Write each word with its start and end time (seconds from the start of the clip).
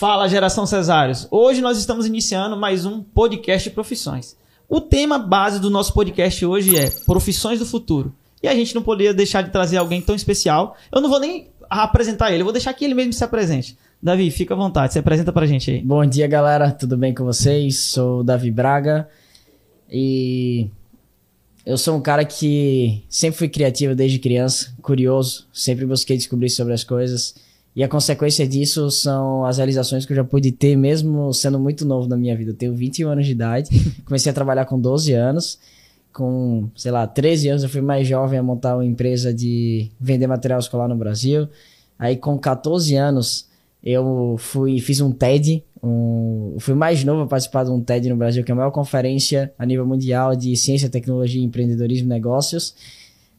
Fala, 0.00 0.26
geração 0.28 0.64
Cesários. 0.64 1.28
Hoje 1.30 1.60
nós 1.60 1.76
estamos 1.76 2.06
iniciando 2.06 2.56
mais 2.56 2.86
um 2.86 3.02
podcast 3.02 3.68
de 3.68 3.74
profissões. 3.74 4.34
O 4.66 4.80
tema 4.80 5.18
base 5.18 5.60
do 5.60 5.68
nosso 5.68 5.92
podcast 5.92 6.42
hoje 6.46 6.74
é 6.74 6.88
Profissões 7.04 7.58
do 7.58 7.66
Futuro. 7.66 8.10
E 8.42 8.48
a 8.48 8.54
gente 8.54 8.74
não 8.74 8.82
poderia 8.82 9.12
deixar 9.12 9.42
de 9.42 9.50
trazer 9.50 9.76
alguém 9.76 10.00
tão 10.00 10.14
especial. 10.14 10.74
Eu 10.90 11.02
não 11.02 11.10
vou 11.10 11.20
nem 11.20 11.50
apresentar 11.68 12.32
ele, 12.32 12.40
eu 12.40 12.46
vou 12.46 12.52
deixar 12.54 12.72
que 12.72 12.82
ele 12.82 12.94
mesmo 12.94 13.12
se 13.12 13.22
apresente. 13.22 13.76
Davi, 14.02 14.30
fica 14.30 14.54
à 14.54 14.56
vontade, 14.56 14.94
se 14.94 14.98
apresenta 14.98 15.34
pra 15.34 15.44
gente 15.44 15.70
aí. 15.70 15.82
Bom 15.82 16.06
dia, 16.06 16.26
galera, 16.26 16.72
tudo 16.72 16.96
bem 16.96 17.12
com 17.12 17.24
vocês? 17.26 17.78
Sou 17.78 18.20
o 18.20 18.24
Davi 18.24 18.50
Braga 18.50 19.06
e 19.86 20.66
eu 21.66 21.76
sou 21.76 21.94
um 21.94 22.00
cara 22.00 22.24
que 22.24 23.04
sempre 23.06 23.38
fui 23.38 23.50
criativo 23.50 23.94
desde 23.94 24.18
criança, 24.18 24.74
curioso, 24.80 25.46
sempre 25.52 25.84
busquei 25.84 26.16
descobrir 26.16 26.48
sobre 26.48 26.72
as 26.72 26.84
coisas. 26.84 27.49
E 27.74 27.84
a 27.84 27.88
consequência 27.88 28.46
disso 28.46 28.90
são 28.90 29.44
as 29.44 29.58
realizações 29.58 30.04
que 30.04 30.12
eu 30.12 30.16
já 30.16 30.24
pude 30.24 30.50
ter, 30.50 30.76
mesmo 30.76 31.32
sendo 31.32 31.58
muito 31.58 31.84
novo 31.84 32.08
na 32.08 32.16
minha 32.16 32.36
vida. 32.36 32.50
Eu 32.50 32.56
tenho 32.56 32.74
21 32.74 33.10
anos 33.10 33.26
de 33.26 33.32
idade, 33.32 33.70
comecei 34.04 34.30
a 34.30 34.34
trabalhar 34.34 34.64
com 34.64 34.80
12 34.80 35.12
anos. 35.12 35.58
Com, 36.12 36.68
sei 36.74 36.90
lá, 36.90 37.06
13 37.06 37.48
anos 37.48 37.62
eu 37.62 37.68
fui 37.68 37.80
mais 37.80 38.06
jovem 38.08 38.38
a 38.38 38.42
montar 38.42 38.74
uma 38.74 38.84
empresa 38.84 39.32
de 39.32 39.88
vender 40.00 40.26
material 40.26 40.58
escolar 40.58 40.88
no 40.88 40.96
Brasil. 40.96 41.48
Aí 41.96 42.16
com 42.16 42.36
14 42.36 42.96
anos 42.96 43.48
eu 43.82 44.36
fui 44.38 44.80
fiz 44.80 45.00
um 45.00 45.12
TED, 45.12 45.62
um, 45.82 46.56
fui 46.58 46.74
mais 46.74 47.04
novo 47.04 47.22
a 47.22 47.26
participar 47.26 47.64
de 47.64 47.70
um 47.70 47.80
TED 47.80 48.08
no 48.08 48.16
Brasil, 48.16 48.42
que 48.42 48.50
é 48.50 48.54
a 48.54 48.56
maior 48.56 48.72
conferência 48.72 49.52
a 49.56 49.64
nível 49.64 49.86
mundial 49.86 50.34
de 50.34 50.56
ciência, 50.56 50.90
tecnologia, 50.90 51.42
empreendedorismo 51.42 52.06
e 52.06 52.08
negócios. 52.08 52.74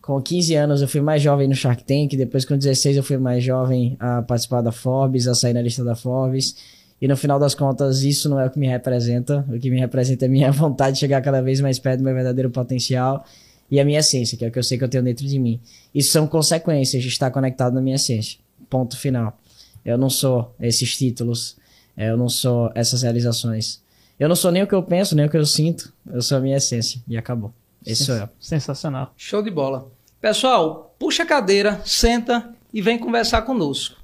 Com 0.02 0.20
15 0.20 0.56
anos 0.56 0.82
eu 0.82 0.88
fui 0.88 1.00
mais 1.00 1.22
jovem 1.22 1.48
no 1.48 1.54
Shark 1.54 1.84
Tank, 1.84 2.18
depois 2.18 2.44
com 2.44 2.58
16 2.58 2.98
eu 2.98 3.04
fui 3.04 3.18
mais 3.18 3.44
jovem 3.44 3.96
a 4.00 4.24
participar 4.24 4.62
da 4.62 4.72
Forbes, 4.72 5.28
a 5.28 5.36
sair 5.36 5.54
na 5.54 5.62
lista 5.62 5.84
da 5.84 5.96
Forbes. 5.96 6.56
E 7.00 7.08
no 7.08 7.16
final 7.16 7.40
das 7.40 7.56
contas, 7.56 8.02
isso 8.02 8.30
não 8.30 8.40
é 8.40 8.46
o 8.46 8.50
que 8.50 8.60
me 8.60 8.68
representa. 8.68 9.46
O 9.50 9.60
que 9.60 9.70
me 9.70 9.80
representa 9.80 10.26
é 10.26 10.28
a 10.28 10.32
minha 10.32 10.52
vontade 10.54 10.94
de 10.94 11.00
chegar 11.00 11.22
cada 11.22 11.42
vez 11.42 11.62
mais 11.62 11.78
perto 11.78 12.00
do 12.00 12.04
meu 12.04 12.14
verdadeiro 12.14 12.50
potencial 12.50 13.26
e 13.70 13.80
a 13.80 13.86
minha 13.86 14.00
essência, 14.00 14.38
que 14.38 14.44
é 14.44 14.48
o 14.48 14.52
que 14.52 14.60
eu 14.60 14.64
sei 14.64 14.78
que 14.78 14.84
eu 14.84 14.90
tenho 14.90 15.04
dentro 15.04 15.26
de 15.26 15.40
mim. 15.40 15.60
Isso 15.94 16.12
são 16.12 16.28
consequências 16.28 17.02
de 17.02 17.10
estar 17.10 17.32
conectado 17.32 17.74
na 17.74 17.82
minha 17.82 17.96
essência. 17.96 18.40
Ponto 18.70 18.98
final. 18.98 19.40
Eu 19.86 19.98
não 19.98 20.10
sou 20.10 20.54
esses 20.60 20.96
títulos, 20.98 21.58
eu 21.96 22.18
não 22.18 22.30
sou 22.30 22.72
essas 22.76 23.02
realizações. 23.04 23.82
Eu 24.20 24.28
não 24.28 24.36
sou 24.36 24.52
nem 24.52 24.62
o 24.62 24.68
que 24.68 24.76
eu 24.76 24.84
penso, 24.84 25.16
nem 25.16 25.26
o 25.26 25.30
que 25.30 25.38
eu 25.38 25.46
sinto. 25.46 25.92
Eu 26.12 26.22
sou 26.22 26.38
a 26.38 26.42
minha 26.42 26.58
essência. 26.58 27.02
E 27.08 27.18
acabou. 27.18 27.52
Sou 27.96 28.16
eu. 28.16 28.30
Sensacional. 28.40 29.14
Show 29.18 29.42
de 29.42 29.50
bola. 29.50 29.92
Pessoal, 30.20 30.96
puxa 31.00 31.24
a 31.24 31.26
cadeira, 31.26 31.82
senta 31.84 32.54
e 32.74 32.82
vem 32.82 33.00
conversar 33.00 33.42
conosco. 33.42 34.00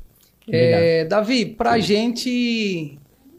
É, 0.49 1.05
Davi, 1.05 1.45
para 1.45 1.71
a 1.71 1.79
gente 1.79 2.97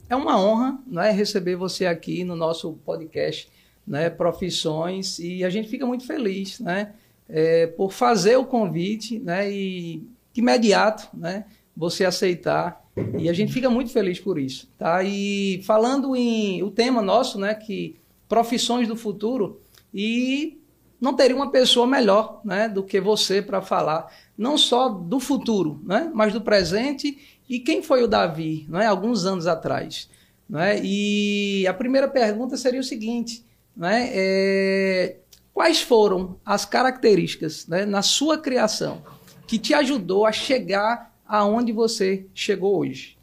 é 0.09 0.15
uma 0.15 0.41
honra 0.41 0.79
né, 0.87 1.11
receber 1.11 1.57
você 1.57 1.87
aqui 1.87 2.23
no 2.23 2.37
nosso 2.37 2.75
podcast 2.85 3.49
né, 3.87 4.11
Profissões 4.11 5.19
e 5.19 5.43
a 5.43 5.51
gente 5.51 5.69
fica 5.69 5.87
muito 5.87 6.07
feliz 6.07 6.61
né, 6.61 6.93
é, 7.29 7.67
por 7.67 7.93
fazer 7.93 8.37
o 8.37 8.45
convite 8.45 9.19
né, 9.19 9.51
e 9.51 10.03
de 10.33 10.41
imediato 10.41 11.09
né, 11.15 11.47
você 11.75 12.05
aceitar 12.05 12.85
e 13.19 13.29
a 13.29 13.33
gente 13.33 13.53
fica 13.53 13.71
muito 13.71 13.91
feliz 13.91 14.21
por 14.21 14.39
isso. 14.39 14.69
Tá? 14.79 15.03
E 15.03 15.63
falando 15.65 16.15
em 16.15 16.63
o 16.63 16.71
tema 16.71 17.01
nosso, 17.01 17.39
né, 17.39 17.55
que 17.55 17.97
profissões 18.29 18.87
do 18.87 18.95
futuro, 18.97 19.61
e 19.93 20.59
não 21.01 21.15
teria 21.15 21.37
uma 21.37 21.51
pessoa 21.51 21.87
melhor 21.87 22.41
né, 22.45 22.69
do 22.69 22.83
que 22.83 23.01
você 23.01 23.41
para 23.41 23.63
falar 23.63 24.13
não 24.37 24.57
só 24.57 24.89
do 24.89 25.19
futuro, 25.19 25.81
né, 25.85 26.11
mas 26.15 26.33
do 26.33 26.41
presente 26.41 27.19
e 27.49 27.59
quem 27.59 27.83
foi 27.83 28.03
o 28.03 28.09
Davi, 28.09 28.67
né, 28.69 28.87
alguns 28.87 29.25
anos 29.25 29.47
atrás. 29.47 30.09
Né? 30.49 30.81
E 30.83 31.67
a 31.67 31.75
primeira 31.75 32.09
pergunta 32.09 32.57
seria 32.57 32.81
o 32.81 32.85
seguinte: 32.85 33.45
né, 33.77 34.09
é, 34.13 35.17
quais 35.53 35.81
foram 35.81 36.39
as 36.45 36.65
características 36.65 37.67
né, 37.67 37.85
na 37.85 38.03
sua 38.03 38.39
criação 38.39 39.03
que 39.47 39.59
te 39.59 39.75
ajudou 39.75 40.27
a 40.27 40.33
chegar 40.33 41.15
aonde 41.27 41.73
você 41.73 42.27
chegou 42.35 42.79
hoje? 42.79 43.17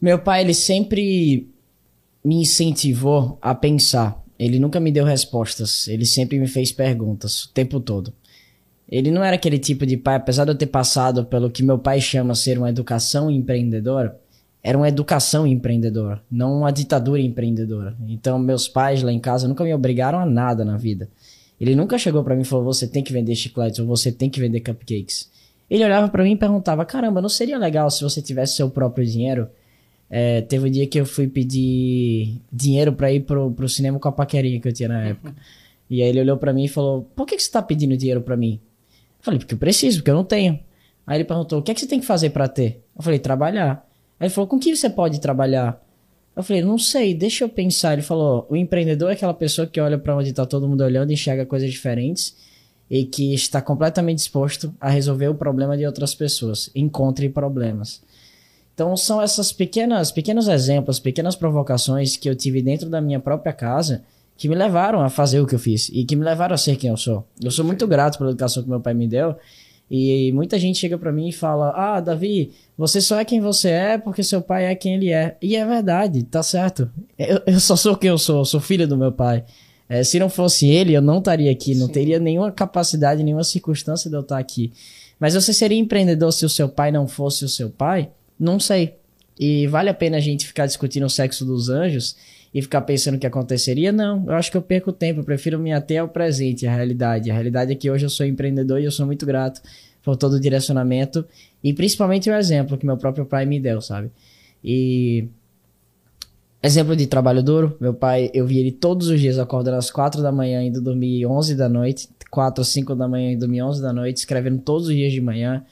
Meu 0.00 0.18
pai, 0.18 0.42
ele 0.42 0.54
sempre 0.54 1.48
me 2.24 2.36
incentivou 2.36 3.38
a 3.40 3.54
pensar. 3.54 4.21
Ele 4.42 4.58
nunca 4.58 4.80
me 4.80 4.90
deu 4.90 5.04
respostas, 5.04 5.86
ele 5.86 6.04
sempre 6.04 6.36
me 6.36 6.48
fez 6.48 6.72
perguntas 6.72 7.44
o 7.44 7.52
tempo 7.52 7.78
todo. 7.78 8.12
Ele 8.88 9.08
não 9.12 9.22
era 9.22 9.36
aquele 9.36 9.56
tipo 9.56 9.86
de 9.86 9.96
pai, 9.96 10.16
apesar 10.16 10.44
de 10.44 10.50
eu 10.50 10.56
ter 10.56 10.66
passado 10.66 11.24
pelo 11.24 11.48
que 11.48 11.62
meu 11.62 11.78
pai 11.78 12.00
chama 12.00 12.34
ser 12.34 12.58
uma 12.58 12.68
educação 12.68 13.30
empreendedora, 13.30 14.18
era 14.60 14.76
uma 14.76 14.88
educação 14.88 15.46
empreendedora, 15.46 16.20
não 16.28 16.58
uma 16.58 16.72
ditadura 16.72 17.20
empreendedora. 17.20 17.96
Então, 18.08 18.36
meus 18.36 18.66
pais 18.66 19.00
lá 19.00 19.12
em 19.12 19.20
casa 19.20 19.46
nunca 19.46 19.62
me 19.62 19.72
obrigaram 19.72 20.18
a 20.18 20.26
nada 20.26 20.64
na 20.64 20.76
vida. 20.76 21.08
Ele 21.60 21.76
nunca 21.76 21.96
chegou 21.96 22.24
para 22.24 22.34
mim 22.34 22.42
e 22.42 22.44
falou: 22.44 22.64
você 22.64 22.88
tem 22.88 23.04
que 23.04 23.12
vender 23.12 23.36
chicletes 23.36 23.78
ou 23.78 23.86
você 23.86 24.10
tem 24.10 24.28
que 24.28 24.40
vender 24.40 24.58
cupcakes. 24.58 25.30
Ele 25.70 25.84
olhava 25.84 26.08
para 26.08 26.24
mim 26.24 26.32
e 26.32 26.36
perguntava: 26.36 26.84
caramba, 26.84 27.22
não 27.22 27.28
seria 27.28 27.58
legal 27.58 27.88
se 27.92 28.02
você 28.02 28.20
tivesse 28.20 28.56
seu 28.56 28.68
próprio 28.68 29.06
dinheiro? 29.06 29.48
É, 30.14 30.42
teve 30.42 30.68
um 30.68 30.70
dia 30.70 30.86
que 30.86 31.00
eu 31.00 31.06
fui 31.06 31.26
pedir 31.26 32.38
dinheiro 32.52 32.92
para 32.92 33.10
ir 33.10 33.20
pro, 33.20 33.50
pro 33.50 33.66
cinema 33.66 33.98
com 33.98 34.08
a 34.08 34.12
paquerinha 34.12 34.60
que 34.60 34.68
eu 34.68 34.72
tinha 34.72 34.90
na 34.90 35.00
época. 35.08 35.34
E 35.88 36.02
aí 36.02 36.08
ele 36.10 36.20
olhou 36.20 36.36
para 36.36 36.52
mim 36.52 36.64
e 36.64 36.68
falou: 36.68 37.08
Por 37.16 37.26
que, 37.26 37.34
que 37.34 37.42
você 37.42 37.50
tá 37.50 37.62
pedindo 37.62 37.96
dinheiro 37.96 38.20
para 38.20 38.36
mim? 38.36 38.60
Eu 39.18 39.24
falei: 39.24 39.38
Porque 39.38 39.54
eu 39.54 39.58
preciso, 39.58 40.00
porque 40.00 40.10
eu 40.10 40.14
não 40.14 40.24
tenho. 40.24 40.60
Aí 41.06 41.16
ele 41.16 41.24
perguntou: 41.24 41.60
O 41.60 41.62
que 41.62 41.70
é 41.70 41.74
que 41.74 41.80
você 41.80 41.86
tem 41.86 41.98
que 41.98 42.04
fazer 42.04 42.28
para 42.28 42.46
ter? 42.46 42.84
Eu 42.94 43.02
falei: 43.02 43.18
Trabalhar. 43.18 43.88
Aí 44.20 44.26
ele 44.26 44.34
falou: 44.34 44.46
Com 44.46 44.58
que 44.58 44.76
você 44.76 44.90
pode 44.90 45.18
trabalhar? 45.18 45.82
Eu 46.36 46.42
falei: 46.42 46.60
Não 46.60 46.76
sei, 46.76 47.14
deixa 47.14 47.44
eu 47.44 47.48
pensar. 47.48 47.94
Ele 47.94 48.02
falou: 48.02 48.46
O 48.50 48.54
empreendedor 48.54 49.08
é 49.08 49.14
aquela 49.14 49.32
pessoa 49.32 49.66
que 49.66 49.80
olha 49.80 49.96
para 49.96 50.14
onde 50.14 50.30
tá 50.34 50.44
todo 50.44 50.68
mundo 50.68 50.84
olhando 50.84 51.10
e 51.10 51.14
enxerga 51.14 51.46
coisas 51.46 51.70
diferentes 51.70 52.36
e 52.90 53.06
que 53.06 53.32
está 53.32 53.62
completamente 53.62 54.18
disposto 54.18 54.74
a 54.78 54.90
resolver 54.90 55.28
o 55.28 55.34
problema 55.34 55.74
de 55.74 55.86
outras 55.86 56.14
pessoas. 56.14 56.70
Encontre 56.74 57.30
problemas. 57.30 58.02
Então 58.74 58.96
são 58.96 59.20
essas 59.20 59.52
pequenas, 59.52 60.10
pequenos 60.10 60.48
exemplos, 60.48 60.98
pequenas 60.98 61.36
provocações 61.36 62.16
que 62.16 62.28
eu 62.28 62.34
tive 62.34 62.62
dentro 62.62 62.88
da 62.88 63.00
minha 63.00 63.20
própria 63.20 63.52
casa 63.52 64.02
que 64.36 64.48
me 64.48 64.54
levaram 64.54 65.00
a 65.00 65.08
fazer 65.08 65.40
o 65.40 65.46
que 65.46 65.54
eu 65.54 65.58
fiz 65.58 65.88
e 65.92 66.04
que 66.04 66.16
me 66.16 66.24
levaram 66.24 66.54
a 66.54 66.58
ser 66.58 66.76
quem 66.76 66.90
eu 66.90 66.96
sou. 66.96 67.24
Eu 67.40 67.50
sou 67.50 67.64
muito 67.64 67.86
grato 67.86 68.18
pela 68.18 68.30
educação 68.30 68.62
que 68.62 68.68
meu 68.68 68.80
pai 68.80 68.94
me 68.94 69.06
deu. 69.06 69.36
E 69.90 70.32
muita 70.32 70.58
gente 70.58 70.78
chega 70.78 70.96
para 70.96 71.12
mim 71.12 71.28
e 71.28 71.32
fala: 71.32 71.70
"Ah, 71.76 72.00
Davi, 72.00 72.50
você 72.78 73.00
só 73.00 73.20
é 73.20 73.24
quem 73.24 73.40
você 73.40 73.68
é 73.68 73.98
porque 73.98 74.22
seu 74.22 74.40
pai 74.40 74.64
é 74.64 74.74
quem 74.74 74.94
ele 74.94 75.10
é". 75.10 75.36
E 75.42 75.54
é 75.54 75.66
verdade, 75.66 76.22
tá 76.22 76.42
certo. 76.42 76.90
Eu, 77.18 77.42
eu 77.46 77.60
só 77.60 77.76
sou 77.76 77.94
quem 77.94 78.08
eu 78.08 78.16
sou, 78.16 78.38
eu 78.38 78.44
sou 78.44 78.58
filho 78.58 78.88
do 78.88 78.96
meu 78.96 79.12
pai. 79.12 79.44
É, 79.88 80.02
se 80.02 80.18
não 80.18 80.30
fosse 80.30 80.66
ele, 80.66 80.94
eu 80.94 81.02
não 81.02 81.18
estaria 81.18 81.50
aqui, 81.50 81.74
não 81.74 81.86
Sim. 81.86 81.92
teria 81.92 82.18
nenhuma 82.18 82.50
capacidade, 82.50 83.22
nenhuma 83.22 83.44
circunstância 83.44 84.08
de 84.08 84.16
eu 84.16 84.22
estar 84.22 84.38
aqui. 84.38 84.72
Mas 85.20 85.34
você 85.34 85.52
seria 85.52 85.78
empreendedor 85.78 86.32
se 86.32 86.46
o 86.46 86.48
seu 86.48 86.68
pai 86.68 86.90
não 86.90 87.06
fosse 87.06 87.44
o 87.44 87.48
seu 87.48 87.68
pai? 87.68 88.10
Não 88.42 88.58
sei. 88.58 88.96
E 89.38 89.68
vale 89.68 89.88
a 89.88 89.94
pena 89.94 90.16
a 90.16 90.20
gente 90.20 90.46
ficar 90.46 90.66
discutindo 90.66 91.06
o 91.06 91.10
sexo 91.10 91.44
dos 91.44 91.68
anjos 91.68 92.16
e 92.52 92.60
ficar 92.60 92.80
pensando 92.80 93.14
o 93.14 93.18
que 93.18 93.26
aconteceria? 93.26 93.92
Não, 93.92 94.24
eu 94.26 94.32
acho 94.32 94.50
que 94.50 94.56
eu 94.56 94.62
perco 94.62 94.92
tempo, 94.92 95.20
eu 95.20 95.24
prefiro 95.24 95.60
me 95.60 95.72
ater 95.72 96.00
ao 96.00 96.08
presente, 96.08 96.66
à 96.66 96.74
realidade. 96.74 97.30
A 97.30 97.34
realidade 97.34 97.70
é 97.72 97.74
que 97.76 97.88
hoje 97.88 98.04
eu 98.04 98.10
sou 98.10 98.26
empreendedor 98.26 98.80
e 98.80 98.84
eu 98.84 98.90
sou 98.90 99.06
muito 99.06 99.24
grato 99.24 99.62
por 100.02 100.16
todo 100.16 100.34
o 100.34 100.40
direcionamento 100.40 101.24
e 101.62 101.72
principalmente 101.72 102.28
o 102.28 102.34
exemplo 102.34 102.76
que 102.76 102.84
meu 102.84 102.96
próprio 102.96 103.24
pai 103.24 103.46
me 103.46 103.60
deu, 103.60 103.80
sabe? 103.80 104.10
E 104.62 105.28
exemplo 106.60 106.96
de 106.96 107.06
trabalho 107.06 107.44
duro, 107.44 107.76
meu 107.80 107.94
pai, 107.94 108.28
eu 108.34 108.44
vi 108.44 108.58
ele 108.58 108.72
todos 108.72 109.06
os 109.06 109.20
dias 109.20 109.38
acordando 109.38 109.76
às 109.76 109.88
quatro 109.88 110.20
da 110.20 110.32
manhã 110.32 110.60
indo 110.62 110.80
dormir 110.80 111.24
11 111.24 111.54
da 111.54 111.68
noite, 111.68 112.08
quatro 112.28 112.60
ou 112.60 112.64
cinco 112.64 112.96
da 112.96 113.06
manhã 113.06 113.30
e 113.30 113.36
dormir 113.36 113.62
11 113.62 113.80
da 113.80 113.92
noite, 113.92 114.16
escrevendo 114.16 114.58
todos 114.58 114.88
os 114.88 114.94
dias 114.94 115.12
de 115.12 115.20
manhã 115.20 115.64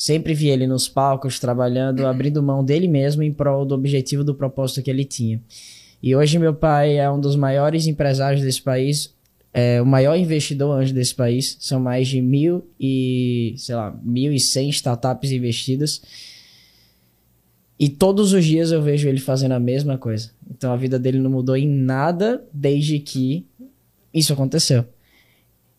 Sempre 0.00 0.32
vi 0.32 0.48
ele 0.48 0.66
nos 0.66 0.88
palcos, 0.88 1.38
trabalhando, 1.38 2.06
abrindo 2.06 2.42
mão 2.42 2.64
dele 2.64 2.88
mesmo 2.88 3.22
em 3.22 3.30
prol 3.30 3.66
do 3.66 3.74
objetivo 3.74 4.24
do 4.24 4.34
propósito 4.34 4.82
que 4.82 4.88
ele 4.88 5.04
tinha. 5.04 5.42
E 6.02 6.16
hoje 6.16 6.38
meu 6.38 6.54
pai 6.54 6.96
é 6.96 7.10
um 7.10 7.20
dos 7.20 7.36
maiores 7.36 7.86
empresários 7.86 8.40
desse 8.40 8.62
país, 8.62 9.14
é 9.52 9.78
o 9.82 9.84
maior 9.84 10.16
investidor 10.16 10.74
anjo 10.74 10.94
desse 10.94 11.14
país. 11.14 11.54
São 11.60 11.78
mais 11.78 12.08
de 12.08 12.22
mil 12.22 12.66
e, 12.80 13.52
sei 13.58 13.74
lá, 13.74 13.94
mil 14.02 14.32
e 14.32 14.40
cem 14.40 14.70
startups 14.70 15.30
investidas. 15.32 16.00
E 17.78 17.86
todos 17.90 18.32
os 18.32 18.42
dias 18.42 18.72
eu 18.72 18.80
vejo 18.80 19.06
ele 19.06 19.20
fazendo 19.20 19.52
a 19.52 19.60
mesma 19.60 19.98
coisa. 19.98 20.30
Então 20.50 20.72
a 20.72 20.76
vida 20.76 20.98
dele 20.98 21.18
não 21.18 21.30
mudou 21.30 21.58
em 21.58 21.68
nada 21.68 22.42
desde 22.54 22.98
que 23.00 23.44
isso 24.14 24.32
aconteceu. 24.32 24.86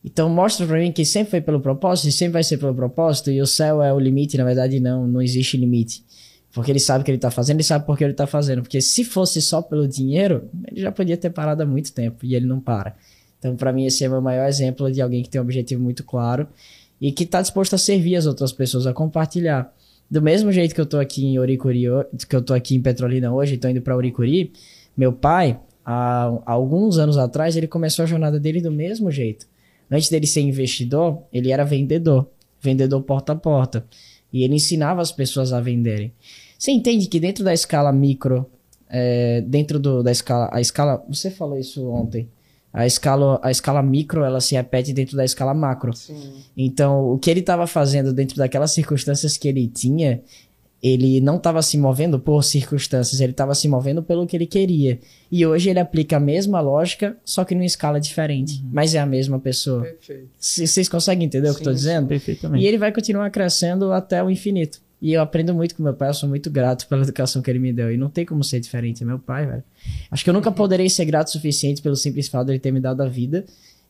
Então 0.03 0.29
mostra 0.29 0.65
para 0.65 0.79
mim 0.79 0.91
que 0.91 1.05
sempre 1.05 1.31
foi 1.31 1.41
pelo 1.41 1.59
propósito 1.59 2.09
e 2.09 2.11
sempre 2.11 2.33
vai 2.33 2.43
ser 2.43 2.57
pelo 2.57 2.73
propósito 2.73 3.29
e 3.29 3.39
o 3.41 3.45
céu 3.45 3.83
é 3.83 3.93
o 3.93 3.99
limite, 3.99 4.37
na 4.37 4.43
verdade 4.43 4.79
não, 4.79 5.05
não 5.05 5.21
existe 5.21 5.57
limite. 5.57 6.03
Porque 6.51 6.71
ele 6.71 6.79
sabe 6.79 7.01
o 7.01 7.05
que 7.05 7.11
ele 7.11 7.17
tá 7.17 7.31
fazendo 7.31 7.61
e 7.61 7.63
sabe 7.63 7.85
por 7.85 7.97
que 7.97 8.03
ele 8.03 8.13
tá 8.13 8.27
fazendo. 8.27 8.61
Porque 8.61 8.81
se 8.81 9.05
fosse 9.05 9.41
só 9.41 9.61
pelo 9.61 9.87
dinheiro, 9.87 10.49
ele 10.69 10.81
já 10.81 10.91
podia 10.91 11.15
ter 11.15 11.29
parado 11.29 11.63
há 11.63 11.65
muito 11.65 11.93
tempo 11.93 12.25
e 12.25 12.35
ele 12.35 12.45
não 12.45 12.59
para. 12.59 12.95
Então 13.39 13.55
para 13.55 13.71
mim 13.71 13.85
esse 13.85 14.03
é 14.03 14.07
o 14.07 14.11
meu 14.11 14.21
maior 14.21 14.47
exemplo 14.47 14.91
de 14.91 15.01
alguém 15.01 15.23
que 15.23 15.29
tem 15.29 15.39
um 15.39 15.43
objetivo 15.43 15.81
muito 15.81 16.03
claro 16.03 16.47
e 16.99 17.11
que 17.11 17.23
está 17.23 17.41
disposto 17.41 17.73
a 17.75 17.77
servir 17.77 18.15
as 18.15 18.25
outras 18.25 18.51
pessoas, 18.51 18.85
a 18.85 18.93
compartilhar. 18.93 19.73
Do 20.09 20.21
mesmo 20.21 20.51
jeito 20.51 20.75
que 20.75 20.81
eu 20.81 20.85
tô 20.85 20.99
aqui 20.99 21.25
em 21.25 21.39
Oricuri, 21.39 21.83
que 22.27 22.35
eu 22.35 22.41
tô 22.41 22.53
aqui 22.53 22.75
em 22.75 22.81
Petrolina 22.81 23.33
hoje, 23.33 23.55
tô 23.55 23.69
indo 23.69 23.81
para 23.81 23.95
Oricuri, 23.95 24.51
meu 24.95 25.13
pai, 25.13 25.57
há 25.85 26.29
alguns 26.45 26.97
anos 26.97 27.17
atrás, 27.17 27.55
ele 27.55 27.67
começou 27.67 28.03
a 28.03 28.05
jornada 28.05 28.39
dele 28.39 28.61
do 28.61 28.71
mesmo 28.71 29.09
jeito. 29.09 29.47
Antes 29.91 30.09
dele 30.09 30.25
ser 30.25 30.41
investidor, 30.41 31.23
ele 31.33 31.51
era 31.51 31.65
vendedor, 31.65 32.27
vendedor 32.61 33.01
porta 33.01 33.33
a 33.33 33.35
porta. 33.35 33.85
E 34.31 34.43
ele 34.43 34.55
ensinava 34.55 35.01
as 35.01 35.11
pessoas 35.11 35.51
a 35.51 35.59
venderem. 35.59 36.13
Você 36.57 36.71
entende 36.71 37.07
que 37.07 37.19
dentro 37.19 37.43
da 37.43 37.53
escala 37.53 37.91
micro, 37.91 38.45
é, 38.89 39.41
dentro 39.41 39.79
do, 39.79 40.01
da 40.01 40.11
escala, 40.11 40.49
a 40.53 40.61
escala, 40.61 41.03
você 41.09 41.29
falou 41.29 41.57
isso 41.57 41.85
ontem, 41.89 42.29
a 42.73 42.85
escala, 42.85 43.39
a 43.43 43.51
escala 43.51 43.83
micro, 43.83 44.23
ela 44.23 44.39
se 44.39 44.55
repete 44.55 44.93
dentro 44.93 45.17
da 45.17 45.25
escala 45.25 45.53
macro. 45.53 45.93
Sim. 45.93 46.35
Então, 46.55 47.11
o 47.11 47.17
que 47.17 47.29
ele 47.29 47.41
estava 47.41 47.67
fazendo 47.67 48.13
dentro 48.13 48.37
daquelas 48.37 48.71
circunstâncias 48.71 49.35
que 49.35 49.47
ele 49.47 49.67
tinha, 49.67 50.21
ele 50.81 51.21
não 51.21 51.37
estava 51.37 51.61
se 51.61 51.77
movendo 51.77 52.19
por 52.19 52.43
circunstâncias, 52.43 53.21
ele 53.21 53.31
estava 53.31 53.53
se 53.53 53.67
movendo 53.67 54.01
pelo 54.01 54.25
que 54.25 54.35
ele 54.35 54.47
queria. 54.47 54.99
E 55.31 55.45
hoje 55.45 55.69
ele 55.69 55.79
aplica 55.79 56.17
a 56.17 56.19
mesma 56.19 56.59
lógica, 56.59 57.15
só 57.23 57.45
que 57.45 57.53
numa 57.53 57.65
escala 57.65 57.99
diferente. 57.99 58.61
Uhum. 58.61 58.69
Mas 58.73 58.95
é 58.95 58.99
a 58.99 59.05
mesma 59.05 59.39
pessoa. 59.39 59.83
Perfeito. 59.83 60.29
Vocês 60.39 60.89
conseguem 60.89 61.27
entender 61.27 61.47
sim, 61.47 61.51
o 61.51 61.55
que 61.55 61.59
eu 61.59 61.63
estou 61.63 61.73
dizendo? 61.73 62.07
Perfeitamente. 62.07 62.63
E 62.63 62.67
ele 62.67 62.79
vai 62.79 62.91
continuar 62.91 63.29
crescendo 63.29 63.91
até 63.91 64.23
o 64.23 64.29
infinito. 64.29 64.81
E 64.99 65.13
eu 65.13 65.21
aprendo 65.21 65.53
muito 65.53 65.75
com 65.75 65.81
meu 65.81 65.95
pai, 65.95 66.09
eu 66.09 66.13
sou 66.13 66.29
muito 66.29 66.49
grato 66.51 66.87
pela 66.87 67.01
educação 67.01 67.41
que 67.41 67.49
ele 67.49 67.57
me 67.57 67.73
deu. 67.73 67.91
E 67.91 67.97
não 67.97 68.09
tem 68.09 68.23
como 68.23 68.43
ser 68.43 68.59
diferente, 68.59 69.01
é 69.01 69.05
meu 69.05 69.17
pai, 69.17 69.47
velho. 69.47 69.63
Acho 70.11 70.23
que 70.23 70.29
eu 70.29 70.33
nunca 70.33 70.51
poderei 70.51 70.89
ser 70.89 71.05
grato 71.05 71.27
o 71.27 71.31
suficiente 71.31 71.81
pelo 71.81 71.95
simples 71.95 72.27
fato 72.27 72.45
de 72.47 72.53
ele 72.53 72.59
ter 72.59 72.71
me 72.71 72.79
dado 72.79 73.01
a 73.01 73.07
vida 73.07 73.45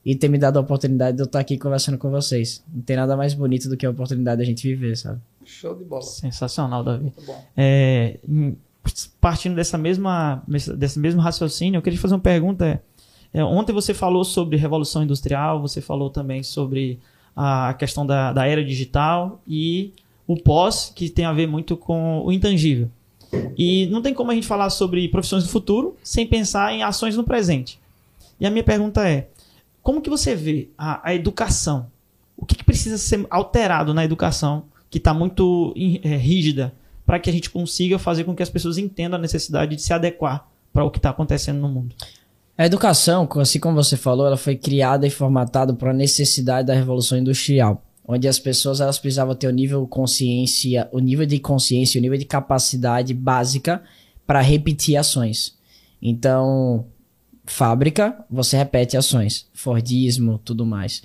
e 0.05 0.15
ter 0.15 0.27
me 0.27 0.37
dado 0.37 0.57
a 0.57 0.61
oportunidade 0.61 1.17
de 1.17 1.23
eu 1.23 1.25
estar 1.25 1.39
aqui 1.39 1.57
conversando 1.57 1.97
com 1.97 2.09
vocês. 2.09 2.63
Não 2.73 2.81
tem 2.81 2.95
nada 2.95 3.15
mais 3.15 3.33
bonito 3.33 3.69
do 3.69 3.77
que 3.77 3.85
a 3.85 3.89
oportunidade 3.89 4.39
da 4.39 4.45
gente 4.45 4.67
viver, 4.67 4.97
sabe? 4.97 5.19
Show 5.45 5.75
de 5.75 5.83
bola. 5.83 6.01
Sensacional, 6.01 6.83
Davi. 6.83 7.03
Muito 7.03 7.21
bom. 7.21 7.45
É, 7.55 8.17
partindo 9.19 9.55
dessa 9.55 9.77
mesma, 9.77 10.43
desse 10.77 10.99
mesmo 10.99 11.21
raciocínio, 11.21 11.77
eu 11.77 11.81
queria 11.81 11.99
fazer 11.99 12.15
uma 12.15 12.21
pergunta. 12.21 12.81
É, 13.33 13.43
ontem 13.43 13.73
você 13.73 13.93
falou 13.93 14.23
sobre 14.23 14.57
revolução 14.57 15.03
industrial, 15.03 15.61
você 15.61 15.81
falou 15.81 16.09
também 16.09 16.43
sobre 16.43 16.99
a 17.35 17.73
questão 17.75 18.05
da, 18.05 18.33
da 18.33 18.45
era 18.45 18.63
digital 18.63 19.41
e 19.47 19.93
o 20.27 20.35
pós, 20.35 20.91
que 20.93 21.09
tem 21.09 21.25
a 21.25 21.33
ver 21.33 21.47
muito 21.47 21.77
com 21.77 22.21
o 22.25 22.31
intangível. 22.31 22.89
E 23.57 23.87
não 23.87 24.01
tem 24.01 24.13
como 24.13 24.31
a 24.31 24.33
gente 24.33 24.47
falar 24.47 24.69
sobre 24.69 25.07
profissões 25.07 25.43
do 25.43 25.49
futuro 25.49 25.95
sem 26.03 26.27
pensar 26.27 26.73
em 26.73 26.83
ações 26.83 27.15
no 27.15 27.23
presente. 27.23 27.79
E 28.39 28.45
a 28.45 28.49
minha 28.49 28.63
pergunta 28.63 29.07
é: 29.07 29.29
como 29.81 30.01
que 30.01 30.09
você 30.09 30.35
vê 30.35 30.69
a, 30.77 31.09
a 31.09 31.15
educação? 31.15 31.87
O 32.37 32.45
que, 32.45 32.55
que, 32.55 32.63
precisa 32.63 32.97
ser 32.97 33.25
alterado 33.29 33.93
na 33.93 34.03
educação 34.03 34.65
que 34.89 34.97
está 34.97 35.13
muito 35.13 35.73
é, 36.03 36.15
rígida 36.15 36.73
para 37.05 37.19
que 37.19 37.29
a 37.29 37.33
gente 37.33 37.49
consiga 37.49 37.99
fazer 37.99 38.23
com 38.23 38.35
que 38.35 38.43
as 38.43 38.49
pessoas 38.49 38.77
entendam 38.77 39.17
a 39.17 39.21
necessidade 39.21 39.75
de 39.75 39.81
se 39.81 39.93
adequar 39.93 40.47
para 40.73 40.83
o 40.83 40.89
que 40.89 40.97
está 40.97 41.09
acontecendo 41.09 41.59
no 41.59 41.69
mundo? 41.69 41.95
A 42.57 42.65
educação, 42.65 43.27
assim 43.37 43.59
como 43.59 43.75
você 43.75 43.97
falou, 43.97 44.25
ela 44.25 44.37
foi 44.37 44.55
criada 44.55 45.05
e 45.05 45.09
formatada 45.09 45.73
para 45.73 45.91
a 45.91 45.93
necessidade 45.93 46.67
da 46.67 46.73
revolução 46.73 47.17
industrial 47.17 47.83
onde 48.07 48.27
as 48.27 48.39
pessoas 48.39 48.81
elas 48.81 48.99
precisavam 48.99 49.35
ter 49.35 49.47
o 49.47 49.51
nível 49.51 49.87
consciência, 49.87 50.89
o 50.91 50.99
nível 50.99 51.25
de 51.25 51.39
consciência, 51.39 51.97
o 51.97 52.01
nível 52.01 52.17
de 52.17 52.25
capacidade 52.25 53.13
básica 53.13 53.81
para 54.25 54.41
repetir 54.41 54.97
ações. 54.97 55.57
Então, 56.01 56.85
fábrica, 57.51 58.15
você 58.29 58.55
repete 58.55 58.95
ações, 58.95 59.45
Fordismo, 59.53 60.39
tudo 60.43 60.65
mais. 60.65 61.01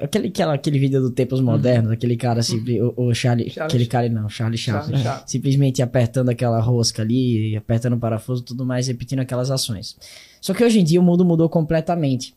Aquele, 0.00 0.28
aquele, 0.28 0.50
aquele 0.50 0.78
vídeo 0.78 1.00
do 1.00 1.10
Tempos 1.10 1.40
uhum. 1.40 1.46
Modernos, 1.46 1.88
uhum. 1.88 1.94
aquele 1.94 2.16
cara, 2.16 2.42
simples, 2.42 2.80
o, 2.80 2.94
o 2.96 3.14
Charlie, 3.14 3.50
Charlie, 3.50 3.66
aquele 3.66 3.86
cara 3.86 4.08
não, 4.08 4.28
Charlie 4.28 4.56
Chaplin, 4.56 4.96
simplesmente 5.26 5.82
apertando 5.82 6.28
aquela 6.28 6.60
rosca 6.60 7.02
ali, 7.02 7.56
apertando 7.56 7.94
o 7.94 7.98
parafuso, 7.98 8.42
tudo 8.42 8.64
mais, 8.64 8.86
repetindo 8.86 9.18
aquelas 9.18 9.50
ações. 9.50 9.96
Só 10.40 10.54
que 10.54 10.62
hoje 10.62 10.78
em 10.78 10.84
dia 10.84 11.00
o 11.00 11.02
mundo 11.02 11.24
mudou 11.24 11.48
completamente. 11.48 12.34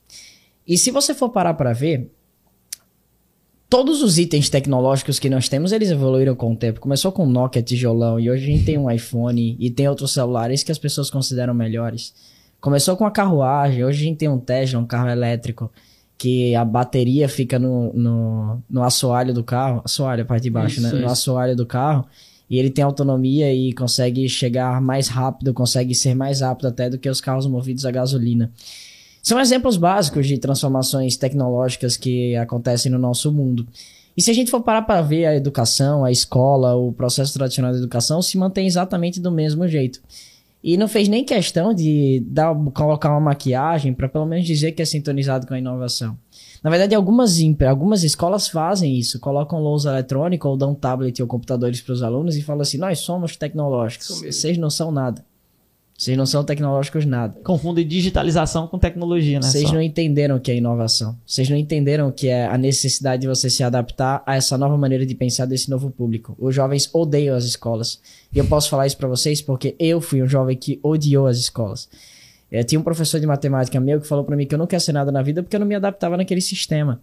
E 0.68 0.78
se 0.78 0.90
você 0.90 1.14
for 1.14 1.30
parar 1.30 1.54
para 1.54 1.74
ver, 1.74 2.10
todos 3.70 4.02
os 4.02 4.18
itens 4.18 4.50
tecnológicos 4.50 5.20
que 5.20 5.30
nós 5.30 5.48
temos, 5.48 5.72
eles 5.72 5.92
evoluíram 5.92 6.36
com 6.36 6.54
o 6.54 6.56
tempo. 6.56 6.80
Começou 6.80 7.12
com 7.12 7.26
Nokia, 7.26 7.62
tijolão, 7.62 8.20
e 8.20 8.32
hoje 8.32 8.44
a 8.46 8.48
gente 8.48 8.66
tem 8.66 8.78
um 8.78 8.90
iPhone 8.90 9.56
e 9.60 9.70
tem 9.70 9.88
outros 9.88 10.12
celulares 10.12 10.64
que 10.64 10.72
as 10.72 10.80
pessoas 10.80 11.10
consideram 11.10 11.54
melhores. 11.54 12.14
Começou 12.60 12.98
com 12.98 13.06
a 13.06 13.12
carruagem, 13.12 13.84
hoje 13.84 14.02
a 14.02 14.06
gente 14.08 14.18
tem 14.18 14.30
um 14.30 14.40
Tesla, 14.40 14.80
um 14.80 14.86
carro 14.86 15.10
elétrico, 15.10 15.72
que 16.18 16.56
a 16.56 16.66
bateria 16.66 17.30
fica 17.30 17.60
no, 17.60 17.94
no, 17.94 18.64
no 18.70 18.84
assoalho 18.84 19.34
do 19.34 19.44
carro, 19.44 19.82
assoalho, 19.86 20.24
a 20.24 20.26
parte 20.26 20.44
de 20.44 20.50
baixo, 20.50 20.80
isso, 20.80 20.82
né? 20.82 20.90
Isso. 20.90 20.98
No 20.98 21.08
assoalho 21.08 21.56
do 21.56 21.66
carro, 21.66 22.06
e 22.50 22.58
ele 22.58 22.70
tem 22.70 22.84
autonomia 22.84 23.54
e 23.54 23.74
consegue 23.74 24.28
chegar 24.28 24.82
mais 24.82 25.08
rápido, 25.08 25.54
consegue 25.54 25.94
ser 25.94 26.16
mais 26.16 26.42
rápido 26.42 26.68
até 26.68 26.90
do 26.90 26.98
que 26.98 27.10
os 27.10 27.22
carros 27.22 27.46
movidos 27.46 27.86
a 27.86 27.92
gasolina. 27.92 28.52
São 29.22 29.40
exemplos 29.40 29.76
básicos 29.76 30.26
de 30.26 30.38
transformações 30.38 31.18
tecnológicas 31.18 31.98
que 31.98 32.36
acontecem 32.38 32.90
no 32.92 32.98
nosso 32.98 33.32
mundo. 33.32 33.68
E 34.16 34.22
se 34.22 34.32
a 34.32 34.34
gente 34.34 34.50
for 34.50 34.62
parar 34.62 34.84
para 34.84 35.02
ver 35.02 35.26
a 35.26 35.36
educação, 35.36 36.04
a 36.04 36.12
escola, 36.12 36.76
o 36.76 36.94
processo 36.94 37.34
tradicional 37.34 37.72
da 37.72 37.78
educação, 37.78 38.22
se 38.22 38.38
mantém 38.38 38.66
exatamente 38.66 39.20
do 39.20 39.32
mesmo 39.32 39.68
jeito. 39.68 40.02
E 40.64 40.76
não 40.76 40.88
fez 40.88 41.08
nem 41.08 41.24
questão 41.24 41.74
de 41.74 42.24
dar, 42.26 42.54
colocar 42.74 43.12
uma 43.12 43.20
maquiagem 43.20 43.94
para 43.94 44.10
pelo 44.10 44.26
menos 44.26 44.46
dizer 44.46 44.72
que 44.72 44.82
é 44.82 44.86
sintonizado 44.86 45.46
com 45.46 45.54
a 45.54 45.60
inovação. 45.60 46.18
Na 46.64 46.70
verdade, 46.70 46.96
algumas, 46.96 47.38
algumas 47.68 48.04
escolas 48.04 48.48
fazem 48.48 48.98
isso, 48.98 49.20
colocam 49.20 49.60
lousa 49.60 49.92
eletrônica 49.92 50.48
ou 50.48 50.58
dão 50.58 50.74
tablet 50.74 51.22
ou 51.22 51.28
computadores 51.28 51.82
para 51.82 51.94
os 51.94 52.04
alunos 52.04 52.36
e 52.36 52.42
falam 52.42 52.62
assim: 52.62 52.78
nós 52.78 53.00
somos 53.00 53.36
tecnológicos, 53.36 54.22
vocês 54.22 54.58
não 54.58 54.70
são 54.70 54.92
nada. 54.92 55.24
Vocês 55.98 56.16
não 56.16 56.28
são 56.28 56.44
tecnológicos 56.44 57.06
nada. 57.06 57.36
Confundem 57.44 57.86
digitalização 57.86 58.68
com 58.68 58.78
tecnologia, 58.78 59.40
né? 59.40 59.48
Vocês 59.48 59.72
não 59.72 59.82
entenderam 59.82 60.36
o 60.36 60.40
que 60.40 60.52
é 60.52 60.56
inovação. 60.56 61.18
Vocês 61.26 61.50
não 61.50 61.58
entenderam 61.58 62.10
o 62.10 62.12
que 62.12 62.28
é 62.28 62.46
a 62.46 62.56
necessidade 62.56 63.22
de 63.22 63.28
você 63.28 63.50
se 63.50 63.64
adaptar 63.64 64.22
a 64.24 64.36
essa 64.36 64.60
nova 64.60 64.78
maneira 64.78 65.08
de 65.08 65.16
pensar 65.16 65.46
desse 65.46 65.72
novo 65.72 65.90
público. 65.90 66.36
Os 66.38 66.54
jovens 66.54 66.88
odeiam 66.94 67.36
as 67.36 67.46
escolas. 67.46 68.00
E 68.32 68.38
eu 68.38 68.46
posso 68.46 68.70
falar 68.70 68.86
isso 68.86 68.96
para 68.96 69.08
vocês 69.08 69.42
porque 69.42 69.76
eu 69.80 70.00
fui 70.00 70.22
um 70.22 70.28
jovem 70.28 70.56
que 70.56 70.80
odiou 70.84 71.26
as 71.26 71.40
escolas. 71.40 71.90
Eu 72.52 72.64
tinha 72.64 72.80
um 72.80 72.84
professor 72.84 73.20
de 73.20 73.26
matemática 73.26 73.80
meu 73.80 74.00
que 74.00 74.08
falou 74.08 74.24
para 74.24 74.36
mim 74.36 74.46
que 74.46 74.54
eu 74.54 74.60
não 74.60 74.68
quero 74.68 74.82
ser 74.82 74.94
nada 74.94 75.12
na 75.12 75.24
vida 75.24 75.42
porque 75.42 75.56
eu 75.56 75.60
não 75.60 75.68
me 75.68 75.76
adaptava 75.76 76.16
naquele 76.16 76.42
sistema. 76.42 77.02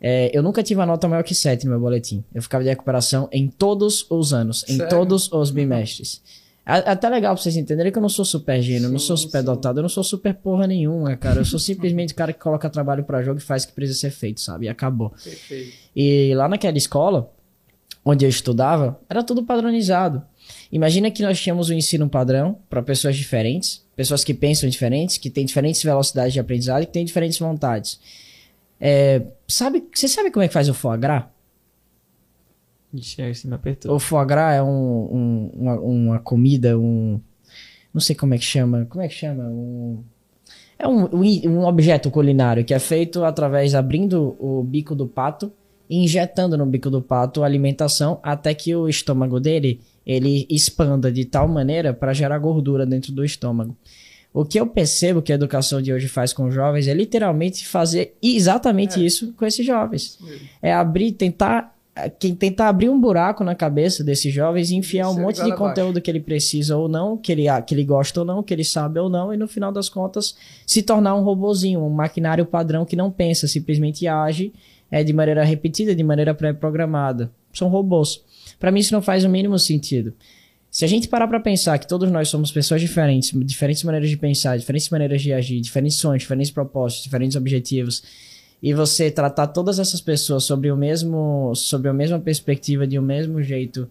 É, 0.00 0.36
eu 0.36 0.42
nunca 0.42 0.60
tive 0.60 0.80
uma 0.80 0.86
nota 0.86 1.06
maior 1.06 1.22
que 1.22 1.36
7 1.36 1.66
no 1.66 1.70
meu 1.70 1.80
boletim. 1.80 2.24
Eu 2.34 2.42
ficava 2.42 2.64
de 2.64 2.68
recuperação 2.68 3.28
em 3.30 3.46
todos 3.46 4.04
os 4.10 4.34
anos, 4.34 4.64
em 4.68 4.76
Sério? 4.76 4.90
todos 4.90 5.30
os 5.30 5.52
bimestres. 5.52 6.20
É 6.66 6.90
até 6.90 7.08
legal 7.10 7.34
pra 7.34 7.42
vocês 7.42 7.56
entenderem 7.56 7.92
que 7.92 7.98
eu 7.98 8.02
não 8.02 8.08
sou 8.08 8.24
super 8.24 8.60
gênio, 8.62 8.86
eu 8.86 8.90
não 8.90 8.98
sou 8.98 9.16
super 9.18 9.40
sim. 9.40 9.44
dotado, 9.44 9.78
eu 9.78 9.82
não 9.82 9.88
sou 9.88 10.02
super 10.02 10.32
porra 10.34 10.66
nenhuma, 10.66 11.14
cara. 11.14 11.40
Eu 11.40 11.44
sou 11.44 11.58
simplesmente 11.58 12.14
o 12.14 12.16
cara 12.16 12.32
que 12.32 12.38
coloca 12.38 12.70
trabalho 12.70 13.04
para 13.04 13.22
jogo 13.22 13.38
e 13.38 13.42
faz 13.42 13.64
o 13.64 13.68
que 13.68 13.74
precisa 13.74 13.98
ser 13.98 14.10
feito, 14.10 14.40
sabe? 14.40 14.64
E 14.64 14.68
acabou. 14.68 15.10
Perfeito. 15.10 15.72
E 15.94 16.32
lá 16.34 16.48
naquela 16.48 16.78
escola, 16.78 17.30
onde 18.02 18.24
eu 18.24 18.30
estudava, 18.30 18.98
era 19.10 19.22
tudo 19.22 19.42
padronizado. 19.42 20.22
Imagina 20.72 21.10
que 21.10 21.22
nós 21.22 21.38
tínhamos 21.38 21.68
um 21.68 21.74
ensino 21.74 22.08
padrão 22.08 22.58
para 22.70 22.82
pessoas 22.82 23.14
diferentes, 23.14 23.84
pessoas 23.94 24.24
que 24.24 24.32
pensam 24.32 24.68
diferentes, 24.68 25.18
que 25.18 25.28
têm 25.28 25.44
diferentes 25.44 25.82
velocidades 25.82 26.32
de 26.32 26.40
aprendizado 26.40 26.82
e 26.82 26.86
que 26.86 26.92
têm 26.92 27.04
diferentes 27.04 27.38
vontades. 27.38 28.00
É, 28.80 29.22
sabe, 29.46 29.84
você 29.94 30.08
sabe 30.08 30.30
como 30.30 30.42
é 30.42 30.48
que 30.48 30.54
faz 30.54 30.68
o 30.68 30.74
foie 30.74 30.98
gras? 30.98 31.24
Ixi, 32.94 33.22
aí 33.22 33.32
me 33.44 33.54
apertou. 33.54 33.94
O 33.94 33.98
foie 33.98 34.24
gras 34.24 34.54
é 34.54 34.62
um, 34.62 34.68
um, 34.68 35.50
uma, 35.54 35.80
uma, 35.80 36.18
comida, 36.20 36.78
um. 36.78 37.20
Não 37.92 38.00
sei 38.00 38.14
como 38.14 38.34
é 38.34 38.38
que 38.38 38.44
chama. 38.44 38.86
Como 38.88 39.02
é 39.02 39.08
que 39.08 39.14
chama? 39.14 39.44
Um, 39.44 40.04
é 40.78 40.86
um, 40.86 41.08
um 41.14 41.64
objeto 41.64 42.10
culinário 42.10 42.64
que 42.64 42.72
é 42.72 42.78
feito 42.78 43.24
através 43.24 43.74
abrindo 43.74 44.36
o 44.38 44.62
bico 44.62 44.94
do 44.94 45.06
pato 45.06 45.52
e 45.88 46.04
injetando 46.04 46.56
no 46.56 46.66
bico 46.66 46.88
do 46.90 47.02
pato 47.02 47.42
a 47.42 47.46
alimentação 47.46 48.18
até 48.22 48.54
que 48.54 48.74
o 48.74 48.88
estômago 48.88 49.38
dele 49.40 49.80
ele 50.06 50.46
expanda 50.50 51.10
de 51.10 51.24
tal 51.24 51.48
maneira 51.48 51.94
para 51.94 52.12
gerar 52.12 52.38
gordura 52.38 52.84
dentro 52.84 53.12
do 53.12 53.24
estômago. 53.24 53.76
O 54.32 54.44
que 54.44 54.58
eu 54.58 54.66
percebo 54.66 55.22
que 55.22 55.32
a 55.32 55.36
educação 55.36 55.80
de 55.80 55.92
hoje 55.92 56.08
faz 56.08 56.32
com 56.32 56.46
os 56.46 56.54
jovens 56.54 56.88
é 56.88 56.94
literalmente 56.94 57.66
fazer 57.66 58.16
exatamente 58.20 59.00
é. 59.00 59.04
isso 59.04 59.32
com 59.34 59.46
esses 59.46 59.64
jovens. 59.64 60.18
É 60.60 60.72
abrir, 60.74 61.12
tentar 61.12 61.73
quem 62.18 62.34
tentar 62.34 62.68
abrir 62.68 62.88
um 62.88 63.00
buraco 63.00 63.44
na 63.44 63.54
cabeça 63.54 64.02
desses 64.02 64.32
jovens 64.34 64.70
e 64.70 64.74
enfiar 64.74 65.08
um 65.10 65.20
monte 65.20 65.42
de 65.42 65.54
conteúdo 65.54 66.00
que 66.00 66.10
ele 66.10 66.18
precisa 66.18 66.76
ou 66.76 66.88
não, 66.88 67.16
que 67.16 67.30
ele, 67.30 67.44
que 67.66 67.74
ele 67.74 67.84
gosta 67.84 68.20
ou 68.20 68.26
não, 68.26 68.42
que 68.42 68.52
ele 68.52 68.64
sabe 68.64 68.98
ou 68.98 69.08
não, 69.08 69.32
e 69.32 69.36
no 69.36 69.46
final 69.46 69.70
das 69.70 69.88
contas 69.88 70.34
se 70.66 70.82
tornar 70.82 71.14
um 71.14 71.22
robozinho, 71.22 71.80
um 71.80 71.90
maquinário 71.90 72.44
padrão 72.44 72.84
que 72.84 72.96
não 72.96 73.12
pensa, 73.12 73.46
simplesmente 73.46 74.08
age 74.08 74.52
é, 74.90 75.04
de 75.04 75.12
maneira 75.12 75.44
repetida, 75.44 75.94
de 75.94 76.02
maneira 76.02 76.34
pré-programada. 76.34 77.30
São 77.52 77.68
robôs. 77.68 78.24
Para 78.58 78.72
mim 78.72 78.80
isso 78.80 78.92
não 78.92 79.02
faz 79.02 79.24
o 79.24 79.28
mínimo 79.28 79.58
sentido. 79.58 80.12
Se 80.68 80.84
a 80.84 80.88
gente 80.88 81.06
parar 81.06 81.28
para 81.28 81.38
pensar 81.38 81.78
que 81.78 81.86
todos 81.86 82.10
nós 82.10 82.28
somos 82.28 82.50
pessoas 82.50 82.80
diferentes, 82.80 83.30
diferentes 83.46 83.84
maneiras 83.84 84.10
de 84.10 84.16
pensar, 84.16 84.58
diferentes 84.58 84.90
maneiras 84.90 85.22
de 85.22 85.32
agir, 85.32 85.60
diferentes 85.60 85.96
sonhos, 85.98 86.22
diferentes 86.22 86.50
propósitos, 86.50 87.04
diferentes 87.04 87.36
objetivos, 87.36 88.02
e 88.64 88.72
você 88.72 89.10
tratar 89.10 89.48
todas 89.48 89.78
essas 89.78 90.00
pessoas 90.00 90.44
sobre 90.44 90.70
o 90.72 90.76
mesmo 90.76 91.54
sobre 91.54 91.90
a 91.90 91.92
mesma 91.92 92.18
perspectiva 92.18 92.86
de 92.86 92.98
um 92.98 93.02
mesmo 93.02 93.42
jeito 93.42 93.86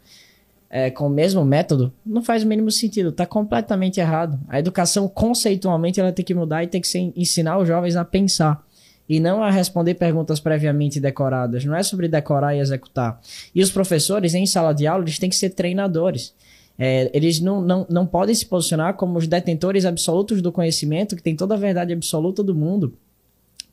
é, 0.67 0.89
com 0.89 1.05
o 1.05 1.09
mesmo 1.11 1.45
método, 1.45 1.93
não 2.03 2.23
faz 2.23 2.43
o 2.43 2.47
mínimo 2.47 2.71
sentido, 2.71 3.09
está 3.09 3.23
completamente 3.23 3.99
errado. 3.99 4.39
A 4.47 4.57
educação, 4.57 5.07
conceitualmente, 5.07 5.99
ela 5.99 6.11
tem 6.11 6.25
que 6.25 6.33
mudar 6.33 6.63
e 6.63 6.67
tem 6.67 6.81
que 6.81 6.87
ser, 6.87 7.13
ensinar 7.15 7.59
os 7.59 7.67
jovens 7.67 7.95
a 7.95 8.03
pensar. 8.03 8.65
E 9.07 9.19
não 9.19 9.43
a 9.43 9.51
responder 9.51 9.93
perguntas 9.93 10.39
previamente 10.39 10.99
decoradas. 10.99 11.63
Não 11.63 11.75
é 11.75 11.83
sobre 11.83 12.07
decorar 12.07 12.55
e 12.55 12.59
executar. 12.59 13.21
E 13.53 13.61
os 13.61 13.69
professores, 13.69 14.33
em 14.33 14.47
sala 14.47 14.73
de 14.73 14.87
aula, 14.87 15.03
eles 15.03 15.19
têm 15.19 15.29
que 15.29 15.35
ser 15.35 15.51
treinadores. 15.51 16.33
É, 16.79 17.11
eles 17.13 17.39
não, 17.39 17.61
não, 17.61 17.85
não 17.87 18.07
podem 18.07 18.33
se 18.33 18.47
posicionar 18.47 18.95
como 18.95 19.19
os 19.19 19.27
detentores 19.27 19.85
absolutos 19.85 20.41
do 20.41 20.51
conhecimento, 20.51 21.15
que 21.15 21.21
tem 21.21 21.35
toda 21.35 21.53
a 21.53 21.57
verdade 21.57 21.93
absoluta 21.93 22.41
do 22.41 22.55
mundo. 22.55 22.97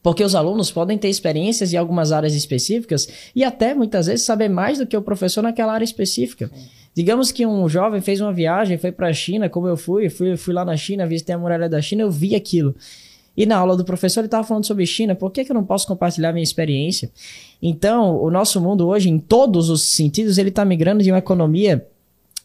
Porque 0.03 0.25
os 0.25 0.35
alunos 0.35 0.71
podem 0.71 0.97
ter 0.97 1.09
experiências 1.09 1.73
em 1.73 1.77
algumas 1.77 2.11
áreas 2.11 2.35
específicas 2.35 3.09
e 3.35 3.45
até 3.45 3.75
muitas 3.75 4.07
vezes 4.07 4.25
saber 4.25 4.49
mais 4.49 4.79
do 4.79 4.87
que 4.87 4.97
o 4.97 5.03
professor 5.03 5.43
naquela 5.43 5.75
área 5.75 5.85
específica. 5.85 6.51
Sim. 6.53 6.69
Digamos 6.95 7.31
que 7.31 7.47
um 7.47 7.69
jovem 7.69 8.01
fez 8.01 8.21
uma 8.21 8.33
viagem, 8.33 8.77
foi 8.77 8.91
para 8.91 9.09
a 9.09 9.13
China, 9.13 9.49
como 9.49 9.69
eu 9.69 9.77
fui, 9.77 10.09
fui, 10.09 10.37
fui 10.37 10.53
lá 10.53 10.65
na 10.65 10.77
China, 10.77 11.07
visitei 11.07 11.35
a 11.35 11.39
muralha 11.39 11.69
da 11.69 11.81
China, 11.81 12.03
eu 12.03 12.11
vi 12.11 12.35
aquilo. 12.35 12.75
E 13.37 13.47
na 13.47 13.57
aula 13.57 13.77
do 13.77 13.85
professor 13.85 14.21
ele 14.21 14.27
estava 14.27 14.47
falando 14.47 14.67
sobre 14.67 14.85
China, 14.85 15.15
por 15.15 15.31
que, 15.31 15.45
que 15.45 15.53
eu 15.53 15.55
não 15.55 15.65
posso 15.65 15.87
compartilhar 15.87 16.33
minha 16.33 16.43
experiência? 16.43 17.11
Então, 17.63 18.21
o 18.21 18.31
nosso 18.31 18.61
mundo 18.61 18.89
hoje, 18.89 19.09
em 19.09 19.19
todos 19.19 19.71
os 19.71 19.83
sentidos, 19.83 20.37
ele 20.37 20.49
está 20.49 20.65
migrando 20.65 21.03
de 21.03 21.11
uma 21.11 21.19
economia 21.19 21.87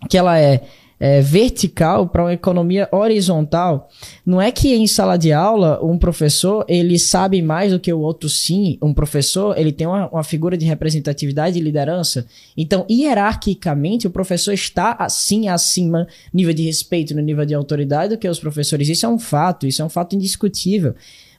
que 0.10 0.18
ela 0.18 0.40
é 0.40 0.62
é, 1.06 1.22
vertical 1.22 2.08
para 2.08 2.24
uma 2.24 2.34
economia 2.34 2.90
horizontal. 2.92 3.88
Não 4.26 4.42
é 4.42 4.52
que 4.52 4.74
em 4.74 4.88
sala 4.88 5.18
de 5.18 5.32
aula 5.32 5.80
um 5.84 6.00
professor 6.00 6.66
ele 6.68 6.98
sabe 6.98 7.44
mais 7.44 7.72
do 7.72 7.80
que 7.80 7.94
o 7.94 8.00
outro 8.00 8.28
sim. 8.28 8.80
Um 8.82 8.92
professor 8.92 9.56
ele 9.56 9.72
tem 9.72 9.86
uma, 9.86 10.10
uma 10.10 10.24
figura 10.24 10.58
de 10.58 10.66
representatividade 10.66 11.60
e 11.60 11.62
liderança. 11.62 12.26
Então, 12.58 12.88
hierarquicamente, 12.90 14.08
o 14.08 14.10
professor 14.10 14.52
está 14.52 14.96
assim 14.98 15.48
acima 15.48 16.08
nível 16.34 16.56
de 16.56 16.64
respeito, 16.64 17.14
no 17.14 17.22
nível 17.22 17.46
de 17.46 17.54
autoridade 17.54 18.16
do 18.16 18.20
que 18.20 18.28
os 18.28 18.40
professores. 18.40 18.90
Isso 18.90 19.06
é 19.06 19.10
um 19.10 19.20
fato, 19.20 19.68
isso 19.68 19.84
é 19.84 19.86
um 19.86 19.90
fato 19.90 20.16
indiscutível. 20.16 20.96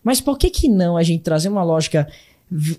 Mas 0.07 0.21
por 0.21 0.39
que 0.39 0.49
que 0.49 0.69
não 0.69 0.97
a 0.97 1.03
gente 1.03 1.25
trazer 1.25 1.49
uma 1.49 1.65
lógica 1.65 2.07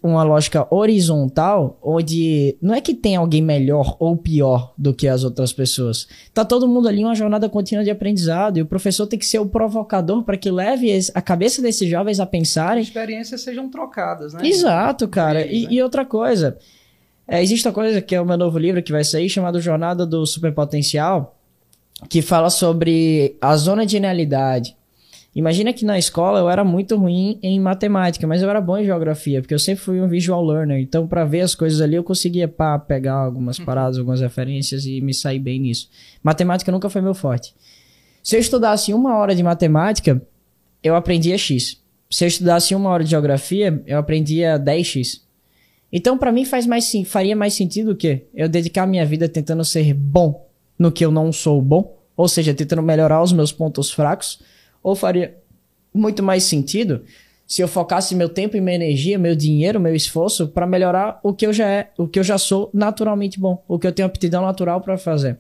uma 0.02 0.24
lógica 0.24 0.66
horizontal, 0.74 1.78
onde 1.84 2.58
não 2.62 2.74
é 2.74 2.80
que 2.80 2.94
tem 2.94 3.18
alguém 3.18 3.42
melhor 3.42 3.98
ou 4.00 4.16
pior 4.16 4.74
do 4.78 4.94
que 4.94 5.08
as 5.08 5.26
outras 5.26 5.52
pessoas. 5.52 6.08
Tá 6.34 6.46
todo 6.46 6.68
mundo 6.68 6.88
ali 6.88 7.04
uma 7.04 7.16
jornada 7.16 7.50
contínua 7.50 7.84
de 7.84 7.92
aprendizado 7.92 8.58
e 8.58 8.62
o 8.62 8.66
professor 8.66 9.06
tem 9.08 9.20
que 9.20 9.26
ser 9.26 9.40
o 9.40 9.46
provocador 9.46 10.24
para 10.24 10.38
que 10.38 10.50
leve 10.50 10.98
a 11.14 11.22
cabeça 11.22 11.62
desses 11.62 11.90
jovens 11.90 12.22
a 12.22 12.26
pensarem. 12.26 12.82
As 12.82 12.88
experiências 12.88 13.42
sejam 13.42 13.70
trocadas, 13.70 14.34
né? 14.34 14.48
Exato, 14.48 15.06
cara. 15.08 15.42
Eles, 15.42 15.64
e, 15.64 15.66
né? 15.66 15.74
e, 15.74 15.82
outra 15.84 16.06
coisa, 16.06 16.58
é, 17.28 17.44
existe 17.44 17.68
uma 17.68 17.74
coisa 17.74 18.02
que 18.02 18.16
é 18.16 18.22
o 18.22 18.26
meu 18.26 18.38
novo 18.38 18.58
livro 18.58 18.82
que 18.82 18.94
vai 18.94 19.04
sair 19.04 19.28
chamado 19.28 19.60
Jornada 19.60 20.06
do 20.06 20.26
Superpotencial, 20.26 21.38
que 22.10 22.22
fala 22.22 22.50
sobre 22.50 23.36
a 23.42 23.58
zona 23.58 23.86
de 23.86 23.94
genialidade. 23.94 24.78
Imagina 25.38 25.72
que 25.72 25.86
na 25.86 26.00
escola 26.00 26.40
eu 26.40 26.50
era 26.50 26.64
muito 26.64 26.98
ruim 26.98 27.38
em 27.44 27.60
matemática, 27.60 28.26
mas 28.26 28.42
eu 28.42 28.50
era 28.50 28.60
bom 28.60 28.76
em 28.76 28.84
geografia, 28.84 29.40
porque 29.40 29.54
eu 29.54 29.60
sempre 29.60 29.84
fui 29.84 30.02
um 30.02 30.08
visual 30.08 30.44
learner. 30.44 30.80
Então, 30.80 31.06
para 31.06 31.24
ver 31.26 31.42
as 31.42 31.54
coisas 31.54 31.80
ali, 31.80 31.96
eu 31.96 32.04
conseguia 32.04 32.48
pá, 32.48 32.80
pegar 32.80 33.14
algumas 33.14 33.60
uhum. 33.60 33.66
paradas, 33.66 34.00
algumas 34.00 34.20
referências 34.20 34.88
e 34.88 35.00
me 35.00 35.14
sair 35.14 35.38
bem 35.38 35.60
nisso. 35.60 35.92
Matemática 36.24 36.72
nunca 36.72 36.90
foi 36.90 37.02
meu 37.02 37.14
forte. 37.14 37.54
Se 38.24 38.36
eu 38.36 38.40
estudasse 38.40 38.92
uma 38.96 39.16
hora 39.16 39.36
de 39.36 39.44
matemática, 39.44 40.20
eu 40.82 40.96
aprendia 40.96 41.38
X. 41.38 41.80
Se 42.10 42.24
eu 42.24 42.28
estudasse 42.28 42.74
uma 42.74 42.90
hora 42.90 43.04
de 43.04 43.12
geografia, 43.12 43.80
eu 43.86 44.00
aprendia 44.00 44.58
10X. 44.58 45.22
Então, 45.94 46.18
para 46.18 46.32
mim, 46.32 46.46
faz 46.46 46.66
mais 46.66 46.92
faria 47.06 47.36
mais 47.36 47.54
sentido 47.54 47.92
o 47.92 47.96
quê? 47.96 48.26
Eu 48.34 48.50
dedicar 48.50 48.88
minha 48.88 49.06
vida 49.06 49.30
tentando 49.30 49.64
ser 49.64 49.94
bom 49.94 50.50
no 50.80 50.92
que 50.92 51.06
eu 51.06 51.12
não 51.12 51.32
sou 51.32 51.62
bom, 51.62 51.96
ou 52.16 52.28
seja, 52.28 52.56
tentando 52.56 52.82
melhorar 52.82 53.22
os 53.22 53.32
meus 53.32 53.52
pontos 53.52 53.92
fracos 53.92 54.40
ou 54.88 54.96
faria 54.96 55.36
muito 55.94 56.24
mais 56.24 56.44
sentido 56.44 57.02
se 57.46 57.62
eu 57.62 57.68
focasse 57.68 58.16
meu 58.16 58.30
tempo 58.30 58.56
e 58.56 58.62
minha 58.62 58.76
energia, 58.76 59.18
meu 59.18 59.36
dinheiro, 59.36 59.82
meu 59.82 59.94
esforço 59.94 60.48
para 60.48 60.66
melhorar 60.66 61.20
o 61.22 61.34
que 61.34 61.46
eu 61.46 61.52
já 61.52 61.68
é, 61.68 61.92
o 61.98 62.08
que 62.08 62.20
eu 62.20 62.24
já 62.24 62.38
sou 62.38 62.70
naturalmente 62.74 63.38
bom, 63.38 63.62
o 63.68 63.78
que 63.78 63.86
eu 63.86 63.92
tenho 63.92 64.06
aptidão 64.06 64.44
natural 64.44 64.80
para 64.80 64.98
fazer. 64.98 65.40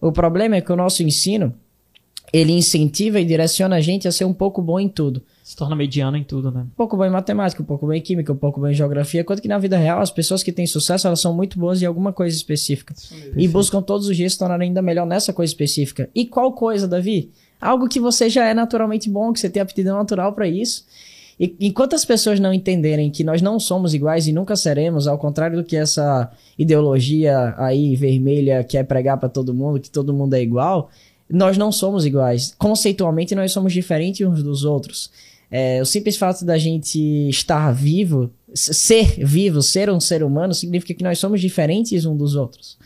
O 0.00 0.10
problema 0.10 0.56
é 0.56 0.60
que 0.60 0.72
o 0.72 0.76
nosso 0.76 1.04
ensino 1.04 1.54
ele 2.32 2.52
incentiva 2.52 3.20
e 3.20 3.24
direciona 3.24 3.76
a 3.76 3.80
gente 3.80 4.08
a 4.08 4.12
ser 4.12 4.24
um 4.24 4.34
pouco 4.34 4.60
bom 4.60 4.80
em 4.80 4.88
tudo. 4.88 5.22
Se 5.44 5.56
torna 5.56 5.76
mediano 5.76 6.16
em 6.16 6.24
tudo, 6.24 6.50
né? 6.50 6.62
Um 6.62 6.76
pouco 6.76 6.96
bom 6.96 7.04
em 7.04 7.10
matemática, 7.10 7.62
um 7.62 7.66
pouco 7.66 7.86
bom 7.86 7.92
em 7.92 8.02
química, 8.02 8.32
um 8.32 8.36
pouco 8.36 8.60
bom 8.60 8.68
em 8.68 8.74
geografia, 8.74 9.24
quanto 9.24 9.40
que 9.40 9.48
na 9.48 9.58
vida 9.58 9.78
real 9.78 10.00
as 10.00 10.10
pessoas 10.10 10.42
que 10.42 10.52
têm 10.52 10.66
sucesso, 10.66 11.06
elas 11.06 11.20
são 11.20 11.32
muito 11.32 11.58
boas 11.58 11.80
em 11.80 11.86
alguma 11.86 12.12
coisa 12.12 12.36
específica. 12.36 12.94
e 13.36 13.46
buscam 13.46 13.80
todos 13.80 14.08
os 14.08 14.16
dias 14.16 14.32
se 14.32 14.38
tornar 14.38 14.60
ainda 14.60 14.82
melhor 14.82 15.06
nessa 15.06 15.32
coisa 15.32 15.50
específica. 15.50 16.10
E 16.14 16.26
qual 16.26 16.52
coisa, 16.52 16.86
Davi? 16.86 17.30
Algo 17.60 17.88
que 17.88 17.98
você 17.98 18.28
já 18.30 18.44
é 18.46 18.54
naturalmente 18.54 19.10
bom, 19.10 19.32
que 19.32 19.40
você 19.40 19.50
tem 19.50 19.60
aptidão 19.60 19.96
natural 19.98 20.32
para 20.32 20.46
isso. 20.46 20.84
E 21.38 21.54
enquanto 21.60 21.94
as 21.94 22.04
pessoas 22.04 22.40
não 22.40 22.52
entenderem 22.52 23.10
que 23.10 23.22
nós 23.22 23.40
não 23.40 23.60
somos 23.60 23.94
iguais 23.94 24.26
e 24.26 24.32
nunca 24.32 24.56
seremos, 24.56 25.06
ao 25.06 25.18
contrário 25.18 25.56
do 25.56 25.64
que 25.64 25.76
essa 25.76 26.30
ideologia 26.58 27.54
aí 27.56 27.94
vermelha 27.94 28.64
quer 28.64 28.84
pregar 28.84 29.18
para 29.18 29.28
todo 29.28 29.54
mundo, 29.54 29.80
que 29.80 29.90
todo 29.90 30.12
mundo 30.12 30.34
é 30.34 30.42
igual, 30.42 30.90
nós 31.30 31.56
não 31.56 31.70
somos 31.70 32.04
iguais. 32.04 32.54
Conceitualmente, 32.58 33.34
nós 33.34 33.52
somos 33.52 33.72
diferentes 33.72 34.26
uns 34.26 34.42
dos 34.42 34.64
outros. 34.64 35.10
É, 35.50 35.80
o 35.80 35.86
simples 35.86 36.16
fato 36.16 36.44
da 36.44 36.58
gente 36.58 36.98
estar 37.28 37.72
vivo, 37.72 38.30
ser 38.52 39.24
vivo, 39.24 39.62
ser 39.62 39.90
um 39.90 40.00
ser 40.00 40.22
humano, 40.22 40.52
significa 40.52 40.92
que 40.92 41.04
nós 41.04 41.18
somos 41.18 41.40
diferentes 41.40 42.04
uns 42.04 42.18
dos 42.18 42.34
outros. 42.34 42.76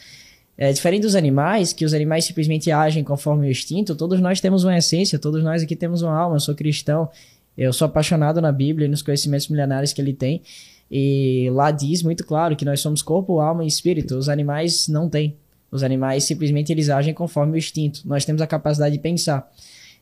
É, 0.57 0.73
diferente 0.73 1.03
dos 1.03 1.15
animais, 1.15 1.73
que 1.73 1.85
os 1.85 1.95
animais 1.95 2.25
simplesmente 2.25 2.71
agem 2.71 3.03
conforme 3.03 3.47
o 3.47 3.51
instinto, 3.51 3.97
todos 3.97 4.21
nós 4.21 4.41
temos 4.41 4.65
uma 4.65 4.77
essência, 4.77 5.19
todos 5.19 5.43
nós 5.43 5.63
aqui 5.63 5.75
temos 5.75 6.03
uma 6.03 6.17
alma. 6.17 6.37
Eu 6.37 6.41
sou 6.41 6.55
cristão, 6.55 7.09
eu 7.57 7.73
sou 7.73 7.87
apaixonado 7.87 8.41
na 8.41 8.53
Bíblia 8.53 8.87
e 8.87 8.89
nos 8.89 9.03
conhecimentos 9.03 9.49
milenares 9.49 9.93
que 9.93 10.01
ele 10.01 10.13
tem. 10.13 10.43
E 10.91 11.49
lá 11.53 11.71
diz 11.71 12.03
muito 12.03 12.25
claro 12.25 12.55
que 12.55 12.67
nós 12.67 12.81
somos 12.81 13.01
corpo, 13.01 13.41
alma 13.41 13.65
e 13.65 13.67
espírito. 13.67 14.15
Os 14.15 14.29
animais 14.29 14.89
não 14.89 15.09
têm. 15.09 15.37
Os 15.71 15.83
animais 15.83 16.25
simplesmente 16.25 16.71
eles 16.71 16.91
agem 16.91 17.15
conforme 17.15 17.55
o 17.55 17.57
instinto. 17.57 18.03
Nós 18.05 18.27
temos 18.27 18.43
a 18.43 18.47
capacidade 18.47 18.95
de 18.95 19.01
pensar, 19.01 19.51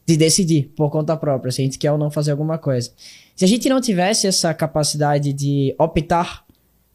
de 0.04 0.16
decidir 0.16 0.73
por 0.75 0.90
conta 0.90 1.16
própria, 1.16 1.52
se 1.52 1.62
a 1.62 1.64
gente 1.64 1.78
quer 1.78 1.92
ou 1.92 1.99
não 1.99 2.11
fazer 2.11 2.33
alguma 2.33 2.59
coisa. 2.59 2.90
Se 3.37 3.45
a 3.45 3.49
gente 3.49 3.69
não 3.69 3.80
tivesse 3.80 4.26
essa 4.26 4.52
capacidade 4.52 5.33
de 5.33 5.73
optar 5.78 6.45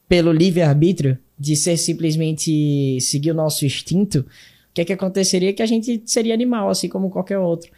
pelo 0.07 0.31
livre-arbítrio, 0.31 1.17
de 1.37 1.55
ser 1.55 1.77
simplesmente 1.77 2.99
seguir 3.01 3.31
o 3.31 3.35
nosso 3.35 3.65
instinto, 3.65 4.19
o 4.19 4.73
que 4.73 4.81
é 4.81 4.85
que 4.85 4.93
aconteceria? 4.93 5.53
Que 5.53 5.63
a 5.63 5.65
gente 5.65 6.01
seria 6.05 6.33
animal, 6.33 6.69
assim 6.69 6.87
como 6.87 7.09
qualquer 7.09 7.37
outro. 7.37 7.69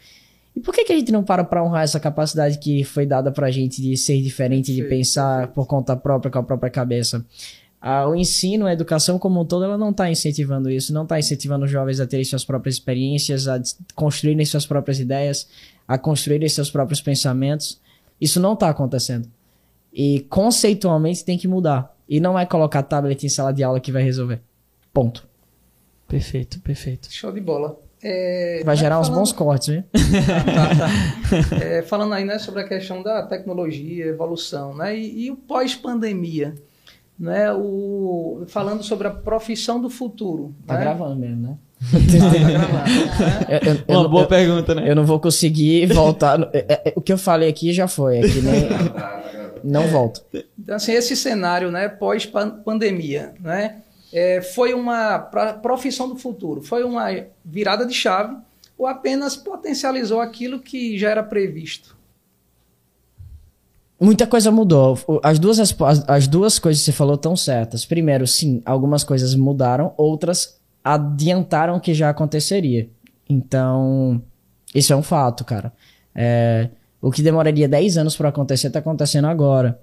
E 0.54 0.60
por 0.60 0.74
que, 0.74 0.84
que 0.84 0.92
a 0.92 0.96
gente 0.96 1.12
não 1.12 1.22
para 1.22 1.44
para 1.44 1.62
honrar 1.62 1.84
essa 1.84 2.00
capacidade 2.00 2.58
que 2.58 2.82
foi 2.82 3.06
dada 3.06 3.30
pra 3.30 3.50
gente 3.50 3.80
de 3.80 3.96
ser 3.96 4.20
diferente, 4.20 4.74
de 4.74 4.82
Sim. 4.82 4.88
pensar 4.88 5.48
por 5.48 5.66
conta 5.66 5.96
própria, 5.96 6.30
com 6.30 6.38
a 6.38 6.42
própria 6.42 6.70
cabeça? 6.70 7.24
Ah, 7.80 8.08
o 8.08 8.14
ensino, 8.16 8.66
a 8.66 8.72
educação 8.72 9.20
como 9.20 9.40
um 9.40 9.44
todo, 9.44 9.64
ela 9.64 9.78
não 9.78 9.90
está 9.90 10.10
incentivando 10.10 10.68
isso, 10.68 10.92
não 10.92 11.04
está 11.04 11.16
incentivando 11.16 11.64
os 11.64 11.70
jovens 11.70 12.00
a 12.00 12.06
terem 12.06 12.24
suas 12.24 12.44
próprias 12.44 12.74
experiências, 12.74 13.46
a 13.46 13.60
construírem 13.94 14.44
suas 14.44 14.66
próprias 14.66 14.98
ideias, 14.98 15.48
a 15.86 15.96
construírem 15.96 16.48
seus 16.48 16.70
próprios 16.70 17.00
pensamentos. 17.00 17.80
Isso 18.20 18.40
não 18.40 18.54
está 18.54 18.68
acontecendo. 18.68 19.28
E 19.92 20.26
conceitualmente 20.28 21.24
tem 21.24 21.38
que 21.38 21.46
mudar. 21.46 21.96
E 22.08 22.20
não 22.20 22.38
é 22.38 22.46
colocar 22.46 22.82
tablet 22.82 23.24
em 23.24 23.28
sala 23.28 23.52
de 23.52 23.62
aula 23.62 23.80
que 23.80 23.92
vai 23.92 24.02
resolver. 24.02 24.40
Ponto. 24.92 25.26
Perfeito, 26.08 26.58
perfeito. 26.60 27.12
Show 27.12 27.30
de 27.30 27.40
bola. 27.40 27.78
É, 28.02 28.62
vai 28.64 28.76
gerar 28.76 28.96
falando... 28.96 29.10
uns 29.10 29.18
bons 29.18 29.32
cortes, 29.32 29.68
hein? 29.70 29.84
tá, 29.92 31.50
tá. 31.50 31.56
É, 31.56 31.82
falando 31.82 32.14
aí 32.14 32.24
né, 32.24 32.38
sobre 32.38 32.62
a 32.62 32.68
questão 32.68 33.02
da 33.02 33.24
tecnologia, 33.24 34.06
evolução, 34.06 34.74
né? 34.74 34.96
E, 34.96 35.24
e 35.24 35.30
o 35.30 35.36
pós-pandemia, 35.36 36.54
né? 37.18 37.52
O, 37.52 38.44
falando 38.46 38.84
sobre 38.84 39.08
a 39.08 39.10
profissão 39.10 39.80
do 39.80 39.90
futuro. 39.90 40.54
Tá 40.64 40.74
né? 40.74 40.80
gravando 40.80 41.16
mesmo, 41.16 41.42
né? 41.42 41.58
Ah, 41.82 42.30
tá 42.30 42.38
gravando, 42.38 42.84
né? 42.84 43.60
eu, 43.66 43.94
eu, 43.94 44.00
Uma 44.00 44.08
boa 44.08 44.22
eu, 44.22 44.28
pergunta, 44.28 44.74
né? 44.76 44.88
Eu 44.88 44.94
não 44.94 45.04
vou 45.04 45.18
conseguir 45.18 45.86
voltar. 45.86 46.40
É, 46.52 46.90
é, 46.90 46.92
o 46.94 47.00
que 47.00 47.12
eu 47.12 47.18
falei 47.18 47.48
aqui 47.48 47.72
já 47.72 47.88
foi. 47.88 48.18
É 48.18 48.20
que 48.22 48.40
nem... 48.40 48.68
Não 49.64 49.86
volto. 49.88 50.24
Então, 50.58 50.76
assim, 50.76 50.92
esse 50.92 51.16
cenário, 51.16 51.70
né, 51.70 51.88
pós-pandemia, 51.88 53.34
né, 53.40 53.82
é, 54.12 54.40
foi 54.40 54.74
uma 54.74 55.18
profissão 55.62 56.08
do 56.08 56.16
futuro, 56.16 56.62
foi 56.62 56.84
uma 56.84 57.06
virada 57.44 57.84
de 57.84 57.94
chave 57.94 58.36
ou 58.76 58.86
apenas 58.86 59.36
potencializou 59.36 60.20
aquilo 60.20 60.60
que 60.60 60.96
já 60.96 61.10
era 61.10 61.22
previsto? 61.22 61.96
Muita 64.00 64.28
coisa 64.28 64.52
mudou. 64.52 64.96
As 65.24 65.40
duas, 65.40 65.58
as, 65.58 65.74
as 66.06 66.28
duas 66.28 66.58
coisas 66.60 66.80
que 66.80 66.86
você 66.86 66.96
falou 66.96 67.16
estão 67.16 67.36
certas. 67.36 67.84
Primeiro, 67.84 68.26
sim, 68.28 68.62
algumas 68.64 69.02
coisas 69.02 69.34
mudaram, 69.34 69.92
outras 69.96 70.60
adiantaram 70.84 71.76
o 71.76 71.80
que 71.80 71.92
já 71.92 72.08
aconteceria. 72.08 72.88
Então, 73.28 74.22
isso 74.72 74.92
é 74.92 74.96
um 74.96 75.02
fato, 75.02 75.44
cara. 75.44 75.72
É, 76.14 76.70
o 77.00 77.10
que 77.10 77.22
demoraria 77.22 77.68
10 77.68 77.98
anos 77.98 78.16
para 78.16 78.28
acontecer 78.28 78.68
está 78.68 78.80
acontecendo 78.80 79.26
agora. 79.26 79.78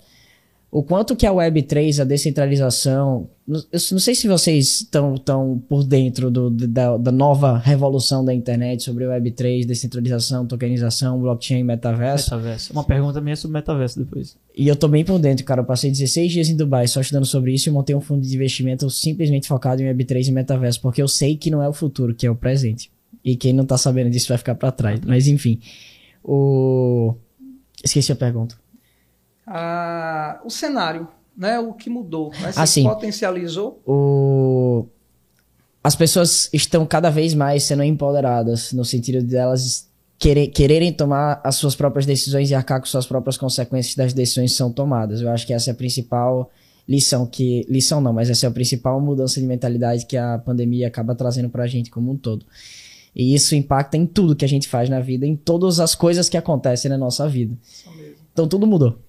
o 0.71 0.83
quanto 0.83 1.15
que 1.15 1.25
a 1.25 1.31
Web3, 1.31 2.01
a 2.01 2.03
descentralização, 2.03 3.29
eu 3.47 3.79
não 3.91 3.99
sei 3.99 4.13
se 4.13 4.27
vocês 4.27 4.81
estão 4.81 5.15
tão 5.15 5.63
por 5.69 5.85
dentro 5.85 6.29
do, 6.29 6.49
da, 6.49 6.97
da, 6.97 7.11
nova 7.11 7.57
revolução 7.57 8.25
da 8.25 8.33
internet 8.33 8.83
sobre 8.83 9.05
Web3, 9.05 9.65
descentralização, 9.65 10.45
tokenização, 10.45 11.17
blockchain, 11.21 11.63
metaverso. 11.63 12.35
Metaverso. 12.35 12.73
Uma 12.73 12.83
pergunta 12.83 13.21
minha 13.21 13.37
sobre 13.37 13.53
metaverso 13.53 13.99
depois. 13.99 14.35
E 14.57 14.67
eu 14.67 14.75
tô 14.75 14.89
bem 14.89 15.05
por 15.05 15.17
dentro, 15.17 15.45
cara. 15.45 15.61
Eu 15.61 15.65
passei 15.65 15.89
16 15.89 16.31
dias 16.31 16.49
em 16.49 16.57
Dubai 16.57 16.87
só 16.87 16.99
estudando 16.99 17.25
sobre 17.25 17.53
isso 17.53 17.69
e 17.69 17.71
montei 17.71 17.95
um 17.95 18.01
fundo 18.01 18.27
de 18.27 18.35
investimento 18.35 18.89
simplesmente 18.89 19.47
focado 19.47 19.81
em 19.81 19.85
Web3 19.85 20.27
e 20.27 20.31
metaverso, 20.31 20.81
porque 20.81 21.01
eu 21.01 21.07
sei 21.07 21.37
que 21.37 21.49
não 21.49 21.61
é 21.61 21.69
o 21.69 21.73
futuro, 21.73 22.13
que 22.13 22.27
é 22.27 22.31
o 22.31 22.35
presente. 22.35 22.91
E 23.23 23.37
quem 23.37 23.53
não 23.53 23.65
tá 23.65 23.77
sabendo 23.77 24.09
disso 24.09 24.27
vai 24.27 24.37
ficar 24.37 24.55
para 24.55 24.71
trás. 24.71 24.99
Mas 25.05 25.27
enfim. 25.27 25.59
O. 26.27 27.15
Esqueci 27.83 28.11
a 28.11 28.15
pergunta 28.15 28.57
a, 29.45 30.41
o 30.43 30.49
cenário, 30.49 31.07
né? 31.37 31.59
O 31.59 31.73
que 31.73 31.89
mudou, 31.89 32.31
né? 32.41 32.51
Se 32.51 32.59
assim, 32.59 32.83
potencializou. 32.83 33.81
O... 33.85 34.87
As 35.83 35.95
pessoas 35.95 36.49
estão 36.51 36.85
cada 36.85 37.09
vez 37.09 37.33
mais 37.33 37.63
sendo 37.63 37.83
empoderadas 37.83 38.73
no 38.73 38.83
sentido 38.83 39.23
de 39.23 39.35
elas 39.35 39.87
querer, 40.17 40.47
quererem 40.47 40.91
tomar 40.91 41.39
as 41.43 41.55
suas 41.55 41.75
próprias 41.75 42.05
decisões 42.05 42.49
e 42.49 42.55
arcar 42.55 42.79
com 42.79 42.87
suas 42.87 43.05
próprias 43.05 43.37
consequências 43.37 43.93
das 43.93 44.13
decisões 44.13 44.51
que 44.51 44.57
são 44.57 44.71
tomadas. 44.71 45.21
Eu 45.21 45.29
acho 45.29 45.45
que 45.45 45.53
essa 45.53 45.69
é 45.69 45.73
a 45.73 45.75
principal 45.75 46.49
lição 46.87 47.25
que 47.25 47.65
lição 47.69 48.01
não, 48.01 48.13
mas 48.13 48.29
essa 48.29 48.45
é 48.47 48.49
a 48.49 48.51
principal 48.51 48.99
mudança 48.99 49.39
de 49.39 49.45
mentalidade 49.45 50.05
que 50.05 50.17
a 50.17 50.39
pandemia 50.39 50.87
acaba 50.87 51.13
trazendo 51.13 51.49
para 51.49 51.63
a 51.63 51.67
gente 51.67 51.91
como 51.91 52.11
um 52.11 52.17
todo. 52.17 52.45
E 53.15 53.33
isso 53.33 53.55
impacta 53.55 53.95
em 53.95 54.05
tudo 54.05 54.35
que 54.35 54.43
a 54.43 54.47
gente 54.47 54.67
faz 54.67 54.89
na 54.89 54.99
vida, 54.99 55.25
em 55.25 55.35
todas 55.35 55.79
as 55.79 55.95
coisas 55.95 56.27
que 56.27 56.37
acontecem 56.37 56.89
na 56.89 56.97
nossa 56.97 57.27
vida. 57.29 57.57
Então 58.33 58.47
tudo 58.47 58.67
mudou 58.67 58.99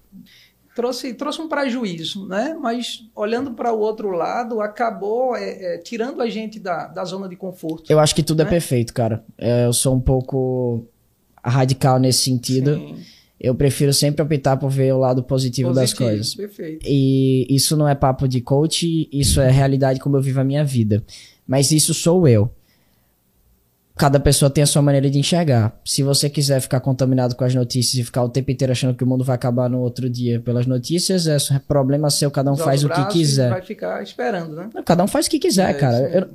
trouxe, 0.77 1.11
trouxe 1.15 1.41
um 1.41 1.49
prejuízo, 1.49 2.27
né? 2.27 2.55
Mas 2.61 3.03
olhando 3.15 3.51
para 3.53 3.73
o 3.73 3.79
outro 3.79 4.11
lado, 4.11 4.61
acabou 4.61 5.35
é, 5.35 5.73
é, 5.73 5.77
tirando 5.79 6.21
a 6.21 6.29
gente 6.29 6.59
da, 6.59 6.85
da 6.85 7.03
zona 7.03 7.27
de 7.27 7.35
conforto. 7.35 7.91
Eu 7.91 7.99
acho 7.99 8.13
que 8.13 8.21
tudo 8.21 8.41
é 8.41 8.43
né? 8.43 8.49
é 8.49 8.51
perfeito, 8.51 8.93
cara. 8.93 9.23
É, 9.39 9.65
eu 9.65 9.73
sou 9.73 9.95
um 9.95 9.99
pouco 9.99 10.85
radical 11.43 11.99
nesse 11.99 12.19
sentido. 12.19 12.75
Sim. 12.75 12.95
Eu 13.39 13.55
prefiro 13.55 13.91
sempre 13.91 14.21
optar 14.21 14.57
por 14.57 14.69
ver 14.69 14.93
o 14.93 14.99
lado 14.99 15.23
positivo, 15.23 15.69
positivo 15.69 15.73
das 15.73 15.93
coisas. 15.93 16.35
Perfeito. 16.35 16.85
E 16.87 17.47
isso 17.49 17.75
não 17.75 17.87
é 17.87 17.95
papo 17.95 18.27
de 18.27 18.39
coach, 18.39 19.09
isso 19.11 19.41
é 19.41 19.49
realidade 19.49 19.99
como 19.99 20.15
eu 20.15 20.21
vivo 20.21 20.41
a 20.41 20.43
minha 20.43 20.63
vida. 20.63 21.03
Mas 21.47 21.71
isso 21.71 21.93
sou 21.93 22.27
eu 22.27 22.51
cada 23.97 24.19
pessoa 24.19 24.49
tem 24.49 24.63
a 24.63 24.67
sua 24.67 24.81
maneira 24.81 25.09
de 25.09 25.17
enxergar. 25.17 25.77
Se 25.83 26.03
você 26.03 26.29
quiser 26.29 26.61
ficar 26.61 26.79
contaminado 26.79 27.35
com 27.35 27.43
as 27.43 27.53
notícias 27.55 27.95
e 27.95 28.03
ficar 28.03 28.23
o 28.23 28.29
tempo 28.29 28.51
inteiro 28.51 28.71
achando 28.71 28.95
que 28.95 29.03
o 29.03 29.07
mundo 29.07 29.23
vai 29.23 29.35
acabar 29.35 29.69
no 29.69 29.79
outro 29.79 30.09
dia 30.09 30.39
pelas 30.39 30.65
notícias, 30.65 31.27
é 31.27 31.59
problema 31.59 32.09
seu, 32.09 32.29
cada 32.29 32.51
um 32.51 32.55
Joga 32.55 32.65
faz 32.65 32.83
o 32.83 32.89
que 32.89 33.05
quiser. 33.07 33.49
Vai 33.49 33.61
ficar 33.61 34.03
esperando, 34.03 34.55
né? 34.55 34.69
Cada 34.85 35.03
um 35.03 35.07
faz 35.07 35.25
o 35.25 35.29
que 35.29 35.39
quiser, 35.39 35.71
é, 35.71 35.73
cara. 35.73 35.97
Eu, 36.09 36.29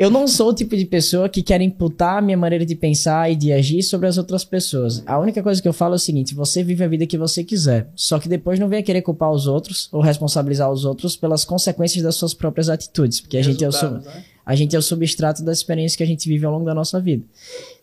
eu 0.00 0.10
não 0.10 0.26
sou 0.26 0.48
o 0.48 0.54
tipo 0.54 0.74
de 0.74 0.86
pessoa 0.86 1.28
que 1.28 1.42
quer 1.42 1.60
imputar 1.60 2.16
a 2.16 2.20
minha 2.22 2.36
maneira 2.36 2.64
de 2.64 2.74
pensar 2.74 3.30
e 3.30 3.36
de 3.36 3.52
agir 3.52 3.82
sobre 3.82 4.08
as 4.08 4.16
outras 4.16 4.46
pessoas. 4.46 5.02
A 5.06 5.18
única 5.18 5.42
coisa 5.42 5.60
que 5.60 5.68
eu 5.68 5.74
falo 5.74 5.92
é 5.92 5.96
o 5.96 5.98
seguinte: 5.98 6.34
você 6.34 6.62
vive 6.62 6.82
a 6.82 6.88
vida 6.88 7.06
que 7.06 7.18
você 7.18 7.44
quiser. 7.44 7.86
Só 7.94 8.18
que 8.18 8.26
depois 8.26 8.58
não 8.58 8.66
venha 8.66 8.82
querer 8.82 9.02
culpar 9.02 9.30
os 9.30 9.46
outros 9.46 9.90
ou 9.92 10.00
responsabilizar 10.00 10.72
os 10.72 10.86
outros 10.86 11.16
pelas 11.16 11.44
consequências 11.44 12.02
das 12.02 12.14
suas 12.14 12.32
próprias 12.32 12.70
atitudes. 12.70 13.20
Porque 13.20 13.36
a 13.36 13.42
gente 13.42 13.62
é 13.62 13.68
o. 13.68 13.70
Né? 13.70 14.24
A 14.44 14.54
gente 14.54 14.74
é 14.74 14.78
o 14.78 14.82
substrato 14.82 15.44
da 15.44 15.52
experiência 15.52 15.96
que 15.96 16.02
a 16.02 16.06
gente 16.06 16.28
vive 16.28 16.44
ao 16.44 16.52
longo 16.52 16.64
da 16.64 16.74
nossa 16.74 17.00
vida. 17.00 17.24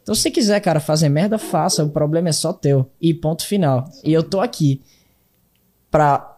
Então, 0.02 0.16
se 0.16 0.22
você 0.22 0.32
quiser, 0.32 0.60
cara, 0.60 0.80
fazer 0.80 1.10
merda, 1.10 1.38
faça. 1.38 1.84
O 1.84 1.90
problema 1.90 2.30
é 2.30 2.32
só 2.32 2.54
teu. 2.54 2.90
E 3.02 3.14
ponto 3.14 3.46
final. 3.46 3.90
E 4.04 4.14
eu 4.14 4.24
tô 4.24 4.40
aqui 4.40 4.82
pra 5.92 6.38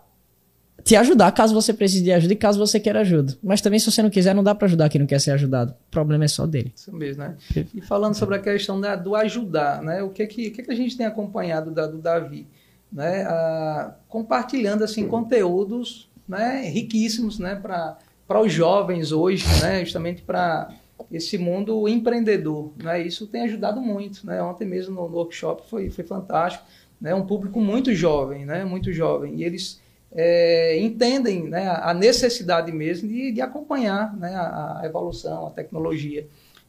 te 0.84 0.95
ajudar 0.95 1.32
caso 1.32 1.53
você 1.53 1.73
precise 1.73 2.03
de 2.03 2.12
ajuda 2.12 2.34
e 2.34 2.36
caso 2.36 2.58
você 2.58 2.79
queira 2.79 3.01
ajuda. 3.01 3.38
Mas 3.43 3.62
também, 3.62 3.79
se 3.79 3.91
você 3.91 4.01
não 4.01 4.10
quiser, 4.10 4.34
não 4.34 4.43
dá 4.43 4.55
para 4.55 4.65
ajudar 4.65 4.89
quem 4.89 4.99
não 4.99 5.05
quer 5.05 5.19
ser 5.19 5.32
ajudado. 5.32 5.71
O 5.71 5.91
problema 5.91 6.25
é 6.25 6.27
só 6.27 6.47
dele. 6.47 6.73
Isso 6.75 6.91
mesmo, 6.91 7.23
né? 7.23 7.36
E 7.75 7.82
falando 7.82 8.15
sobre 8.15 8.36
a 8.36 8.39
questão 8.39 8.79
da, 8.79 8.95
do 8.95 9.15
ajudar, 9.15 9.82
né? 9.84 10.01
O 10.01 10.10
que 10.10 10.25
que, 10.25 10.49
que, 10.49 10.63
que 10.63 10.71
a 10.71 10.75
gente 10.75 10.97
tem 10.97 11.05
acompanhado 11.05 11.71
da, 11.71 11.86
do 11.86 11.99
Davi? 11.99 12.47
Né? 12.91 13.23
Ah, 13.23 13.93
compartilhando, 14.08 14.84
assim, 14.84 15.08
conteúdos 15.08 16.10
né? 16.27 16.67
riquíssimos, 16.69 17.38
né? 17.38 17.55
Para 17.55 17.97
para 18.29 18.39
os 18.39 18.53
jovens 18.53 19.11
hoje, 19.11 19.43
né, 19.59 19.83
justamente 19.83 20.21
para 20.21 20.69
esse 21.11 21.35
mundo 21.35 21.87
empreendedor. 21.87 22.71
Né, 22.77 23.01
isso 23.01 23.25
tem 23.25 23.41
ajudado 23.41 23.81
muito. 23.81 24.23
Né, 24.23 24.39
ontem 24.39 24.67
mesmo 24.67 24.93
no, 24.93 25.01
workshop 25.07 25.67
foi, 25.67 25.89
foi 25.89 26.03
fantástico. 26.03 26.63
Né, 27.01 27.15
um 27.15 27.25
público 27.25 27.59
muito 27.59 27.91
jovem, 27.91 28.45
né, 28.45 28.63
muito 28.63 28.93
jovem. 28.93 29.37
E 29.37 29.43
eles 29.43 29.81
é, 30.11 30.79
entendem 30.79 31.49
né, 31.49 31.69
a 31.69 31.91
necessidade 31.91 32.71
mesmo 32.71 33.09
de, 33.09 33.31
de 33.31 33.41
acompanhar 33.41 34.15
né, 34.15 34.35
a, 34.35 34.81
a, 34.81 34.85
evolução, 34.85 35.47
a 35.47 35.49
tecnologia. 35.49 36.27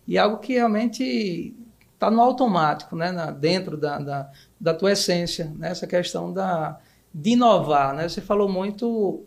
E 0.08 0.16
algo 0.16 0.38
que 0.38 0.54
realmente 0.54 1.54
está 1.92 2.10
no 2.10 2.22
automático, 2.22 2.96
né, 2.96 3.12
na, 3.12 3.30
dentro 3.30 3.76
da, 3.76 3.98
da, 3.98 4.30
da 4.58 4.72
tua 4.72 4.92
essência, 4.92 5.52
né, 5.58 5.72
essa 5.72 5.86
questão 5.86 6.32
da, 6.32 6.80
de 7.12 7.32
inovar. 7.32 7.94
Né? 7.94 8.08
Você 8.08 8.22
falou 8.22 8.48
muito 8.48 9.26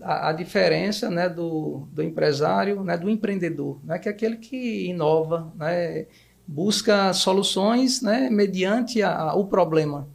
a, 0.00 0.28
a, 0.28 0.32
diferença 0.32 1.10
né, 1.10 1.28
do, 1.28 1.88
do 1.92 2.02
empresário, 2.02 2.82
né, 2.82 2.96
do 2.96 3.08
empreendedor, 3.08 3.78
né, 3.84 3.98
que 3.98 4.08
é 4.08 4.12
aquele 4.12 4.36
que 4.36 4.86
inova, 4.88 5.52
né, 5.56 6.06
busca 6.46 7.12
soluções 7.12 8.00
né, 8.00 8.30
mediante 8.30 9.02
a, 9.02 9.16
a, 9.16 9.34
o 9.34 9.46
problema. 9.46 10.08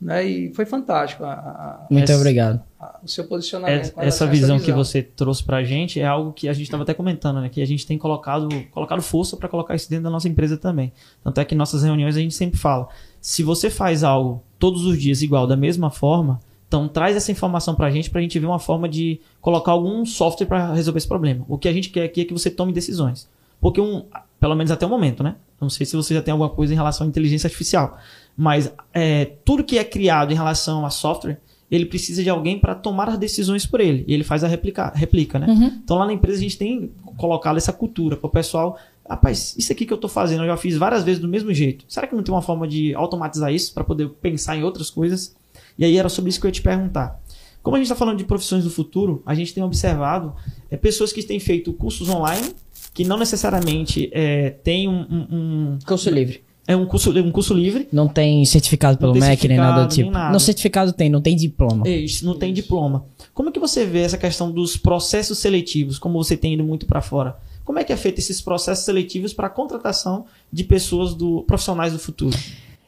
Né, 0.00 0.24
e 0.24 0.54
foi 0.54 0.64
fantástico. 0.64 1.24
A, 1.24 1.84
Muito 1.90 2.04
essa, 2.04 2.16
obrigado. 2.16 2.62
o 3.02 3.08
seu 3.08 3.24
posicionamento. 3.24 3.80
Essa, 3.80 4.04
essa, 4.04 4.26
visão, 4.26 4.56
visão, 4.56 4.60
que 4.60 4.70
você 4.70 5.02
trouxe 5.02 5.42
para 5.42 5.56
a 5.56 5.64
gente 5.64 5.98
é 5.98 6.06
algo 6.06 6.32
que 6.32 6.48
a 6.48 6.52
gente 6.52 6.66
estava 6.66 6.84
até 6.84 6.94
comentando, 6.94 7.40
né, 7.40 7.48
que 7.48 7.60
a 7.60 7.66
gente 7.66 7.84
tem 7.84 7.98
colocado, 7.98 8.48
colocado 8.70 9.02
força 9.02 9.36
para 9.36 9.48
colocar 9.48 9.74
isso 9.74 9.90
dentro 9.90 10.04
da 10.04 10.10
nossa 10.10 10.28
empresa 10.28 10.56
também. 10.56 10.92
Tanto 11.24 11.40
é 11.40 11.44
que 11.44 11.54
em 11.54 11.58
nossas 11.58 11.82
reuniões 11.82 12.16
a 12.16 12.20
gente 12.20 12.34
sempre 12.34 12.58
fala: 12.58 12.88
se 13.20 13.42
você 13.42 13.68
faz 13.70 14.04
algo 14.04 14.44
todos 14.56 14.84
os 14.84 14.96
dias 15.00 15.20
igual, 15.20 15.48
da 15.48 15.56
mesma 15.56 15.90
forma, 15.90 16.38
então 16.68 16.86
traz 16.86 17.16
essa 17.16 17.32
informação 17.32 17.74
para 17.74 17.86
a 17.86 17.90
gente, 17.90 18.10
para 18.10 18.20
a 18.20 18.22
gente 18.22 18.38
ver 18.38 18.46
uma 18.46 18.58
forma 18.58 18.88
de 18.88 19.20
colocar 19.40 19.72
algum 19.72 20.04
software 20.04 20.46
para 20.46 20.74
resolver 20.74 20.98
esse 20.98 21.08
problema. 21.08 21.44
O 21.48 21.56
que 21.56 21.66
a 21.66 21.72
gente 21.72 21.88
quer 21.88 22.04
aqui 22.04 22.20
é 22.20 22.24
que 22.24 22.32
você 22.32 22.50
tome 22.50 22.72
decisões. 22.72 23.26
Porque 23.58 23.80
um, 23.80 24.04
pelo 24.38 24.54
menos 24.54 24.70
até 24.70 24.84
o 24.86 24.88
momento, 24.88 25.22
né? 25.22 25.36
Não 25.60 25.70
sei 25.70 25.86
se 25.86 25.96
você 25.96 26.14
já 26.14 26.22
tem 26.22 26.30
alguma 26.30 26.50
coisa 26.50 26.72
em 26.72 26.76
relação 26.76 27.06
à 27.06 27.08
inteligência 27.08 27.46
artificial, 27.48 27.98
mas 28.36 28.72
é, 28.92 29.32
tudo 29.44 29.64
que 29.64 29.78
é 29.78 29.82
criado 29.82 30.30
em 30.30 30.36
relação 30.36 30.84
a 30.86 30.90
software, 30.90 31.40
ele 31.70 31.86
precisa 31.86 32.22
de 32.22 32.30
alguém 32.30 32.58
para 32.58 32.74
tomar 32.74 33.08
as 33.08 33.18
decisões 33.18 33.66
por 33.66 33.80
ele. 33.80 34.04
E 34.06 34.14
ele 34.14 34.22
faz 34.22 34.44
a 34.44 34.48
replica, 34.48 34.92
replica 34.94 35.38
né? 35.38 35.46
Uhum. 35.48 35.80
Então 35.82 35.96
lá 35.96 36.06
na 36.06 36.12
empresa 36.12 36.38
a 36.38 36.42
gente 36.42 36.58
tem 36.58 36.92
colocado 37.16 37.56
essa 37.56 37.72
cultura 37.72 38.16
para 38.16 38.26
o 38.26 38.30
pessoal. 38.30 38.78
Rapaz, 39.08 39.54
isso 39.58 39.72
aqui 39.72 39.86
que 39.86 39.92
eu 39.92 39.96
estou 39.96 40.08
fazendo, 40.08 40.42
eu 40.44 40.48
já 40.48 40.56
fiz 40.56 40.76
várias 40.76 41.02
vezes 41.02 41.20
do 41.20 41.26
mesmo 41.26 41.52
jeito. 41.52 41.84
Será 41.88 42.06
que 42.06 42.14
não 42.14 42.22
tem 42.22 42.32
uma 42.32 42.42
forma 42.42 42.68
de 42.68 42.94
automatizar 42.94 43.52
isso 43.52 43.72
para 43.72 43.82
poder 43.82 44.08
pensar 44.20 44.54
em 44.54 44.62
outras 44.62 44.90
coisas? 44.90 45.34
E 45.78 45.84
aí 45.84 45.96
era 45.96 46.08
sobre 46.08 46.30
isso 46.30 46.40
que 46.40 46.46
eu 46.46 46.48
ia 46.48 46.52
te 46.52 46.62
perguntar. 46.62 47.20
Como 47.62 47.76
a 47.76 47.78
gente 47.78 47.86
está 47.86 47.96
falando 47.96 48.18
de 48.18 48.24
profissões 48.24 48.64
do 48.64 48.70
futuro, 48.70 49.22
a 49.26 49.34
gente 49.34 49.52
tem 49.52 49.62
observado 49.62 50.34
é, 50.70 50.76
pessoas 50.76 51.12
que 51.12 51.22
têm 51.22 51.38
feito 51.38 51.72
cursos 51.72 52.08
online, 52.08 52.54
que 52.94 53.04
não 53.04 53.18
necessariamente 53.18 54.10
é, 54.12 54.50
têm 54.50 54.88
um, 54.88 55.00
um, 55.00 55.26
um, 55.30 55.78
Curso 55.86 56.10
livre. 56.10 56.42
É 56.66 56.76
um 56.76 56.84
curso, 56.84 57.10
um 57.18 57.30
curso 57.30 57.54
livre. 57.54 57.88
Não 57.90 58.08
tem 58.08 58.44
certificado 58.44 58.98
pelo 58.98 59.14
MEC 59.14 59.48
nem 59.48 59.56
nada 59.56 59.84
do 59.84 59.94
tipo. 59.94 60.10
Nada. 60.10 60.32
Não, 60.32 60.38
certificado 60.38 60.92
tem, 60.92 61.08
não 61.08 61.22
tem 61.22 61.34
diploma. 61.34 61.88
Isso, 61.88 62.26
não 62.26 62.38
tem 62.38 62.52
diploma. 62.52 63.06
Como 63.32 63.48
é 63.48 63.52
que 63.52 63.58
você 63.58 63.86
vê 63.86 64.00
essa 64.00 64.18
questão 64.18 64.50
dos 64.52 64.76
processos 64.76 65.38
seletivos, 65.38 65.98
como 65.98 66.22
você 66.22 66.36
tem 66.36 66.52
ido 66.52 66.62
muito 66.62 66.84
para 66.84 67.00
fora? 67.00 67.38
Como 67.64 67.78
é 67.78 67.84
que 67.84 67.92
é 67.92 67.96
feito 67.96 68.18
esses 68.18 68.42
processos 68.42 68.84
seletivos 68.84 69.32
para 69.32 69.46
a 69.46 69.50
contratação 69.50 70.26
de 70.52 70.62
pessoas 70.64 71.14
do 71.14 71.42
profissionais 71.44 71.92
do 71.92 71.98
futuro? 71.98 72.36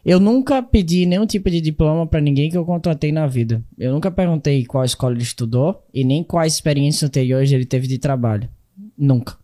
Eu 0.05 0.19
nunca 0.19 0.63
pedi 0.63 1.05
nenhum 1.05 1.27
tipo 1.27 1.51
de 1.51 1.61
diploma 1.61 2.07
para 2.07 2.21
ninguém 2.21 2.51
que 2.51 2.57
eu 2.57 2.65
contratei 2.65 3.13
na 3.13 3.27
vida. 3.27 3.63
Eu 3.79 3.93
nunca 3.93 4.11
perguntei 4.11 4.65
qual 4.65 4.85
escola 4.85 5.15
ele 5.15 5.23
estudou 5.23 5.85
e 5.93 6.05
nem 6.05 6.25
quais 6.25 6.55
experiências 6.55 7.03
anteriores 7.09 7.53
ele 7.53 7.67
teve 7.67 7.87
de 7.87 7.99
trabalho. 7.99 8.49
Nunca. 8.97 9.37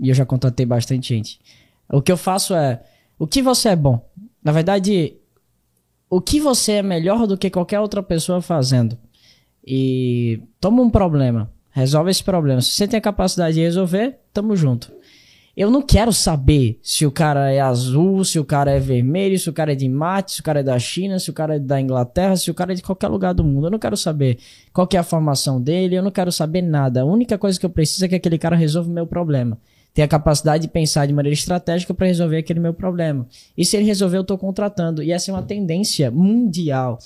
E 0.00 0.08
eu 0.08 0.14
já 0.14 0.26
contratei 0.26 0.66
bastante 0.66 1.14
gente. 1.14 1.40
O 1.92 2.02
que 2.02 2.10
eu 2.10 2.16
faço 2.16 2.54
é: 2.54 2.82
o 3.18 3.26
que 3.26 3.40
você 3.40 3.70
é 3.70 3.76
bom? 3.76 4.04
Na 4.42 4.52
verdade, 4.52 5.14
o 6.10 6.20
que 6.20 6.40
você 6.40 6.72
é 6.72 6.82
melhor 6.82 7.26
do 7.26 7.38
que 7.38 7.50
qualquer 7.50 7.80
outra 7.80 8.02
pessoa 8.02 8.40
fazendo? 8.40 8.98
E 9.66 10.42
toma 10.60 10.82
um 10.82 10.90
problema, 10.90 11.50
resolve 11.70 12.10
esse 12.10 12.22
problema. 12.22 12.60
Se 12.60 12.70
você 12.70 12.88
tem 12.88 12.98
a 12.98 13.02
capacidade 13.02 13.54
de 13.54 13.62
resolver, 13.62 14.18
tamo 14.32 14.56
junto. 14.56 14.92
Eu 15.56 15.70
não 15.70 15.82
quero 15.82 16.12
saber 16.12 16.80
se 16.82 17.06
o 17.06 17.12
cara 17.12 17.52
é 17.52 17.60
azul, 17.60 18.24
se 18.24 18.40
o 18.40 18.44
cara 18.44 18.72
é 18.72 18.80
vermelho, 18.80 19.38
se 19.38 19.48
o 19.48 19.52
cara 19.52 19.72
é 19.72 19.76
de 19.76 19.88
mate, 19.88 20.32
se 20.32 20.40
o 20.40 20.42
cara 20.42 20.60
é 20.60 20.62
da 20.64 20.76
China, 20.80 21.18
se 21.20 21.30
o 21.30 21.32
cara 21.32 21.56
é 21.56 21.58
da 21.60 21.80
Inglaterra, 21.80 22.36
se 22.36 22.50
o 22.50 22.54
cara 22.54 22.72
é 22.72 22.74
de 22.74 22.82
qualquer 22.82 23.06
lugar 23.06 23.32
do 23.32 23.44
mundo. 23.44 23.68
Eu 23.68 23.70
não 23.70 23.78
quero 23.78 23.96
saber 23.96 24.38
qual 24.72 24.88
é 24.92 24.96
a 24.96 25.04
formação 25.04 25.60
dele, 25.62 25.96
eu 25.96 26.02
não 26.02 26.10
quero 26.10 26.32
saber 26.32 26.60
nada. 26.60 27.02
A 27.02 27.04
única 27.04 27.38
coisa 27.38 27.58
que 27.58 27.64
eu 27.64 27.70
preciso 27.70 28.04
é 28.04 28.08
que 28.08 28.16
aquele 28.16 28.36
cara 28.36 28.56
resolva 28.56 28.90
o 28.90 28.92
meu 28.92 29.06
problema. 29.06 29.56
Tenha 29.94 30.06
a 30.06 30.08
capacidade 30.08 30.62
de 30.62 30.68
pensar 30.68 31.06
de 31.06 31.12
maneira 31.12 31.34
estratégica 31.34 31.94
para 31.94 32.08
resolver 32.08 32.38
aquele 32.38 32.58
meu 32.58 32.74
problema. 32.74 33.24
E 33.56 33.64
se 33.64 33.76
ele 33.76 33.86
resolver, 33.86 34.16
eu 34.16 34.22
estou 34.22 34.36
contratando. 34.36 35.04
E 35.04 35.12
essa 35.12 35.30
é 35.30 35.34
uma 35.34 35.42
tendência 35.42 36.10
mundial. 36.10 36.98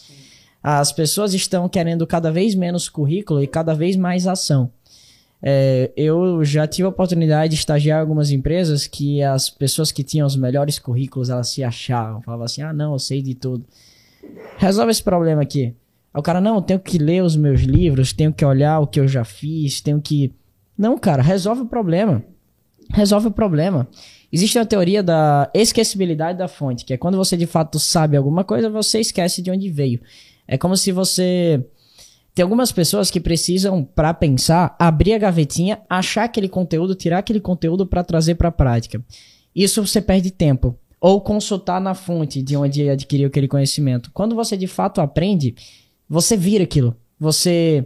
As 0.63 0.91
pessoas 0.91 1.35
estão 1.35 1.69
querendo 1.69 2.07
cada 2.07 2.33
vez 2.33 2.55
menos 2.55 2.89
currículo 2.89 3.43
e 3.43 3.47
cada 3.47 3.75
vez 3.75 3.95
mais 3.95 4.27
ação. 4.27 4.71
É, 5.41 5.93
eu 5.97 6.45
já 6.45 6.67
tive 6.67 6.87
a 6.87 6.89
oportunidade 6.89 7.55
de 7.55 7.59
estagiar 7.59 7.99
em 7.99 8.01
algumas 8.01 8.31
empresas 8.31 8.87
que 8.87 9.23
as 9.23 9.49
pessoas 9.49 9.93
que 9.93 10.03
tinham 10.03 10.27
os 10.27 10.37
melhores 10.37 10.79
currículos, 10.79 11.31
elas 11.31 11.49
se 11.49 11.63
achavam. 11.63 12.23
Falavam 12.23 12.45
assim, 12.45 12.63
ah 12.63 12.73
não, 12.73 12.93
eu 12.93 12.99
sei 12.99 13.23
de 13.23 13.35
tudo. 13.35 13.65
Resolve 14.57 14.91
esse 14.91 15.03
problema 15.03 15.43
aqui. 15.43 15.75
Aí 16.13 16.21
o 16.21 16.23
cara, 16.23 16.41
não, 16.41 16.57
eu 16.57 16.63
tenho 16.63 16.81
que 16.81 16.99
ler 16.99 17.23
os 17.23 17.37
meus 17.37 17.61
livros, 17.61 18.13
tenho 18.13 18.33
que 18.33 18.45
olhar 18.45 18.81
o 18.81 18.87
que 18.87 18.99
eu 18.99 19.07
já 19.07 19.25
fiz, 19.25 19.81
tenho 19.81 20.01
que... 20.01 20.33
Não, 20.77 20.99
cara, 20.99 21.23
resolve 21.23 21.63
o 21.63 21.67
problema. 21.67 22.23
Resolve 22.93 23.29
o 23.29 23.31
problema. 23.31 23.87
Existe 24.33 24.59
a 24.59 24.65
teoria 24.65 25.03
da 25.03 25.51
esquecibilidade 25.55 26.39
da 26.39 26.49
fonte, 26.49 26.85
que 26.85 26.93
é 26.93 26.97
quando 26.97 27.17
você 27.17 27.37
de 27.37 27.47
fato 27.47 27.79
sabe 27.79 28.17
alguma 28.17 28.45
coisa, 28.45 28.69
você 28.69 29.01
esquece 29.01 29.41
de 29.41 29.51
onde 29.51 29.71
veio. 29.71 30.01
É 30.47 30.59
como 30.59 30.77
se 30.77 30.93
você 30.93 31.65
tem 32.39 32.45
algumas 32.45 32.71
pessoas 32.71 33.11
que 33.11 33.19
precisam, 33.19 33.83
para 33.83 34.15
pensar, 34.15 34.77
abrir 34.79 35.13
a 35.13 35.19
gavetinha, 35.19 35.81
achar 35.91 36.23
aquele 36.23 36.49
conteúdo, 36.49 36.95
tirar 36.95 37.19
aquele 37.19 37.41
conteúdo 37.41 37.85
para 37.85 38.05
trazer 38.05 38.37
para 38.37 38.47
a 38.47 38.53
prática. 38.53 39.05
Isso 39.53 39.85
você 39.85 40.01
perde 40.01 40.31
tempo. 40.31 40.79
Ou 41.01 41.21
consultar 41.21 41.81
na 41.81 41.95
fonte 41.95 42.41
de 42.41 42.57
onde 42.57 42.89
adquiriu 42.89 43.27
aquele 43.27 43.49
conhecimento. 43.49 44.13
Quando 44.15 44.37
você 44.37 44.57
de 44.57 44.69
fato 44.69 45.01
aprende, 45.01 45.57
você 46.09 46.37
vira 46.37 46.63
aquilo. 46.63 46.95
Você 47.19 47.85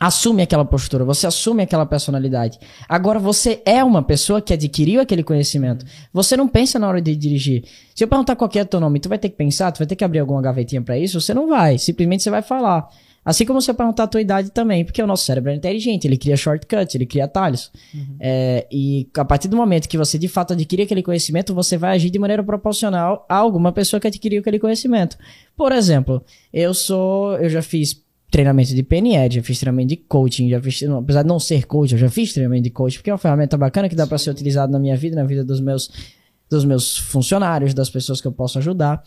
assume 0.00 0.42
aquela 0.42 0.64
postura, 0.64 1.04
você 1.04 1.28
assume 1.28 1.62
aquela 1.62 1.86
personalidade. 1.86 2.58
Agora 2.88 3.20
você 3.20 3.62
é 3.64 3.84
uma 3.84 4.02
pessoa 4.02 4.42
que 4.42 4.52
adquiriu 4.52 5.00
aquele 5.00 5.22
conhecimento. 5.22 5.86
Você 6.12 6.36
não 6.36 6.48
pensa 6.48 6.76
na 6.76 6.88
hora 6.88 7.00
de 7.00 7.14
dirigir. 7.14 7.62
Se 7.94 8.02
eu 8.02 8.08
perguntar 8.08 8.34
qual 8.34 8.50
é 8.52 8.62
o 8.62 8.66
teu 8.66 8.80
nome, 8.80 8.98
tu 8.98 9.08
vai 9.08 9.18
ter 9.18 9.28
que 9.28 9.36
pensar, 9.36 9.70
tu 9.70 9.78
vai 9.78 9.86
ter 9.86 9.94
que 9.94 10.02
abrir 10.02 10.18
alguma 10.18 10.42
gavetinha 10.42 10.82
para 10.82 10.98
isso, 10.98 11.20
você 11.20 11.32
não 11.32 11.46
vai, 11.46 11.78
simplesmente 11.78 12.24
você 12.24 12.30
vai 12.30 12.42
falar. 12.42 12.88
Assim 13.22 13.44
como 13.44 13.60
você 13.60 13.74
perguntar 13.74 14.04
a 14.04 14.06
tua 14.06 14.20
idade 14.20 14.50
também, 14.50 14.82
porque 14.84 15.02
o 15.02 15.06
nosso 15.06 15.26
cérebro 15.26 15.50
é 15.50 15.54
inteligente, 15.54 16.06
ele 16.06 16.16
cria 16.16 16.36
shortcuts, 16.36 16.94
ele 16.94 17.04
cria 17.04 17.26
atalhos. 17.26 17.70
Uhum. 17.94 18.16
É, 18.18 18.66
e 18.72 19.08
a 19.14 19.24
partir 19.24 19.46
do 19.48 19.56
momento 19.56 19.88
que 19.88 19.98
você 19.98 20.18
de 20.18 20.26
fato 20.26 20.54
adquirir 20.54 20.84
aquele 20.84 21.02
conhecimento, 21.02 21.54
você 21.54 21.76
vai 21.76 21.96
agir 21.96 22.08
de 22.08 22.18
maneira 22.18 22.42
proporcional 22.42 23.26
a 23.28 23.36
alguma 23.36 23.72
pessoa 23.72 24.00
que 24.00 24.06
adquiriu 24.06 24.40
aquele 24.40 24.58
conhecimento. 24.58 25.18
Por 25.54 25.70
exemplo, 25.70 26.24
eu 26.52 26.72
sou, 26.72 27.36
eu 27.36 27.50
já 27.50 27.60
fiz 27.60 28.02
treinamento 28.30 28.74
de 28.74 28.82
PNL, 28.82 29.34
já 29.34 29.42
fiz 29.42 29.58
treinamento 29.58 29.88
de 29.88 29.96
coaching, 29.96 30.48
já 30.48 30.60
fiz, 30.62 30.80
não, 30.82 30.98
apesar 30.98 31.22
de 31.22 31.28
não 31.28 31.38
ser 31.38 31.66
coach, 31.66 31.92
eu 31.92 31.98
já 31.98 32.08
fiz 32.08 32.32
treinamento 32.32 32.62
de 32.62 32.70
coaching, 32.70 32.98
porque 32.98 33.10
é 33.10 33.12
uma 33.12 33.18
ferramenta 33.18 33.58
bacana 33.58 33.88
que 33.88 33.96
dá 33.96 34.06
para 34.06 34.16
ser 34.16 34.30
utilizada 34.30 34.72
na 34.72 34.78
minha 34.78 34.96
vida, 34.96 35.16
na 35.16 35.24
vida 35.24 35.44
dos 35.44 35.60
meus, 35.60 35.90
dos 36.48 36.64
meus 36.64 36.96
funcionários, 36.96 37.74
das 37.74 37.90
pessoas 37.90 38.20
que 38.20 38.26
eu 38.26 38.32
posso 38.32 38.58
ajudar. 38.58 39.02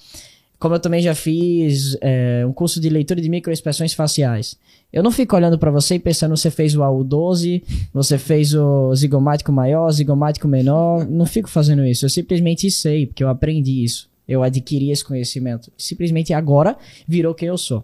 Como 0.64 0.76
eu 0.76 0.80
também 0.80 1.02
já 1.02 1.14
fiz 1.14 1.98
é, 2.00 2.46
um 2.48 2.54
curso 2.54 2.80
de 2.80 2.88
leitura 2.88 3.20
de 3.20 3.28
microexpressões 3.28 3.94
faciais. 3.94 4.58
Eu 4.94 5.04
não 5.04 5.12
fico 5.12 5.36
olhando 5.36 5.60
para 5.60 5.70
você 5.70 5.96
e 5.96 6.00
pensando 6.00 6.38
você 6.38 6.50
fez 6.50 6.74
o 6.74 6.80
AU12, 6.80 7.62
você 7.94 8.18
fez 8.18 8.54
o 8.56 8.96
zigomático 8.96 9.52
maior, 9.52 9.92
zigomático 9.92 10.48
menor. 10.48 11.06
Não 11.06 11.26
fico 11.26 11.50
fazendo 11.50 11.84
isso. 11.86 12.06
Eu 12.06 12.10
simplesmente 12.10 12.72
sei, 12.72 13.06
porque 13.06 13.22
eu 13.22 13.28
aprendi 13.28 13.84
isso. 13.84 14.10
Eu 14.26 14.42
adquiri 14.42 14.90
esse 14.90 15.04
conhecimento. 15.04 15.70
Simplesmente 15.78 16.34
agora 16.34 16.78
virou 17.06 17.36
quem 17.36 17.50
eu 17.50 17.58
sou. 17.58 17.84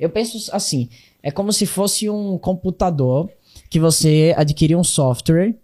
Eu 0.00 0.10
penso 0.10 0.50
assim: 0.52 0.88
é 1.22 1.30
como 1.30 1.52
se 1.52 1.64
fosse 1.64 2.10
um 2.10 2.38
computador 2.38 3.30
que 3.70 3.78
você 3.78 4.34
adquiriu 4.36 4.80
um 4.80 4.84
software, 4.84 5.54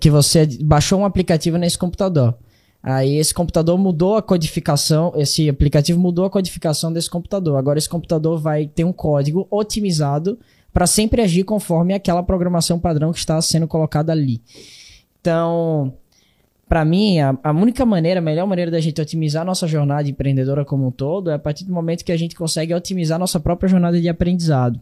que 0.00 0.10
você 0.10 0.48
baixou 0.62 0.98
um 0.98 1.04
aplicativo 1.04 1.56
nesse 1.56 1.78
computador. 1.78 2.34
Aí 2.82 3.16
esse 3.16 3.34
computador 3.34 3.76
mudou 3.78 4.16
a 4.16 4.22
codificação, 4.22 5.12
esse 5.14 5.48
aplicativo 5.48 6.00
mudou 6.00 6.24
a 6.24 6.30
codificação 6.30 6.92
desse 6.92 7.10
computador. 7.10 7.58
Agora 7.58 7.78
esse 7.78 7.88
computador 7.88 8.38
vai 8.38 8.66
ter 8.66 8.84
um 8.84 8.92
código 8.92 9.46
otimizado 9.50 10.38
para 10.72 10.86
sempre 10.86 11.20
agir 11.20 11.44
conforme 11.44 11.92
aquela 11.92 12.22
programação 12.22 12.78
padrão 12.78 13.12
que 13.12 13.18
está 13.18 13.40
sendo 13.42 13.68
colocada 13.68 14.12
ali. 14.12 14.40
Então, 15.20 15.92
para 16.68 16.84
mim, 16.84 17.18
a, 17.18 17.36
a, 17.42 17.50
única 17.50 17.84
maneira, 17.84 18.20
a 18.20 18.22
melhor 18.22 18.46
maneira 18.46 18.70
da 18.70 18.80
gente 18.80 19.00
otimizar 19.00 19.44
nossa 19.44 19.66
jornada 19.66 20.08
empreendedora 20.08 20.64
como 20.64 20.86
um 20.86 20.90
todo 20.90 21.30
é 21.30 21.34
a 21.34 21.38
partir 21.38 21.64
do 21.64 21.72
momento 21.72 22.04
que 22.04 22.12
a 22.12 22.16
gente 22.16 22.34
consegue 22.34 22.72
otimizar 22.72 23.18
nossa 23.18 23.38
própria 23.38 23.68
jornada 23.68 24.00
de 24.00 24.08
aprendizado. 24.08 24.80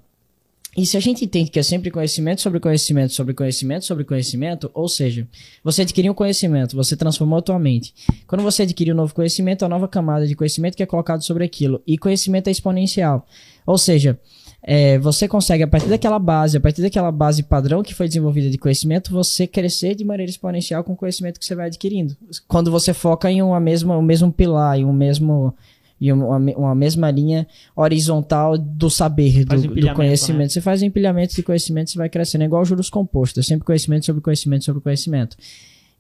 E 0.79 0.87
se 0.87 0.97
a 0.97 1.01
gente 1.01 1.25
entende 1.25 1.51
que 1.51 1.59
é 1.59 1.63
sempre 1.65 1.91
conhecimento 1.91 2.41
sobre 2.41 2.61
conhecimento, 2.61 3.13
sobre 3.13 3.35
conhecimento, 3.35 3.85
sobre 3.85 4.05
conhecimento, 4.05 4.71
ou 4.73 4.89
seja, 4.89 5.27
você 5.65 5.83
adquiriu 5.83 6.13
um 6.13 6.15
conhecimento, 6.15 6.77
você 6.77 6.97
transformou 6.97 7.41
a 7.41 7.43
tua 7.43 7.59
mente. 7.59 7.93
Quando 8.29 8.43
você 8.43 8.63
adquire 8.63 8.93
um 8.93 8.95
novo 8.95 9.13
conhecimento, 9.13 9.65
a 9.65 9.69
nova 9.69 9.89
camada 9.89 10.25
de 10.25 10.37
conhecimento 10.37 10.77
que 10.77 10.83
é 10.85 10.87
colocado 10.87 11.23
sobre 11.23 11.43
aquilo. 11.43 11.83
E 11.85 11.99
conhecimento 11.99 12.47
é 12.47 12.53
exponencial. 12.53 13.27
Ou 13.67 13.77
seja, 13.77 14.21
é, 14.63 15.01
você 15.01 15.27
consegue, 15.27 15.65
a 15.65 15.67
partir 15.67 15.89
daquela 15.89 16.21
base, 16.21 16.57
a 16.57 16.61
partir 16.61 16.81
daquela 16.81 17.11
base 17.11 17.43
padrão 17.43 17.83
que 17.83 17.93
foi 17.93 18.07
desenvolvida 18.07 18.49
de 18.49 18.57
conhecimento, 18.57 19.11
você 19.11 19.49
crescer 19.49 19.97
de 19.97 20.05
maneira 20.05 20.31
exponencial 20.31 20.85
com 20.85 20.93
o 20.93 20.97
conhecimento 20.97 21.41
que 21.41 21.45
você 21.45 21.57
vai 21.57 21.67
adquirindo. 21.67 22.17
Quando 22.47 22.71
você 22.71 22.95
foca 22.95 23.29
em 23.29 23.43
uma 23.43 23.59
mesma, 23.59 23.99
um 23.99 24.03
mesmo 24.03 24.33
pilar, 24.33 24.79
em 24.79 24.85
um 24.85 24.93
mesmo 24.93 25.53
e 26.01 26.13
uma, 26.13 26.37
uma 26.37 26.75
mesma 26.75 27.11
linha 27.11 27.47
horizontal 27.75 28.57
do 28.57 28.89
saber, 28.89 29.45
do, 29.45 29.57
do, 29.69 29.95
conhecimento. 29.95 30.43
Né? 30.43 30.49
Você 30.49 30.61
faz 30.61 30.83
empilhamento 30.83 31.35
de 31.35 31.43
conhecimento, 31.43 31.91
você 31.91 31.99
vai 31.99 32.09
crescendo. 32.09 32.43
É 32.43 32.45
igual 32.45 32.65
juros 32.65 32.89
compostos, 32.89 33.45
é 33.45 33.49
sempre 33.49 33.65
conhecimento 33.65 34.07
sobre 34.07 34.23
conhecimento 34.23 34.65
sobre 34.65 34.81
conhecimento. 34.81 35.37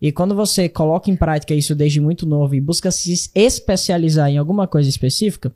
E 0.01 0.13
quando 0.13 0.35
você 0.35 0.69
coloca 0.69 1.11
em 1.11 1.17
prática 1.17 1.55
isso 1.55 1.75
desde 1.75 2.01
muito 2.01 2.25
novo 2.25 2.55
e 2.55 2.61
busca 2.61 2.91
se 2.91 3.31
especializar 3.35 4.31
em 4.31 4.39
alguma 4.39 4.69
coisa 4.69 4.89
específica, 4.89 5.53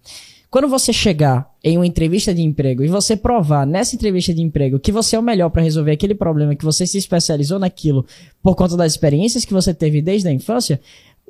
quando 0.50 0.68
você 0.68 0.92
chegar 0.92 1.50
em 1.64 1.78
uma 1.78 1.86
entrevista 1.86 2.34
de 2.34 2.42
emprego 2.42 2.84
e 2.84 2.88
você 2.88 3.16
provar 3.16 3.66
nessa 3.66 3.94
entrevista 3.94 4.34
de 4.34 4.42
emprego 4.42 4.78
que 4.78 4.92
você 4.92 5.16
é 5.16 5.18
o 5.18 5.22
melhor 5.22 5.48
para 5.48 5.62
resolver 5.62 5.92
aquele 5.92 6.14
problema, 6.14 6.54
que 6.54 6.64
você 6.64 6.86
se 6.86 6.98
especializou 6.98 7.58
naquilo 7.58 8.04
por 8.42 8.54
conta 8.54 8.76
das 8.76 8.92
experiências 8.92 9.46
que 9.46 9.52
você 9.54 9.72
teve 9.72 10.02
desde 10.02 10.28
a 10.28 10.32
infância, 10.32 10.78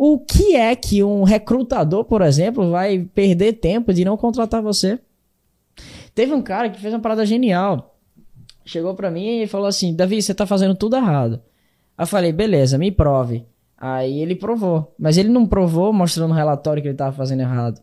o 0.05 0.19
que 0.19 0.57
é 0.57 0.75
que 0.75 1.05
um 1.05 1.23
recrutador, 1.23 2.05
por 2.05 2.23
exemplo, 2.23 2.73
vai 2.73 3.09
perder 3.15 3.53
tempo 3.53 3.95
de 3.95 4.05
não 4.05 4.17
contratar 4.17 4.61
você? 4.61 4.99
Teve 6.13 6.35
um 6.35 6.43
cara 6.43 6.69
que 6.69 6.81
fez 6.81 6.93
uma 6.93 6.99
parada 6.99 7.25
genial. 7.25 7.97
Chegou 8.65 8.97
para 8.97 9.13
mim 9.13 9.43
e 9.43 9.47
falou 9.47 9.69
assim: 9.69 9.95
Davi, 9.95 10.21
você 10.21 10.35
tá 10.35 10.45
fazendo 10.45 10.75
tudo 10.75 10.97
errado. 10.97 11.41
Aí 11.97 12.03
eu 12.03 12.09
falei: 12.09 12.33
beleza, 12.33 12.77
me 12.77 12.91
prove. 12.91 13.47
Aí 13.79 14.21
ele 14.21 14.35
provou. 14.35 14.93
Mas 14.99 15.19
ele 15.19 15.29
não 15.29 15.47
provou 15.47 15.93
mostrando 15.93 16.31
no 16.31 16.35
relatório 16.35 16.83
que 16.83 16.89
ele 16.89 16.97
tava 16.97 17.15
fazendo 17.15 17.43
errado. 17.43 17.81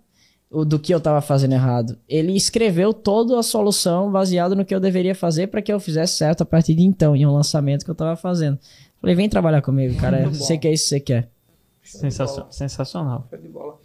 O 0.51 0.65
do 0.65 0.77
que 0.77 0.93
eu 0.93 0.99
tava 0.99 1.21
fazendo 1.21 1.53
errado. 1.53 1.97
Ele 2.05 2.35
escreveu 2.35 2.93
toda 2.93 3.39
a 3.39 3.43
solução 3.43 4.11
baseado 4.11 4.57
no 4.57 4.65
que 4.65 4.75
eu 4.75 4.81
deveria 4.81 5.15
fazer 5.15 5.47
para 5.47 5.61
que 5.61 5.71
eu 5.71 5.79
fizesse 5.79 6.17
certo 6.17 6.41
a 6.41 6.45
partir 6.45 6.75
de 6.75 6.83
então, 6.83 7.15
em 7.15 7.25
um 7.25 7.31
lançamento 7.31 7.85
que 7.85 7.91
eu 7.91 7.95
tava 7.95 8.17
fazendo. 8.17 8.59
Falei: 8.99 9.15
vem 9.15 9.29
trabalhar 9.29 9.61
comigo, 9.61 9.95
cara. 9.95 10.33
Sei 10.33 10.57
que 10.57 10.67
é 10.67 10.73
isso 10.73 10.83
que 10.83 10.89
você 10.89 10.99
quer. 10.99 11.38
Sensacional. 11.83 12.51
sensacional. 12.51 13.29
de 13.41 13.47
bola. 13.47 13.79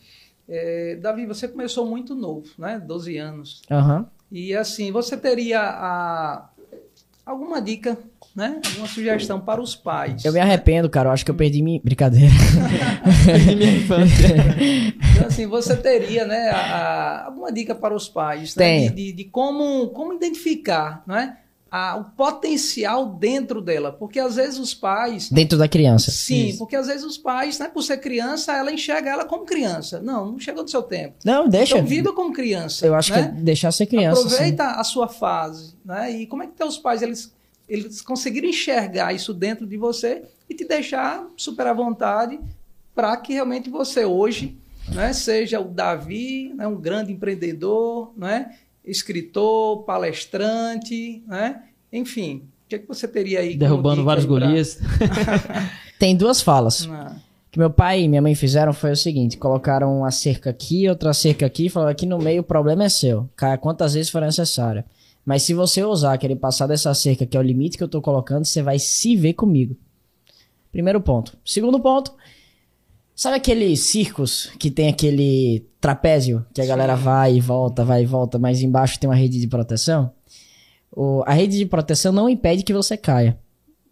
É, 0.48 0.96
Davi, 0.96 1.26
você 1.26 1.48
começou 1.48 1.86
muito 1.86 2.14
novo, 2.14 2.46
né? 2.58 2.78
12 2.78 3.16
anos. 3.16 3.62
Uhum. 3.70 4.04
E 4.30 4.54
assim, 4.54 4.92
você 4.92 5.16
teria 5.16 5.60
a, 5.60 6.50
alguma 7.24 7.62
dica, 7.62 7.96
né? 8.34 8.60
Alguma 8.66 8.86
sugestão 8.86 9.40
para 9.40 9.60
os 9.60 9.74
pais? 9.74 10.24
Eu 10.24 10.32
me 10.32 10.40
arrependo, 10.40 10.90
cara. 10.90 11.08
Eu 11.08 11.12
acho 11.12 11.24
que 11.24 11.30
eu 11.30 11.34
perdi 11.34 11.62
minha. 11.62 11.80
Brincadeira. 11.82 12.32
perdi 13.24 13.56
minha 13.56 13.76
infância. 13.76 14.26
então, 15.14 15.26
assim, 15.28 15.46
você 15.46 15.76
teria, 15.76 16.26
né? 16.26 16.50
A, 16.50 17.26
alguma 17.26 17.50
dica 17.50 17.74
para 17.74 17.94
os 17.94 18.08
pais, 18.08 18.54
né? 18.56 18.64
Tem. 18.64 18.88
De, 18.88 18.94
de, 18.94 19.12
de, 19.12 19.24
como, 19.24 19.88
como 19.90 20.12
identificar, 20.12 21.02
não 21.06 21.16
é? 21.16 21.38
A, 21.74 21.96
o 21.96 22.04
potencial 22.04 23.04
dentro 23.04 23.60
dela. 23.60 23.90
Porque 23.90 24.20
às 24.20 24.36
vezes 24.36 24.60
os 24.60 24.72
pais. 24.72 25.28
Dentro 25.28 25.58
da 25.58 25.66
criança. 25.66 26.12
Sim, 26.12 26.50
Isso. 26.50 26.58
porque 26.58 26.76
às 26.76 26.86
vezes 26.86 27.02
os 27.02 27.18
pais, 27.18 27.58
né, 27.58 27.66
por 27.66 27.82
ser 27.82 27.96
criança, 27.96 28.52
ela 28.52 28.70
enxerga 28.70 29.10
ela 29.10 29.24
como 29.24 29.44
criança. 29.44 30.00
Não, 30.00 30.30
não 30.30 30.38
chegou 30.38 30.62
do 30.62 30.70
seu 30.70 30.84
tempo. 30.84 31.16
Não, 31.24 31.48
deixa. 31.48 31.74
Então, 31.74 31.84
viva 31.84 32.12
como 32.12 32.32
criança. 32.32 32.86
Eu 32.86 32.94
acho 32.94 33.12
né? 33.12 33.26
que 33.26 33.42
deixar 33.42 33.72
ser 33.72 33.86
criança. 33.86 34.20
Aproveita 34.20 34.62
sim. 34.62 34.74
a 34.76 34.84
sua 34.84 35.08
fase. 35.08 35.74
Né? 35.84 36.12
E 36.12 36.26
como 36.28 36.44
é 36.44 36.46
que 36.46 36.52
teus 36.52 36.78
pais 36.78 37.02
eles, 37.02 37.34
eles 37.68 38.00
conseguiram 38.00 38.48
enxergar 38.48 39.12
isso 39.12 39.34
dentro 39.34 39.66
de 39.66 39.76
você 39.76 40.22
e 40.48 40.54
te 40.54 40.64
deixar 40.64 41.26
super 41.36 41.66
à 41.66 41.72
vontade 41.72 42.38
para 42.94 43.16
que 43.16 43.32
realmente 43.32 43.68
você 43.68 44.04
hoje 44.04 44.56
né, 44.92 45.12
seja 45.12 45.58
o 45.58 45.64
Davi, 45.64 46.52
né, 46.54 46.68
um 46.68 46.80
grande 46.80 47.12
empreendedor, 47.12 48.12
né, 48.16 48.54
escritor, 48.84 49.84
palestrante, 49.84 51.22
né? 51.26 51.62
Enfim, 51.92 52.48
o 52.66 52.68
que, 52.68 52.74
é 52.76 52.78
que 52.78 52.88
você 52.88 53.06
teria 53.06 53.40
aí? 53.40 53.56
Derrubando 53.56 54.04
vários 54.04 54.26
golias. 54.26 54.78
Tem 55.98 56.16
duas 56.16 56.42
falas. 56.42 56.86
Não. 56.86 57.16
que 57.50 57.58
meu 57.58 57.70
pai 57.70 58.02
e 58.02 58.08
minha 58.08 58.20
mãe 58.20 58.34
fizeram 58.34 58.72
foi 58.72 58.92
o 58.92 58.96
seguinte: 58.96 59.36
colocaram 59.36 59.98
uma 59.98 60.10
cerca 60.10 60.50
aqui, 60.50 60.88
outra 60.88 61.14
cerca 61.14 61.46
aqui, 61.46 61.66
e 61.66 61.70
falaram 61.70 61.92
aqui 61.92 62.06
no 62.06 62.18
meio 62.18 62.40
o 62.40 62.44
problema 62.44 62.84
é 62.84 62.88
seu. 62.88 63.28
Caia 63.36 63.56
quantas 63.56 63.94
vezes 63.94 64.10
for 64.10 64.20
necessário. 64.20 64.84
Mas 65.24 65.42
se 65.42 65.54
você 65.54 65.82
usar 65.82 66.18
querer 66.18 66.36
passar 66.36 66.66
dessa 66.66 66.92
cerca, 66.92 67.24
que 67.24 67.36
é 67.36 67.40
o 67.40 67.42
limite 67.42 67.78
que 67.78 67.84
eu 67.84 67.88
tô 67.88 68.02
colocando, 68.02 68.44
você 68.44 68.62
vai 68.62 68.78
se 68.78 69.16
ver 69.16 69.32
comigo. 69.32 69.76
Primeiro 70.70 71.00
ponto. 71.00 71.36
Segundo 71.44 71.80
ponto, 71.80 72.12
Sabe 73.14 73.36
aqueles 73.36 73.80
circos 73.80 74.50
que 74.58 74.70
tem 74.70 74.88
aquele 74.88 75.64
trapézio 75.80 76.44
que 76.52 76.60
a 76.60 76.66
galera 76.66 76.96
vai 76.96 77.36
e 77.36 77.40
volta, 77.40 77.84
vai 77.84 78.02
e 78.02 78.06
volta, 78.06 78.38
mas 78.38 78.60
embaixo 78.60 78.98
tem 78.98 79.08
uma 79.08 79.14
rede 79.14 79.40
de 79.40 79.46
proteção? 79.46 80.10
O, 80.90 81.22
a 81.24 81.32
rede 81.32 81.56
de 81.56 81.66
proteção 81.66 82.12
não 82.12 82.28
impede 82.28 82.64
que 82.64 82.72
você 82.72 82.96
caia, 82.96 83.38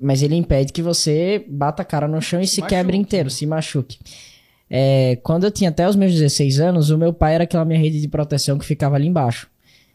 mas 0.01 0.23
ele 0.23 0.35
impede 0.35 0.73
que 0.73 0.83
você 0.83 1.45
bata 1.49 1.83
a 1.83 1.85
cara 1.85 2.09
no 2.09 2.21
chão 2.21 2.41
e 2.41 2.47
se, 2.47 2.61
Machuque. 2.61 2.75
quebre 2.75 2.97
inteiro, 2.97 3.31
se 3.31 3.47
machuque. 3.47 3.99
É, 4.69 5.17
quando 5.23 5.45
eu 5.45 5.51
tinha 5.51 5.71
até 5.71 5.89
os 5.89 5.95
meus 5.95 6.13
16 6.13 6.59
anos, 6.59 6.91
o 6.91 6.99
meu 6.99 7.13
pai 7.13 7.35
era 7.35 7.45
aquela 7.45 7.65
minha 7.65 7.79
rede 7.79 8.01
de 8.01 8.09
proteção 8.09 8.59
que 8.59 8.65
ficava 8.65 8.97
ali 8.97 9.07
embaixo. 9.07 9.49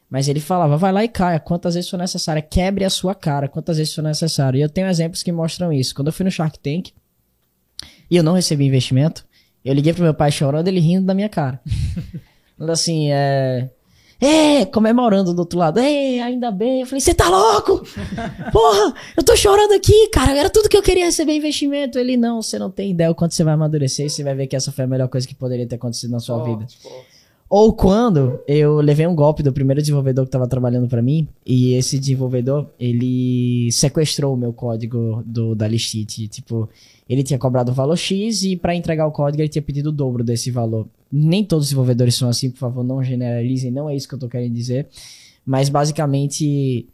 Mas 0.09 0.29
ele 0.29 0.39
falava, 0.39 0.77
vai 0.77 0.93
lá 0.93 1.03
e 1.03 1.09
caia, 1.09 1.39
quantas 1.39 1.75
vezes 1.75 1.89
for 1.89 1.97
necessário, 1.97 2.41
quebre 2.49 2.85
a 2.85 2.89
sua 2.89 3.13
cara, 3.13 3.49
quantas 3.49 3.77
vezes 3.77 3.93
for 3.93 4.03
necessário. 4.03 4.57
E 4.57 4.61
eu 4.61 4.69
tenho 4.69 4.87
exemplos 4.87 5.21
que 5.21 5.31
mostram 5.33 5.73
isso. 5.73 5.93
Quando 5.93 6.07
eu 6.07 6.13
fui 6.13 6.23
no 6.23 6.31
Shark 6.31 6.57
Tank 6.59 6.91
e 8.09 8.17
eu 8.17 8.23
não 8.23 8.33
recebi 8.33 8.65
investimento, 8.65 9.25
eu 9.63 9.73
liguei 9.73 9.93
pro 9.93 10.03
meu 10.03 10.13
pai 10.13 10.31
chorando, 10.31 10.67
ele 10.67 10.79
rindo 10.79 11.05
da 11.05 11.13
minha 11.13 11.29
cara. 11.29 11.59
Assim, 12.59 13.11
é... 13.11 13.69
É, 14.19 14.65
comemorando 14.65 15.31
do 15.31 15.39
outro 15.39 15.59
lado. 15.59 15.79
É, 15.79 16.19
ainda 16.21 16.49
bem. 16.49 16.81
Eu 16.81 16.87
falei, 16.87 16.99
você 16.99 17.13
tá 17.13 17.29
louco? 17.29 17.85
Porra, 18.51 18.93
eu 19.15 19.23
tô 19.23 19.35
chorando 19.35 19.73
aqui, 19.73 20.09
cara. 20.09 20.35
Era 20.35 20.49
tudo 20.49 20.67
que 20.67 20.75
eu 20.75 20.81
queria 20.81 21.05
receber 21.05 21.35
investimento. 21.35 21.99
Ele, 21.99 22.17
não, 22.17 22.41
você 22.41 22.57
não 22.57 22.71
tem 22.71 22.91
ideia 22.91 23.11
o 23.11 23.15
quanto 23.15 23.35
você 23.35 23.43
vai 23.43 23.53
amadurecer 23.53 24.07
e 24.07 24.09
você 24.09 24.23
vai 24.23 24.33
ver 24.33 24.47
que 24.47 24.55
essa 24.55 24.71
foi 24.71 24.85
a 24.85 24.87
melhor 24.87 25.07
coisa 25.07 25.27
que 25.27 25.35
poderia 25.35 25.67
ter 25.67 25.75
acontecido 25.75 26.09
na 26.09 26.19
sua 26.19 26.43
vida. 26.43 26.61
Forte, 26.61 26.79
forte. 26.81 27.17
Ou 27.49 27.71
quando 27.71 28.41
eu 28.45 28.81
levei 28.81 29.07
um 29.07 29.15
golpe 29.15 29.41
do 29.41 29.53
primeiro 29.53 29.79
desenvolvedor 29.81 30.25
que 30.25 30.29
estava 30.29 30.47
trabalhando 30.47 30.87
para 30.87 31.01
mim, 31.01 31.27
e 31.45 31.75
esse 31.75 31.97
desenvolvedor, 31.97 32.69
ele 32.77 33.71
sequestrou 33.71 34.33
o 34.33 34.37
meu 34.37 34.51
código 34.51 35.23
do, 35.25 35.55
da 35.55 35.67
Listit. 35.67 36.27
Tipo, 36.27 36.67
ele 37.09 37.23
tinha 37.23 37.39
cobrado 37.39 37.71
o 37.71 37.75
valor 37.75 37.97
X 37.97 38.43
e 38.43 38.55
para 38.55 38.75
entregar 38.75 39.07
o 39.07 39.11
código 39.11 39.41
ele 39.41 39.49
tinha 39.49 39.61
pedido 39.61 39.89
o 39.89 39.91
dobro 39.91 40.23
desse 40.23 40.51
valor. 40.51 40.87
Nem 41.11 41.43
todos 41.43 41.65
os 41.65 41.69
desenvolvedores 41.69 42.15
são 42.15 42.27
assim, 42.27 42.49
por 42.49 42.59
favor, 42.59 42.83
não 42.83 43.03
generalizem, 43.03 43.71
não 43.71 43.89
é 43.89 43.95
isso 43.95 44.07
que 44.07 44.15
eu 44.15 44.19
tô 44.19 44.27
querendo 44.27 44.53
dizer. 44.53 44.87
Mas 45.45 45.69
basicamente, 45.69 46.85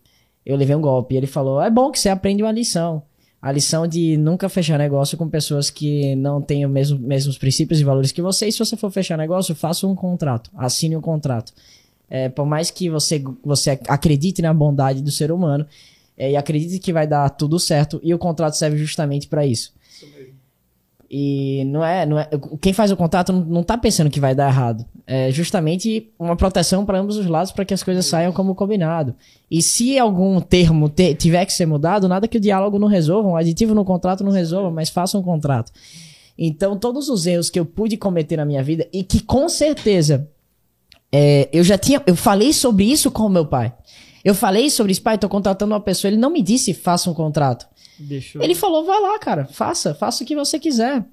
eu 0.45 0.56
levei 0.56 0.76
um 0.76 0.82
golpe 0.82 1.15
ele 1.15 1.26
falou: 1.26 1.62
é 1.62 1.69
bom 1.69 1.91
que 1.91 1.99
você 1.99 2.10
aprende 2.10 2.43
uma 2.43 2.52
lição. 2.52 3.02
A 3.41 3.52
lição 3.52 3.86
de 3.86 4.15
nunca 4.15 4.47
fechar 4.47 4.78
negócio 4.78 5.17
com 5.17 5.28
pessoas 5.28 5.69
que 5.69 6.15
não 6.15 6.41
têm 6.41 6.65
os 6.65 6.71
mesmos, 6.71 6.99
mesmos 7.02 7.38
princípios 7.38 7.82
e 7.82 7.84
valores 7.84 8.12
que 8.12 8.21
você. 8.21 8.47
E 8.47 8.52
se 8.52 8.60
você 8.60 8.78
for 8.78 8.89
fechar 8.89 9.17
negócio, 9.17 9.54
faça 9.54 9.86
um 9.86 9.93
contrato, 9.93 10.49
assine 10.56 10.95
um 10.95 11.02
contrato. 11.02 11.52
É, 12.10 12.30
por 12.30 12.45
mais 12.45 12.71
que 12.71 12.89
você, 12.89 13.21
você 13.43 13.71
acredite 13.88 14.41
na 14.41 14.54
bondade 14.54 15.02
do 15.02 15.12
ser 15.12 15.30
humano 15.30 15.65
é, 16.15 16.32
e 16.32 16.36
acredite 16.38 16.80
que 16.80 16.93
vai 16.93 17.06
dar 17.06 17.30
tudo 17.32 17.60
certo, 17.60 17.99
e 18.04 18.13
o 18.13 18.17
contrato 18.17 18.54
serve 18.54 18.78
justamente 18.78 19.28
para 19.28 19.45
isso. 19.45 19.73
E 21.15 21.63
não 21.65 21.86
é, 21.86 22.08
não 22.08 22.17
é. 22.17 22.28
Quem 22.60 22.73
faz 22.73 22.91
o 22.91 22.97
contrato 22.97 23.32
não, 23.32 23.45
não 23.45 23.63
tá 23.63 23.78
pensando 23.78 24.10
que 24.10 24.19
vai 24.19 24.34
dar 24.34 24.47
errado. 24.49 24.84
É 25.06 25.30
justamente 25.32 26.12
uma 26.17 26.36
proteção 26.36 26.84
para 26.88 26.97
ambos 26.97 27.17
os 27.17 27.28
lados 27.28 27.52
para 27.52 27.63
que 27.63 27.73
as 27.73 27.84
coisas 27.84 28.04
saiam 28.08 28.32
como 28.32 28.56
combinado. 28.56 29.13
E 29.52 29.62
se 29.62 29.99
algum 29.99 30.41
termo 30.41 30.89
te- 30.89 31.13
tiver 31.13 31.45
que 31.45 31.54
ser 31.54 31.67
mudado, 31.67 32.08
nada 32.08 32.28
que 32.28 32.38
o 32.38 32.41
diálogo 32.41 32.80
não 32.80 32.88
resolva, 32.88 33.30
um 33.30 33.36
aditivo 33.36 33.76
no 33.76 33.86
contrato 33.86 34.23
não 34.23 34.32
resolva, 34.32 34.71
mas 34.71 34.89
faça 34.89 35.15
um 35.15 35.21
contrato. 35.21 35.71
Então, 36.36 36.76
todos 36.80 37.10
os 37.10 37.28
erros 37.28 37.47
que 37.52 37.60
eu 37.60 37.65
pude 37.65 37.95
cometer 37.95 38.38
na 38.38 38.45
minha 38.45 38.63
vida 38.63 38.88
e 38.91 39.04
que 39.04 39.21
com 39.21 39.47
certeza 39.47 40.28
é, 41.12 41.47
eu 41.54 41.63
já 41.63 41.78
tinha. 41.78 42.02
Eu 42.08 42.15
falei 42.15 42.52
sobre 42.54 42.86
isso 42.86 43.12
com 43.12 43.30
meu 43.30 43.45
pai. 43.45 43.71
Eu 44.23 44.33
falei 44.33 44.69
sobre 44.69 44.91
isso, 44.93 45.01
pai, 45.01 45.17
tô 45.17 45.27
contratando 45.27 45.73
uma 45.73 45.81
pessoa. 45.81 46.09
Ele 46.09 46.17
não 46.17 46.29
me 46.29 46.41
disse 46.41 46.73
faça 46.73 47.09
um 47.09 47.13
contrato. 47.13 47.67
Deixou. 47.99 48.41
Ele 48.41 48.55
falou, 48.55 48.86
vai 48.86 48.99
lá, 49.01 49.19
cara, 49.19 49.45
faça, 49.45 49.93
faça 49.93 50.23
o 50.23 50.27
que 50.27 50.36
você 50.36 50.57
quiser. 50.59 51.03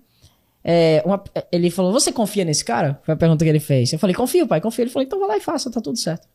É, 0.62 1.02
uma- 1.04 1.22
ele 1.50 1.70
falou, 1.70 1.92
você 1.92 2.12
confia 2.12 2.44
nesse 2.44 2.64
cara? 2.64 3.00
Foi 3.04 3.14
a 3.14 3.16
pergunta 3.16 3.44
que 3.44 3.48
ele 3.48 3.60
fez. 3.60 3.92
Eu 3.92 3.98
falei, 3.98 4.14
confio, 4.14 4.46
pai, 4.46 4.60
confio. 4.60 4.82
Ele 4.84 4.90
falou, 4.90 5.04
então 5.06 5.18
vai 5.18 5.28
lá 5.28 5.36
e 5.36 5.40
faça, 5.40 5.70
tá 5.70 5.80
tudo 5.80 5.98
certo. 5.98 6.28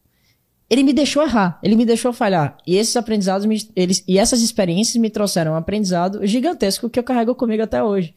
Ele 0.68 0.82
me 0.82 0.94
deixou 0.94 1.22
errar, 1.22 1.60
ele 1.62 1.76
me 1.76 1.86
deixou 1.86 2.12
falhar. 2.12 2.58
E 2.66 2.76
esses 2.76 2.96
aprendizados, 2.98 3.46
me- 3.46 3.70
eles, 3.76 4.04
e 4.08 4.18
essas 4.18 4.42
experiências 4.42 4.96
me 5.00 5.12
trouxeram 5.12 5.52
um 5.52 5.56
aprendizado 5.56 6.26
gigantesco 6.26 6.90
que 6.90 6.98
eu 7.00 7.04
carrego 7.04 7.36
comigo 7.36 7.62
até 7.62 7.84
hoje. 7.84 8.16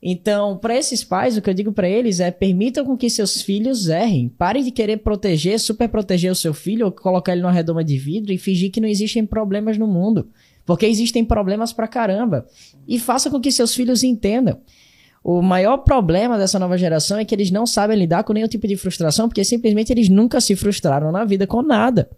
Então, 0.00 0.56
para 0.56 0.76
esses 0.76 1.02
pais, 1.02 1.36
o 1.36 1.42
que 1.42 1.50
eu 1.50 1.54
digo 1.54 1.72
para 1.72 1.88
eles 1.88 2.20
é: 2.20 2.30
permitam 2.30 2.84
com 2.84 2.96
que 2.96 3.10
seus 3.10 3.42
filhos 3.42 3.88
errem. 3.88 4.28
Parem 4.28 4.62
de 4.62 4.70
querer 4.70 4.98
proteger, 4.98 5.58
super 5.58 5.88
proteger 5.88 6.30
o 6.30 6.36
seu 6.36 6.54
filho, 6.54 6.86
ou 6.86 6.92
colocar 6.92 7.32
ele 7.32 7.42
numa 7.42 7.52
redoma 7.52 7.82
de 7.82 7.98
vidro 7.98 8.32
e 8.32 8.38
fingir 8.38 8.70
que 8.70 8.80
não 8.80 8.88
existem 8.88 9.26
problemas 9.26 9.76
no 9.76 9.86
mundo. 9.86 10.28
Porque 10.64 10.86
existem 10.86 11.24
problemas 11.24 11.72
pra 11.72 11.88
caramba. 11.88 12.46
E 12.86 12.98
faça 12.98 13.28
com 13.30 13.40
que 13.40 13.50
seus 13.50 13.74
filhos 13.74 14.04
entendam. 14.04 14.60
O 15.24 15.42
maior 15.42 15.78
problema 15.78 16.38
dessa 16.38 16.58
nova 16.58 16.78
geração 16.78 17.18
é 17.18 17.24
que 17.24 17.34
eles 17.34 17.50
não 17.50 17.66
sabem 17.66 17.98
lidar 17.98 18.22
com 18.22 18.32
nenhum 18.32 18.46
tipo 18.46 18.68
de 18.68 18.76
frustração, 18.76 19.28
porque 19.28 19.44
simplesmente 19.44 19.92
eles 19.92 20.08
nunca 20.08 20.40
se 20.40 20.54
frustraram 20.54 21.10
na 21.10 21.24
vida 21.24 21.46
com 21.46 21.60
nada. 21.60 22.08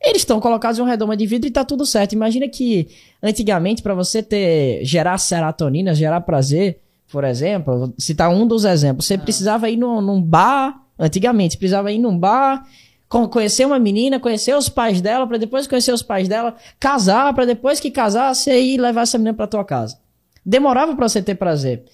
Eles 0.00 0.18
estão 0.18 0.38
colocados 0.38 0.78
em 0.78 0.82
uma 0.82 0.90
redoma 0.90 1.16
de 1.16 1.26
vidro 1.26 1.48
e 1.48 1.50
tá 1.50 1.64
tudo 1.64 1.84
certo. 1.86 2.12
Imagina 2.12 2.48
que 2.48 2.88
antigamente 3.22 3.82
para 3.82 3.94
você 3.94 4.22
ter 4.22 4.84
gerar 4.84 5.18
serotonina, 5.18 5.94
gerar 5.94 6.20
prazer, 6.20 6.80
por 7.10 7.24
exemplo, 7.24 7.78
vou 7.78 7.94
citar 7.98 8.30
um 8.30 8.46
dos 8.46 8.64
exemplos, 8.64 9.06
você 9.06 9.16
precisava 9.18 9.68
ir 9.70 9.76
num, 9.76 10.00
num 10.00 10.20
bar, 10.22 10.82
antigamente, 10.98 11.56
precisava 11.56 11.90
ir 11.90 11.98
num 11.98 12.18
bar, 12.18 12.66
con- 13.08 13.28
conhecer 13.28 13.64
uma 13.66 13.78
menina, 13.78 14.20
conhecer 14.20 14.54
os 14.56 14.68
pais 14.68 15.00
dela, 15.00 15.26
para 15.26 15.38
depois 15.38 15.66
conhecer 15.66 15.92
os 15.92 16.02
pais 16.02 16.28
dela, 16.28 16.54
casar, 16.78 17.32
para 17.34 17.44
depois 17.46 17.80
que 17.80 17.90
casar, 17.90 18.34
você 18.34 18.60
ir 18.60 18.78
levar 18.80 19.02
essa 19.02 19.16
menina 19.18 19.34
para 19.34 19.46
tua 19.46 19.64
casa. 19.64 19.98
Demorava 20.44 20.94
para 20.96 21.08
você 21.08 21.22
ter 21.22 21.34
prazer. 21.34 21.84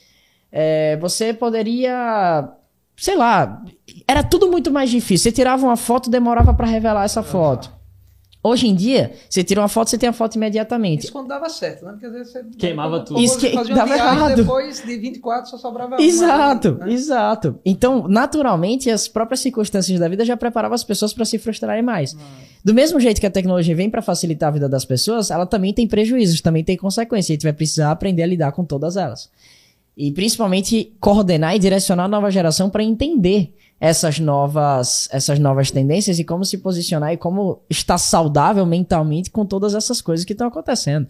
É, 0.50 0.96
você 0.98 1.34
poderia, 1.34 2.48
sei 2.96 3.16
lá, 3.16 3.62
era 4.06 4.22
tudo 4.22 4.48
muito 4.48 4.70
mais 4.70 4.88
difícil. 4.90 5.24
Você 5.24 5.32
tirava 5.32 5.66
uma 5.66 5.76
foto, 5.76 6.08
demorava 6.08 6.54
para 6.54 6.66
revelar 6.66 7.04
essa 7.04 7.22
foto. 7.22 7.72
Hoje 8.46 8.68
em 8.68 8.74
dia, 8.74 9.12
você 9.26 9.42
tira 9.42 9.58
uma 9.62 9.68
foto, 9.68 9.88
você 9.88 9.96
tem 9.96 10.06
a 10.06 10.12
foto 10.12 10.34
imediatamente. 10.36 11.04
Isso 11.04 11.12
quando 11.12 11.28
dava 11.28 11.48
certo, 11.48 11.82
né? 11.86 11.92
Porque 11.92 12.04
às 12.04 12.12
vezes 12.12 12.30
você 12.30 12.44
Queimava 12.58 13.00
tudo. 13.00 13.18
Você 13.18 13.24
Isso 13.24 13.38
que- 13.38 13.50
fazia 13.54 13.74
uma 13.74 13.84
dava 13.86 13.94
viagem, 13.94 14.16
errado. 14.18 14.36
Depois 14.36 14.82
de 14.84 14.96
24 14.98 15.50
só 15.50 15.56
sobrava 15.56 15.96
uma, 15.96 16.02
Exato, 16.02 16.72
né? 16.74 16.92
exato. 16.92 17.58
Então, 17.64 18.06
naturalmente, 18.06 18.90
as 18.90 19.08
próprias 19.08 19.40
circunstâncias 19.40 19.98
da 19.98 20.06
vida 20.08 20.26
já 20.26 20.36
preparavam 20.36 20.74
as 20.74 20.84
pessoas 20.84 21.14
para 21.14 21.24
se 21.24 21.38
frustrarem 21.38 21.82
mais. 21.82 22.14
Do 22.62 22.74
mesmo 22.74 23.00
jeito 23.00 23.18
que 23.18 23.26
a 23.26 23.30
tecnologia 23.30 23.74
vem 23.74 23.88
para 23.88 24.02
facilitar 24.02 24.50
a 24.50 24.52
vida 24.52 24.68
das 24.68 24.84
pessoas, 24.84 25.30
ela 25.30 25.46
também 25.46 25.72
tem 25.72 25.88
prejuízos, 25.88 26.42
também 26.42 26.62
tem 26.62 26.76
consequências. 26.76 27.30
A 27.30 27.34
gente 27.34 27.44
vai 27.44 27.52
precisar 27.54 27.90
aprender 27.90 28.22
a 28.24 28.26
lidar 28.26 28.52
com 28.52 28.62
todas 28.62 28.98
elas. 28.98 29.30
E 29.96 30.10
principalmente 30.12 30.92
coordenar 31.00 31.56
e 31.56 31.58
direcionar 31.58 32.04
a 32.04 32.08
nova 32.08 32.30
geração 32.30 32.68
para 32.68 32.82
entender 32.82 33.54
essas 33.84 34.18
novas, 34.18 35.10
essas 35.12 35.38
novas 35.38 35.70
tendências 35.70 36.18
e 36.18 36.24
como 36.24 36.42
se 36.42 36.56
posicionar 36.56 37.12
e 37.12 37.18
como 37.18 37.60
estar 37.68 37.98
saudável 37.98 38.64
mentalmente 38.64 39.30
com 39.30 39.44
todas 39.44 39.74
essas 39.74 40.00
coisas 40.00 40.24
que 40.24 40.32
estão 40.32 40.48
acontecendo. 40.48 41.06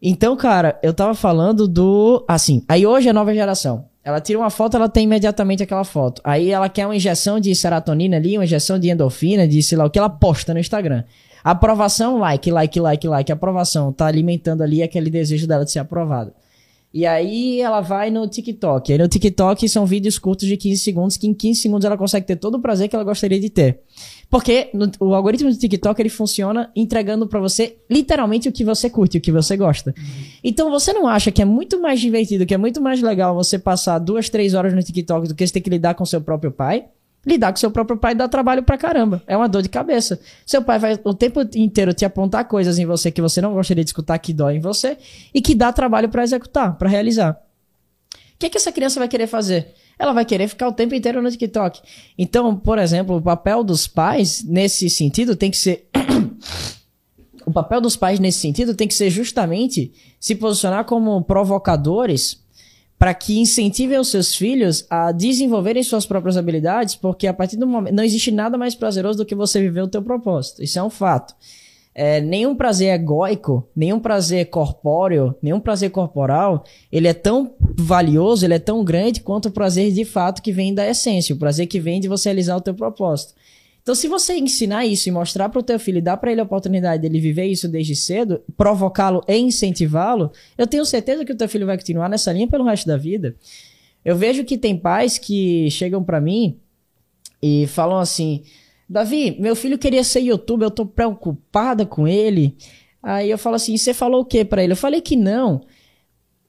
Então, 0.00 0.34
cara, 0.34 0.80
eu 0.82 0.94
tava 0.94 1.14
falando 1.14 1.68
do. 1.68 2.24
Assim, 2.26 2.64
aí 2.66 2.86
hoje 2.86 3.10
a 3.10 3.12
nova 3.12 3.34
geração. 3.34 3.84
Ela 4.02 4.22
tira 4.22 4.38
uma 4.38 4.48
foto, 4.48 4.74
ela 4.74 4.88
tem 4.88 5.04
imediatamente 5.04 5.62
aquela 5.62 5.84
foto. 5.84 6.22
Aí 6.24 6.50
ela 6.50 6.66
quer 6.70 6.86
uma 6.86 6.96
injeção 6.96 7.38
de 7.38 7.54
serotonina 7.54 8.16
ali, 8.16 8.38
uma 8.38 8.44
injeção 8.44 8.78
de 8.78 8.88
endorfina, 8.88 9.46
de 9.46 9.62
sei 9.62 9.76
lá 9.76 9.84
o 9.84 9.90
que, 9.90 9.98
ela 9.98 10.08
posta 10.08 10.54
no 10.54 10.60
Instagram. 10.60 11.04
Aprovação, 11.44 12.16
like, 12.16 12.50
like, 12.50 12.80
like, 12.80 13.06
like. 13.06 13.30
Aprovação. 13.30 13.92
Tá 13.92 14.06
alimentando 14.06 14.62
ali 14.62 14.82
aquele 14.82 15.10
desejo 15.10 15.46
dela 15.46 15.62
de 15.62 15.70
ser 15.70 15.80
aprovada. 15.80 16.32
E 16.94 17.06
aí 17.06 17.60
ela 17.60 17.80
vai 17.80 18.10
no 18.10 18.28
TikTok. 18.28 18.92
Aí 18.92 18.98
no 18.98 19.08
TikTok 19.08 19.66
são 19.68 19.86
vídeos 19.86 20.18
curtos 20.18 20.46
de 20.46 20.56
15 20.58 20.82
segundos, 20.82 21.16
que 21.16 21.26
em 21.26 21.32
15 21.32 21.60
segundos 21.62 21.84
ela 21.86 21.96
consegue 21.96 22.26
ter 22.26 22.36
todo 22.36 22.56
o 22.56 22.60
prazer 22.60 22.88
que 22.88 22.94
ela 22.94 23.04
gostaria 23.04 23.40
de 23.40 23.48
ter. 23.48 23.80
Porque 24.28 24.68
no- 24.74 24.90
o 25.00 25.14
algoritmo 25.14 25.50
do 25.50 25.56
TikTok 25.56 26.00
ele 26.00 26.08
funciona 26.10 26.70
entregando 26.76 27.26
pra 27.26 27.40
você 27.40 27.76
literalmente 27.90 28.48
o 28.48 28.52
que 28.52 28.62
você 28.64 28.90
curte, 28.90 29.16
o 29.16 29.20
que 29.20 29.32
você 29.32 29.56
gosta. 29.56 29.94
Então 30.44 30.70
você 30.70 30.92
não 30.92 31.08
acha 31.08 31.30
que 31.32 31.40
é 31.40 31.44
muito 31.46 31.80
mais 31.80 31.98
divertido, 32.00 32.44
que 32.44 32.52
é 32.54 32.58
muito 32.58 32.80
mais 32.80 33.00
legal 33.00 33.34
você 33.34 33.58
passar 33.58 33.98
duas, 33.98 34.28
três 34.28 34.52
horas 34.52 34.74
no 34.74 34.82
TikTok 34.82 35.28
do 35.28 35.34
que 35.34 35.46
você 35.46 35.52
ter 35.54 35.60
que 35.62 35.70
lidar 35.70 35.94
com 35.94 36.04
seu 36.04 36.20
próprio 36.20 36.50
pai? 36.52 36.84
Lidar 37.24 37.52
com 37.52 37.56
seu 37.56 37.70
próprio 37.70 37.96
pai 37.96 38.14
dá 38.16 38.26
trabalho 38.26 38.64
pra 38.64 38.76
caramba. 38.76 39.22
É 39.28 39.36
uma 39.36 39.48
dor 39.48 39.62
de 39.62 39.68
cabeça. 39.68 40.20
Seu 40.44 40.60
pai 40.60 40.78
vai 40.78 40.98
o 41.04 41.14
tempo 41.14 41.40
inteiro 41.54 41.94
te 41.94 42.04
apontar 42.04 42.48
coisas 42.48 42.78
em 42.78 42.86
você 42.86 43.12
que 43.12 43.22
você 43.22 43.40
não 43.40 43.54
gostaria 43.54 43.84
de 43.84 43.90
escutar, 43.90 44.18
que 44.18 44.32
dói 44.32 44.56
em 44.56 44.60
você, 44.60 44.98
e 45.32 45.40
que 45.40 45.54
dá 45.54 45.72
trabalho 45.72 46.08
pra 46.08 46.24
executar, 46.24 46.76
pra 46.76 46.88
realizar. 46.88 47.40
O 48.34 48.38
que, 48.40 48.50
que 48.50 48.56
essa 48.56 48.72
criança 48.72 48.98
vai 48.98 49.08
querer 49.08 49.28
fazer? 49.28 49.72
Ela 49.96 50.12
vai 50.12 50.24
querer 50.24 50.48
ficar 50.48 50.66
o 50.66 50.72
tempo 50.72 50.96
inteiro 50.96 51.22
no 51.22 51.30
TikTok. 51.30 51.80
Então, 52.18 52.56
por 52.56 52.76
exemplo, 52.76 53.16
o 53.16 53.22
papel 53.22 53.62
dos 53.62 53.86
pais 53.86 54.42
nesse 54.42 54.90
sentido 54.90 55.36
tem 55.36 55.48
que 55.48 55.56
ser. 55.56 55.88
o 57.46 57.52
papel 57.52 57.80
dos 57.80 57.94
pais 57.94 58.18
nesse 58.18 58.40
sentido 58.40 58.74
tem 58.74 58.88
que 58.88 58.94
ser 58.94 59.10
justamente 59.10 59.92
se 60.18 60.34
posicionar 60.34 60.86
como 60.86 61.22
provocadores 61.22 62.41
para 63.02 63.14
que 63.14 63.40
incentivem 63.40 63.98
os 63.98 64.12
seus 64.12 64.32
filhos 64.32 64.86
a 64.88 65.10
desenvolverem 65.10 65.82
suas 65.82 66.06
próprias 66.06 66.36
habilidades, 66.36 66.94
porque 66.94 67.26
a 67.26 67.34
partir 67.34 67.56
do 67.56 67.66
momento 67.66 67.92
não 67.92 68.04
existe 68.04 68.30
nada 68.30 68.56
mais 68.56 68.76
prazeroso 68.76 69.18
do 69.18 69.26
que 69.26 69.34
você 69.34 69.60
viver 69.60 69.80
o 69.80 69.88
teu 69.88 70.00
propósito. 70.00 70.62
Isso 70.62 70.78
é 70.78 70.82
um 70.84 70.88
fato. 70.88 71.34
é, 71.94 72.20
nenhum 72.20 72.54
prazer 72.54 72.94
egóico, 72.94 73.68
nenhum 73.76 74.00
prazer 74.00 74.46
corpóreo, 74.46 75.34
nenhum 75.42 75.60
prazer 75.60 75.90
corporal, 75.90 76.64
ele 76.90 77.06
é 77.06 77.12
tão 77.12 77.54
valioso, 77.76 78.46
ele 78.46 78.54
é 78.54 78.58
tão 78.58 78.82
grande 78.84 79.20
quanto 79.20 79.48
o 79.48 79.52
prazer 79.52 79.92
de 79.92 80.04
fato 80.04 80.40
que 80.40 80.52
vem 80.52 80.72
da 80.72 80.88
essência, 80.88 81.34
o 81.34 81.38
prazer 81.38 81.66
que 81.66 81.80
vem 81.80 82.00
de 82.00 82.08
você 82.08 82.28
realizar 82.28 82.56
o 82.56 82.60
teu 82.60 82.72
propósito. 82.72 83.34
Então, 83.82 83.96
se 83.96 84.06
você 84.06 84.36
ensinar 84.38 84.86
isso 84.86 85.08
e 85.08 85.12
mostrar 85.12 85.48
para 85.48 85.58
o 85.58 85.62
teu 85.62 85.78
filho, 85.78 86.00
dar 86.00 86.16
para 86.16 86.30
ele 86.30 86.40
a 86.40 86.44
oportunidade 86.44 87.02
dele 87.02 87.20
viver 87.20 87.46
isso 87.46 87.68
desde 87.68 87.96
cedo, 87.96 88.40
provocá-lo 88.56 89.24
e 89.26 89.36
incentivá-lo, 89.36 90.30
eu 90.56 90.68
tenho 90.68 90.84
certeza 90.84 91.24
que 91.24 91.32
o 91.32 91.36
teu 91.36 91.48
filho 91.48 91.66
vai 91.66 91.76
continuar 91.76 92.08
nessa 92.08 92.32
linha 92.32 92.46
pelo 92.46 92.64
resto 92.64 92.86
da 92.86 92.96
vida. 92.96 93.34
Eu 94.04 94.16
vejo 94.16 94.44
que 94.44 94.56
tem 94.56 94.76
pais 94.76 95.18
que 95.18 95.68
chegam 95.70 96.02
para 96.02 96.20
mim 96.20 96.60
e 97.42 97.66
falam 97.66 97.98
assim: 97.98 98.42
Davi, 98.88 99.36
meu 99.40 99.56
filho 99.56 99.76
queria 99.76 100.04
ser 100.04 100.20
youtuber, 100.20 100.66
eu 100.66 100.70
tô 100.70 100.86
preocupada 100.86 101.84
com 101.84 102.06
ele. 102.06 102.56
Aí 103.02 103.30
eu 103.30 103.38
falo 103.38 103.56
assim: 103.56 103.76
você 103.76 103.92
falou 103.92 104.20
o 104.20 104.24
que 104.24 104.44
para 104.44 104.62
ele? 104.62 104.74
Eu 104.74 104.76
falei 104.76 105.00
que 105.00 105.16
não. 105.16 105.60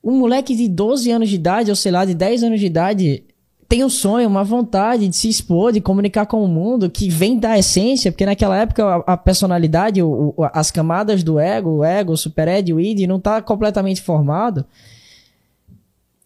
Um 0.04 0.20
moleque 0.20 0.56
de 0.56 0.68
12 0.68 1.10
anos 1.10 1.30
de 1.30 1.36
idade, 1.36 1.72
ou 1.72 1.76
sei 1.76 1.92
lá, 1.92 2.06
de 2.06 2.14
10 2.14 2.44
anos 2.44 2.60
de 2.60 2.66
idade, 2.66 3.24
tem 3.74 3.84
um 3.84 3.90
sonho, 3.90 4.30
uma 4.30 4.44
vontade 4.44 5.08
de 5.08 5.16
se 5.16 5.28
expor, 5.28 5.72
de 5.72 5.82
comunicar 5.82 6.28
com 6.28 6.46
o 6.46 6.48
mundo, 6.48 6.92
que 6.92 7.10
vem 7.10 7.40
da 7.40 7.58
essência, 7.58 8.12
porque 8.12 8.24
naquela 8.24 8.56
época 8.56 8.86
a, 8.86 9.14
a 9.14 9.18
personalidade, 9.18 10.00
o, 10.00 10.32
o, 10.38 10.44
as 10.54 10.70
camadas 10.70 11.24
do 11.24 11.40
ego, 11.40 11.78
o 11.78 11.84
ego, 11.84 12.14
o 12.14 12.18
supered, 12.18 12.72
o 12.72 12.80
id, 12.80 13.08
não 13.08 13.20
tá 13.20 13.42
completamente 13.42 14.00
formado 14.00 14.64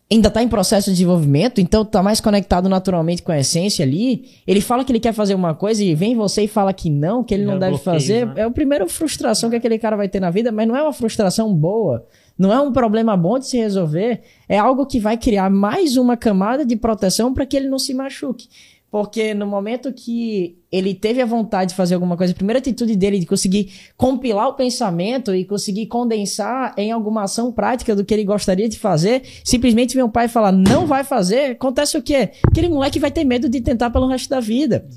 ainda 0.09 0.29
está 0.29 0.41
em 0.41 0.47
processo 0.47 0.89
de 0.89 0.93
desenvolvimento, 0.93 1.59
então 1.59 1.81
está 1.81 2.01
mais 2.01 2.21
conectado 2.21 2.69
naturalmente 2.69 3.21
com 3.21 3.31
a 3.31 3.39
essência 3.39 3.83
ali. 3.83 4.25
Ele 4.47 4.61
fala 4.61 4.85
que 4.85 4.91
ele 4.91 5.01
quer 5.01 5.13
fazer 5.13 5.35
uma 5.35 5.53
coisa 5.53 5.83
e 5.83 5.93
vem 5.93 6.15
você 6.15 6.43
e 6.43 6.47
fala 6.47 6.71
que 6.73 6.89
não, 6.89 7.23
que 7.23 7.33
ele 7.33 7.43
não, 7.43 7.53
não 7.53 7.59
deve 7.59 7.71
bloqueio, 7.71 7.93
fazer. 7.93 8.25
Né? 8.25 8.33
É 8.37 8.43
a 8.43 8.51
primeira 8.51 8.87
frustração 8.87 9.49
que 9.49 9.57
aquele 9.57 9.77
cara 9.77 9.97
vai 9.97 10.07
ter 10.07 10.21
na 10.21 10.29
vida, 10.29 10.49
mas 10.49 10.65
não 10.65 10.77
é 10.77 10.81
uma 10.81 10.93
frustração 10.93 11.53
boa. 11.53 12.05
Não 12.37 12.53
é 12.53 12.61
um 12.61 12.71
problema 12.71 13.17
bom 13.17 13.39
de 13.39 13.47
se 13.47 13.57
resolver. 13.57 14.21
É 14.47 14.57
algo 14.57 14.85
que 14.85 14.99
vai 14.99 15.17
criar 15.17 15.49
mais 15.49 15.97
uma 15.97 16.15
camada 16.15 16.65
de 16.65 16.75
proteção 16.75 17.33
para 17.33 17.45
que 17.45 17.57
ele 17.57 17.67
não 17.67 17.79
se 17.79 17.93
machuque. 17.93 18.47
Porque 18.89 19.33
no 19.33 19.45
momento 19.45 19.91
que 19.91 20.57
ele 20.71 20.93
teve 20.93 21.21
a 21.21 21.25
vontade 21.25 21.71
de 21.71 21.75
fazer 21.75 21.95
alguma 21.95 22.15
coisa, 22.15 22.31
a 22.31 22.35
primeira 22.35 22.59
atitude 22.59 22.95
dele 22.95 23.19
de 23.19 23.25
conseguir 23.25 23.69
compilar 23.97 24.47
o 24.47 24.53
pensamento 24.53 25.35
e 25.35 25.43
conseguir 25.43 25.87
condensar 25.87 26.73
em 26.77 26.91
alguma 26.91 27.23
ação 27.23 27.51
prática 27.51 27.93
do 27.93 28.05
que 28.05 28.13
ele 28.13 28.23
gostaria 28.23 28.69
de 28.69 28.79
fazer, 28.79 29.23
simplesmente 29.43 29.99
o 29.99 30.09
pai 30.09 30.29
falar 30.29 30.53
não 30.53 30.87
vai 30.87 31.03
fazer, 31.03 31.51
acontece 31.51 31.97
o 31.97 32.01
quê? 32.01 32.31
Aquele 32.43 32.69
moleque 32.69 32.97
vai 32.97 33.11
ter 33.11 33.25
medo 33.25 33.49
de 33.49 33.59
tentar 33.59 33.89
pelo 33.89 34.07
resto 34.07 34.29
da 34.29 34.39
vida. 34.39 34.87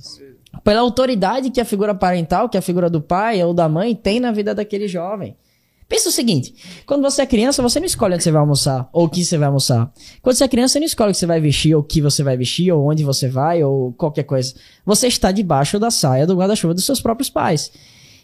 Pela 0.63 0.81
autoridade 0.81 1.51
que 1.51 1.61
a 1.61 1.65
figura 1.65 1.95
parental, 1.95 2.49
que 2.49 2.59
a 2.59 2.63
figura 2.63 2.89
do 2.89 3.01
pai 3.01 3.43
ou 3.43 3.53
da 3.53 3.69
mãe 3.69 3.95
tem 3.95 4.21
na 4.21 4.31
vida 4.31 4.55
daquele 4.55 4.87
jovem. 4.87 5.37
Pensa 5.91 6.09
o 6.09 6.13
seguinte: 6.13 6.55
quando 6.87 7.03
você 7.03 7.23
é 7.23 7.27
criança, 7.27 7.61
você 7.61 7.81
não 7.81 7.87
escolhe 7.87 8.15
onde 8.15 8.23
você 8.23 8.31
vai 8.31 8.41
almoçar 8.41 8.89
ou 8.93 9.07
o 9.07 9.09
que 9.09 9.25
você 9.25 9.37
vai 9.37 9.49
almoçar. 9.49 9.93
Quando 10.23 10.37
você 10.37 10.45
é 10.45 10.49
criança, 10.49 10.75
você 10.75 10.79
não 10.79 10.87
escolhe 10.87 11.11
o 11.11 11.13
que 11.13 11.19
você 11.19 11.27
vai 11.27 11.41
vestir, 11.41 11.75
ou 11.75 11.81
o 11.81 11.85
que 11.85 12.01
você 12.01 12.23
vai 12.23 12.37
vestir, 12.37 12.73
ou 12.73 12.89
onde 12.89 13.03
você 13.03 13.29
vai, 13.29 13.65
ou 13.65 13.93
qualquer 13.95 14.23
coisa. 14.23 14.55
Você 14.87 15.09
está 15.09 15.33
debaixo 15.33 15.81
da 15.81 15.91
saia 15.91 16.29
do 16.29 16.37
guarda-chuva 16.37 16.75
dos 16.75 16.87
seus 16.87 17.01
próprios 17.01 17.29
pais. 17.29 17.73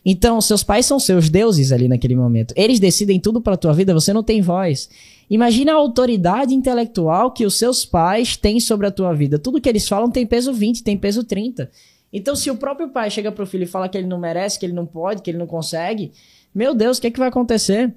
Então, 0.05 0.40
seus 0.40 0.62
pais 0.62 0.87
são 0.87 1.00
seus 1.00 1.29
deuses 1.29 1.72
ali 1.72 1.88
naquele 1.88 2.14
momento. 2.14 2.55
Eles 2.57 2.79
decidem 2.79 3.18
tudo 3.18 3.40
para 3.40 3.57
tua 3.57 3.72
vida, 3.72 3.92
você 3.92 4.12
não 4.12 4.22
tem 4.22 4.40
voz. 4.40 4.88
Imagina 5.29 5.72
a 5.72 5.74
autoridade 5.74 6.55
intelectual 6.55 7.33
que 7.33 7.44
os 7.44 7.59
seus 7.59 7.85
pais 7.85 8.37
têm 8.37 8.61
sobre 8.61 8.87
a 8.87 8.92
tua 8.92 9.12
vida. 9.12 9.40
Tudo 9.40 9.61
que 9.61 9.68
eles 9.68 9.88
falam 9.88 10.09
tem 10.09 10.24
peso 10.24 10.52
20, 10.52 10.85
tem 10.85 10.96
peso 10.96 11.24
30. 11.24 11.68
Então, 12.12 12.37
se 12.37 12.48
o 12.48 12.57
próprio 12.57 12.90
pai 12.90 13.11
chega 13.11 13.33
pro 13.33 13.44
filho 13.44 13.64
e 13.64 13.66
fala 13.66 13.88
que 13.88 13.98
ele 13.98 14.07
não 14.07 14.20
merece, 14.20 14.61
que 14.61 14.64
ele 14.64 14.72
não 14.72 14.87
pode, 14.87 15.22
que 15.22 15.31
ele 15.31 15.38
não 15.38 15.46
consegue, 15.48 16.12
meu 16.57 16.75
Deus, 16.75 16.97
o 16.97 17.01
que, 17.03 17.09
é 17.09 17.11
que 17.11 17.19
vai 17.19 17.29
acontecer? 17.29 17.95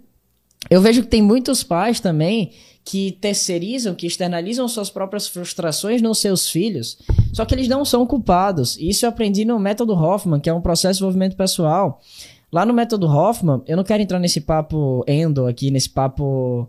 Eu 0.69 0.82
vejo 0.82 1.02
que 1.04 1.08
tem 1.08 1.22
muitos 1.22 1.63
pais 1.63 2.02
também 2.02 2.52
que 2.84 3.13
terceirizam, 3.13 3.95
que 3.95 4.06
externalizam 4.06 4.67
suas 4.67 4.89
próprias 4.89 5.30
frustrações 5.30 6.02
nos 6.02 6.19
seus 6.19 6.50
filhos, 6.50 6.98
só 7.32 7.45
que 7.45 7.56
eles 7.56 7.69
não 7.69 7.86
são 7.86 8.06
culpados. 8.06 8.78
Isso 8.78 9.06
eu 9.06 9.10
aprendi 9.10 9.45
no 9.45 9.58
método 9.58 9.93
Hoffman, 9.93 10.41
que 10.41 10.50
é 10.50 10.54
um 10.54 10.60
processo 10.60 10.95
de 10.95 10.98
desenvolvimento 10.98 11.38
pessoal. 11.38 12.02
Lá 12.52 12.65
no 12.65 12.74
método 12.74 13.08
Hoffman, 13.08 13.62
eu 13.65 13.78
não 13.78 13.84
quero 13.84 14.04
entrar 14.04 14.19
nesse 14.19 14.41
papo 14.41 15.06
endo 15.08 15.48
aqui, 15.48 15.72
nesse 15.72 15.89
papo 15.89 16.67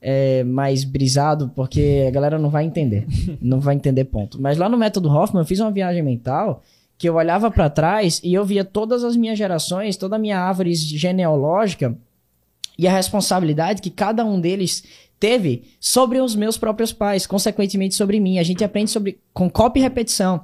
é, 0.00 0.44
mais 0.44 0.84
brisado, 0.84 1.50
porque 1.56 2.04
a 2.06 2.10
galera 2.12 2.38
não 2.38 2.50
vai 2.50 2.64
entender. 2.64 3.08
não 3.42 3.58
vai 3.58 3.74
entender 3.74 4.04
ponto. 4.04 4.40
Mas 4.40 4.56
lá 4.56 4.68
no 4.68 4.78
método 4.78 5.08
Hoffman, 5.08 5.42
eu 5.42 5.46
fiz 5.46 5.58
uma 5.58 5.72
viagem 5.72 6.02
mental 6.02 6.62
que 6.96 7.08
eu 7.08 7.14
olhava 7.14 7.50
para 7.50 7.68
trás 7.70 8.20
e 8.22 8.32
eu 8.32 8.44
via 8.44 8.64
todas 8.64 9.04
as 9.04 9.16
minhas 9.16 9.36
gerações, 9.38 9.96
toda 9.96 10.16
a 10.16 10.18
minha 10.18 10.38
árvore 10.38 10.74
genealógica 10.74 11.96
e 12.78 12.88
a 12.88 12.92
responsabilidade 12.92 13.82
que 13.82 13.90
cada 13.90 14.24
um 14.24 14.40
deles 14.40 14.84
teve 15.18 15.64
sobre 15.80 16.20
os 16.20 16.34
meus 16.34 16.58
próprios 16.58 16.92
pais, 16.92 17.26
consequentemente 17.26 17.94
sobre 17.94 18.18
mim. 18.20 18.38
A 18.38 18.42
gente 18.42 18.64
aprende 18.64 18.90
sobre 18.90 19.20
com 19.32 19.48
cópia 19.50 19.80
e 19.80 19.82
repetição. 19.82 20.42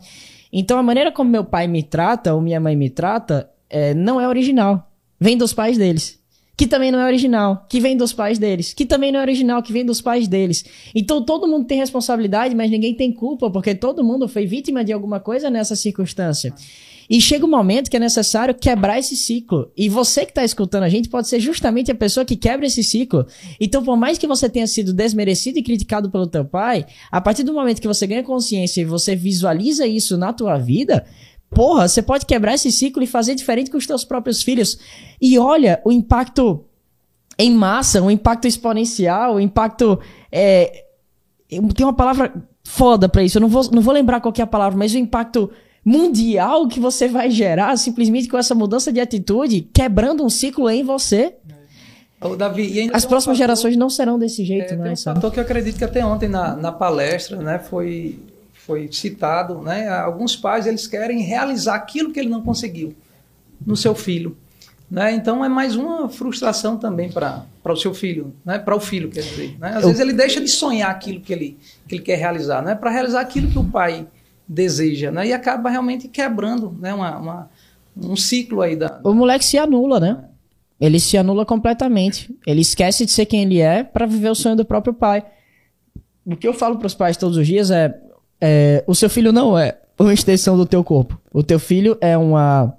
Então 0.52 0.78
a 0.78 0.82
maneira 0.82 1.12
como 1.12 1.30
meu 1.30 1.44
pai 1.44 1.66
me 1.66 1.82
trata 1.82 2.34
ou 2.34 2.40
minha 2.40 2.60
mãe 2.60 2.76
me 2.76 2.90
trata 2.90 3.50
é, 3.68 3.94
não 3.94 4.20
é 4.20 4.26
original, 4.26 4.90
vem 5.18 5.36
dos 5.36 5.52
pais 5.52 5.78
deles 5.78 6.19
que 6.60 6.66
também 6.66 6.92
não 6.92 7.00
é 7.00 7.06
original, 7.06 7.64
que 7.70 7.80
vem 7.80 7.96
dos 7.96 8.12
pais 8.12 8.38
deles, 8.38 8.74
que 8.74 8.84
também 8.84 9.10
não 9.10 9.18
é 9.18 9.22
original, 9.22 9.62
que 9.62 9.72
vem 9.72 9.82
dos 9.82 10.02
pais 10.02 10.28
deles. 10.28 10.62
Então 10.94 11.24
todo 11.24 11.48
mundo 11.48 11.64
tem 11.64 11.78
responsabilidade, 11.78 12.54
mas 12.54 12.70
ninguém 12.70 12.94
tem 12.94 13.10
culpa, 13.10 13.50
porque 13.50 13.74
todo 13.74 14.04
mundo 14.04 14.28
foi 14.28 14.44
vítima 14.44 14.84
de 14.84 14.92
alguma 14.92 15.18
coisa 15.18 15.48
nessa 15.48 15.74
circunstância. 15.74 16.52
E 17.08 17.18
chega 17.18 17.46
um 17.46 17.50
momento 17.50 17.90
que 17.90 17.96
é 17.96 18.00
necessário 18.00 18.54
quebrar 18.54 18.98
esse 18.98 19.16
ciclo. 19.16 19.72
E 19.74 19.88
você 19.88 20.26
que 20.26 20.32
está 20.32 20.44
escutando 20.44 20.82
a 20.82 20.88
gente 20.90 21.08
pode 21.08 21.28
ser 21.28 21.40
justamente 21.40 21.90
a 21.90 21.94
pessoa 21.94 22.26
que 22.26 22.36
quebra 22.36 22.66
esse 22.66 22.84
ciclo. 22.84 23.26
Então, 23.58 23.82
por 23.82 23.96
mais 23.96 24.18
que 24.18 24.26
você 24.26 24.46
tenha 24.46 24.66
sido 24.66 24.92
desmerecido 24.92 25.58
e 25.58 25.62
criticado 25.62 26.10
pelo 26.10 26.26
teu 26.26 26.44
pai, 26.44 26.84
a 27.10 27.22
partir 27.22 27.42
do 27.42 27.54
momento 27.54 27.80
que 27.80 27.88
você 27.88 28.06
ganha 28.06 28.22
consciência 28.22 28.82
e 28.82 28.84
você 28.84 29.16
visualiza 29.16 29.86
isso 29.86 30.18
na 30.18 30.30
tua 30.30 30.58
vida, 30.58 31.06
Porra, 31.50 31.88
você 31.88 32.00
pode 32.00 32.26
quebrar 32.26 32.54
esse 32.54 32.70
ciclo 32.70 33.02
e 33.02 33.06
fazer 33.06 33.34
diferente 33.34 33.70
com 33.70 33.76
os 33.76 33.86
teus 33.86 34.04
próprios 34.04 34.42
filhos. 34.42 34.78
E 35.20 35.38
olha 35.38 35.80
o 35.84 35.90
impacto 35.90 36.64
em 37.38 37.50
massa, 37.50 38.02
o 38.02 38.10
impacto 38.10 38.46
exponencial, 38.46 39.34
o 39.34 39.40
impacto. 39.40 39.98
É, 40.30 40.84
tem 41.48 41.84
uma 41.84 41.92
palavra 41.92 42.32
foda 42.62 43.08
pra 43.08 43.22
isso, 43.22 43.38
eu 43.38 43.40
não 43.40 43.48
vou, 43.48 43.68
não 43.72 43.82
vou 43.82 43.92
lembrar 43.92 44.20
qual 44.20 44.32
é 44.38 44.42
a 44.42 44.46
palavra, 44.46 44.78
mas 44.78 44.94
o 44.94 44.98
impacto 44.98 45.50
mundial 45.84 46.68
que 46.68 46.78
você 46.78 47.08
vai 47.08 47.30
gerar 47.30 47.76
simplesmente 47.76 48.28
com 48.28 48.38
essa 48.38 48.54
mudança 48.54 48.92
de 48.92 49.00
atitude, 49.00 49.62
quebrando 49.72 50.24
um 50.24 50.30
ciclo 50.30 50.68
em 50.70 50.84
você. 50.84 51.34
Ô, 52.20 52.36
Davi, 52.36 52.90
As 52.92 53.06
próximas 53.06 53.38
fator, 53.38 53.46
gerações 53.46 53.76
não 53.76 53.88
serão 53.88 54.18
desse 54.18 54.44
jeito, 54.44 54.74
é, 54.74 54.76
mais. 54.76 55.02
Tem 55.02 55.12
um 55.12 55.16
fator 55.16 55.32
que 55.32 55.40
eu 55.40 55.42
acredito 55.42 55.78
que 55.78 55.84
até 55.84 56.04
ontem 56.04 56.28
na, 56.28 56.54
na 56.54 56.70
palestra, 56.70 57.38
né, 57.38 57.58
foi 57.58 58.18
foi 58.70 58.88
citado, 58.92 59.60
né? 59.60 59.88
Alguns 59.88 60.36
pais 60.36 60.64
eles 60.64 60.86
querem 60.86 61.22
realizar 61.22 61.74
aquilo 61.74 62.12
que 62.12 62.20
ele 62.20 62.28
não 62.28 62.40
conseguiu 62.40 62.94
no 63.66 63.76
seu 63.76 63.96
filho, 63.96 64.36
né? 64.88 65.12
Então 65.12 65.44
é 65.44 65.48
mais 65.48 65.74
uma 65.74 66.08
frustração 66.08 66.76
também 66.76 67.10
para 67.10 67.44
para 67.64 67.72
o 67.72 67.76
seu 67.76 67.92
filho, 67.92 68.32
né? 68.44 68.60
Para 68.60 68.76
o 68.76 68.80
filho, 68.80 69.10
quer 69.10 69.22
dizer, 69.22 69.58
né? 69.58 69.70
Às 69.70 69.82
Eu... 69.82 69.88
vezes 69.88 70.00
ele 70.00 70.12
deixa 70.12 70.40
de 70.40 70.48
sonhar 70.48 70.88
aquilo 70.88 71.20
que 71.20 71.32
ele 71.32 71.58
que 71.88 71.96
ele 71.96 72.02
quer 72.04 72.16
realizar, 72.16 72.62
né? 72.62 72.76
Para 72.76 72.90
realizar 72.90 73.20
aquilo 73.20 73.50
que 73.50 73.58
o 73.58 73.64
pai 73.64 74.06
deseja, 74.46 75.10
né? 75.10 75.26
E 75.26 75.32
acaba 75.32 75.68
realmente 75.68 76.06
quebrando, 76.06 76.72
né? 76.80 76.94
Uma, 76.94 77.18
uma 77.18 77.50
um 77.96 78.14
ciclo 78.14 78.62
aí 78.62 78.76
da. 78.76 79.00
O 79.02 79.12
moleque 79.12 79.44
se 79.44 79.58
anula, 79.58 79.98
né? 79.98 80.24
Ele 80.80 81.00
se 81.00 81.18
anula 81.18 81.44
completamente. 81.44 82.32
Ele 82.46 82.60
esquece 82.60 83.04
de 83.04 83.10
ser 83.10 83.26
quem 83.26 83.42
ele 83.42 83.60
é 83.60 83.82
para 83.82 84.06
viver 84.06 84.30
o 84.30 84.34
sonho 84.34 84.54
do 84.54 84.64
próprio 84.64 84.94
pai. 84.94 85.24
O 86.24 86.36
que 86.36 86.46
eu 86.46 86.54
falo 86.54 86.78
para 86.78 86.86
os 86.86 86.94
pais 86.94 87.16
todos 87.16 87.36
os 87.36 87.46
dias 87.46 87.72
é 87.72 88.00
é, 88.40 88.82
o 88.86 88.94
seu 88.94 89.10
filho 89.10 89.32
não 89.32 89.58
é 89.58 89.76
uma 89.98 90.14
extensão 90.14 90.56
do 90.56 90.64
teu 90.64 90.82
corpo. 90.82 91.20
O 91.32 91.42
teu 91.42 91.58
filho 91.58 91.96
é 92.00 92.16
uma 92.16 92.74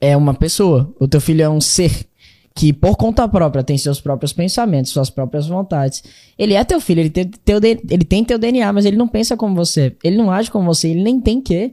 é 0.00 0.16
uma 0.16 0.34
pessoa. 0.34 0.92
O 0.98 1.06
teu 1.06 1.20
filho 1.20 1.42
é 1.42 1.48
um 1.48 1.60
ser 1.60 2.06
que 2.54 2.72
por 2.72 2.96
conta 2.96 3.26
própria 3.26 3.62
tem 3.62 3.78
seus 3.78 4.00
próprios 4.00 4.32
pensamentos, 4.32 4.92
suas 4.92 5.10
próprias 5.10 5.46
vontades. 5.46 6.02
Ele 6.38 6.54
é 6.54 6.64
teu 6.64 6.80
filho, 6.80 7.00
ele 7.00 7.10
tem 7.10 7.26
teu, 7.26 7.58
ele 7.58 8.04
tem 8.04 8.24
teu 8.24 8.38
DNA, 8.38 8.72
mas 8.72 8.84
ele 8.84 8.96
não 8.96 9.08
pensa 9.08 9.36
como 9.36 9.54
você. 9.54 9.96
Ele 10.02 10.16
não 10.16 10.30
age 10.30 10.50
como 10.50 10.66
você, 10.66 10.88
ele 10.88 11.02
nem 11.02 11.20
tem 11.20 11.40
que. 11.40 11.72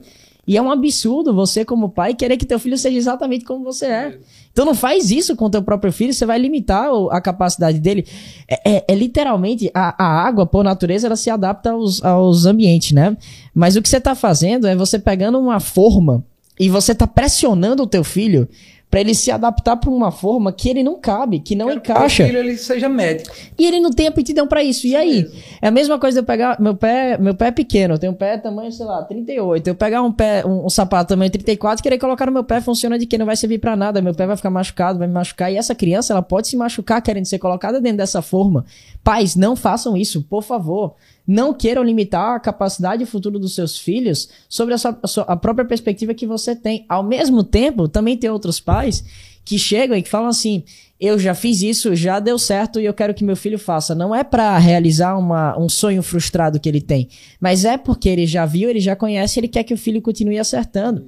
E 0.50 0.58
é 0.58 0.62
um 0.64 0.72
absurdo 0.72 1.32
você, 1.32 1.64
como 1.64 1.90
pai, 1.90 2.16
querer 2.16 2.36
que 2.36 2.44
teu 2.44 2.58
filho 2.58 2.76
seja 2.76 2.98
exatamente 2.98 3.46
como 3.46 3.64
você 3.64 3.86
é. 3.86 4.18
Então 4.52 4.66
não 4.66 4.74
faz 4.74 5.12
isso 5.12 5.36
com 5.36 5.48
teu 5.48 5.62
próprio 5.62 5.94
filho, 5.94 6.12
você 6.12 6.26
vai 6.26 6.40
limitar 6.40 6.90
a 7.12 7.22
capacidade 7.22 7.78
dele. 7.78 8.04
É, 8.48 8.78
é, 8.78 8.86
é 8.88 8.96
literalmente, 8.96 9.70
a, 9.76 10.04
a, 10.04 10.28
água, 10.28 10.48
por 10.48 10.64
natureza, 10.64 11.06
ela 11.06 11.16
se 11.16 11.30
adapta 11.30 11.70
aos, 11.70 12.04
aos 12.04 12.48
ambientes, 12.48 12.94
né? 12.94 13.16
Mas 13.54 13.76
o 13.76 13.82
que 13.84 13.88
você 13.88 13.98
está 13.98 14.16
fazendo 14.16 14.66
é 14.66 14.76
você 14.76 14.98
pegando 14.98 15.38
uma 15.38 15.60
forma 15.60 16.26
e 16.60 16.68
você 16.68 16.94
está 16.94 17.06
pressionando 17.06 17.84
o 17.84 17.88
teu 17.88 18.04
filho 18.04 18.50
para 18.90 19.02
ele 19.02 19.14
se 19.14 19.30
adaptar 19.30 19.78
para 19.78 19.90
uma 19.90 20.12
forma 20.12 20.52
que 20.52 20.68
ele 20.68 20.82
não 20.82 21.00
cabe, 21.00 21.40
que 21.40 21.56
não 21.56 21.68
Quero 21.68 21.80
encaixa. 21.80 22.28
Que 22.28 22.36
ele 22.36 22.58
seja 22.58 22.90
médico. 22.90 23.36
E 23.58 23.66
ele 23.68 23.80
não 23.80 23.92
tem 23.92 24.08
aptidão 24.08 24.48
para 24.48 24.64
isso. 24.64 24.88
E 24.88 24.96
aí? 24.96 25.30
É 25.62 25.68
a 25.68 25.72
mesma 25.72 26.00
coisa 26.00 26.16
de 26.16 26.24
eu 26.24 26.26
pegar 26.26 26.60
meu 26.60 26.76
pé, 26.76 27.16
meu 27.18 27.36
pé 27.36 27.48
é 27.48 27.52
pequeno, 27.52 27.94
eu 27.94 28.00
tenho 28.00 28.14
um 28.14 28.16
pé 28.16 28.38
tamanho, 28.38 28.72
sei 28.72 28.86
lá, 28.86 29.04
38. 29.04 29.68
Eu 29.68 29.76
pegar 29.76 30.02
um 30.02 30.12
pé, 30.12 30.44
um, 30.44 30.66
um 30.66 30.70
sapato 30.70 31.10
tamanho 31.10 31.30
34 31.30 31.82
e 31.82 31.84
querer 31.84 32.00
colocar 32.00 32.26
no 32.26 32.32
meu 32.32 32.44
pé 32.44 32.60
funciona 32.62 32.98
de 32.98 33.06
que 33.06 33.18
não 33.18 33.28
vai 33.28 33.36
servir 33.36 33.60
para 33.60 33.76
nada, 33.76 34.02
meu 34.02 34.16
pé 34.16 34.26
vai 34.26 34.36
ficar 34.36 34.50
machucado, 34.50 34.98
vai 34.98 35.08
me 35.08 35.14
machucar 35.14 35.52
e 35.54 35.58
essa 35.58 35.76
criança 35.76 36.14
ela 36.14 36.24
pode 36.24 36.48
se 36.48 36.58
machucar 36.58 37.00
querendo 37.02 37.26
ser 37.26 37.38
colocada 37.38 37.80
dentro 37.80 37.98
dessa 37.98 38.24
forma. 38.24 38.66
Pais, 39.04 39.36
não 39.36 39.56
façam 39.56 39.96
isso, 39.96 40.24
por 40.24 40.42
favor. 40.42 40.96
Não 41.32 41.54
queiram 41.54 41.84
limitar 41.84 42.36
a 42.36 42.40
capacidade 42.40 43.04
e 43.04 43.06
futuro 43.06 43.38
dos 43.38 43.54
seus 43.54 43.78
filhos 43.78 44.30
sobre 44.50 44.74
a, 44.74 44.80
sua, 44.80 45.00
a, 45.04 45.08
sua, 45.08 45.24
a 45.26 45.36
própria 45.36 45.64
perspectiva 45.64 46.12
que 46.16 46.26
você 46.26 46.56
tem. 46.56 46.88
Ao 46.90 47.04
mesmo 47.04 47.44
tempo, 47.44 47.88
também 47.88 48.18
tem 48.18 48.32
outros 48.32 48.60
pais 48.60 49.04
que 49.46 49.60
chegam 49.60 49.96
e 49.96 50.02
que 50.02 50.10
falam 50.10 50.30
assim: 50.30 50.64
eu 51.00 51.20
já 51.20 51.36
fiz 51.36 51.62
isso, 51.62 51.96
já 51.96 52.20
deu 52.20 52.40
certo 52.40 52.80
e 52.80 52.86
eu 52.86 52.96
quero 52.96 53.14
que 53.14 53.24
meu 53.24 53.36
filho 53.36 53.60
faça. 53.60 53.94
Não 53.94 54.16
é 54.16 54.24
para 54.24 54.58
realizar 54.58 55.20
uma, 55.20 55.56
um 55.56 55.70
sonho 55.70 56.02
frustrado 56.02 56.60
que 56.60 56.68
ele 56.68 56.82
tem, 56.82 57.08
mas 57.40 57.64
é 57.64 57.78
porque 57.78 58.10
ele 58.10 58.26
já 58.26 58.44
viu, 58.48 58.68
ele 58.68 58.80
já 58.80 58.96
conhece, 58.96 59.40
ele 59.40 59.48
quer 59.48 59.64
que 59.64 59.74
o 59.76 59.78
filho 59.78 60.02
continue 60.02 60.40
acertando. 60.40 61.06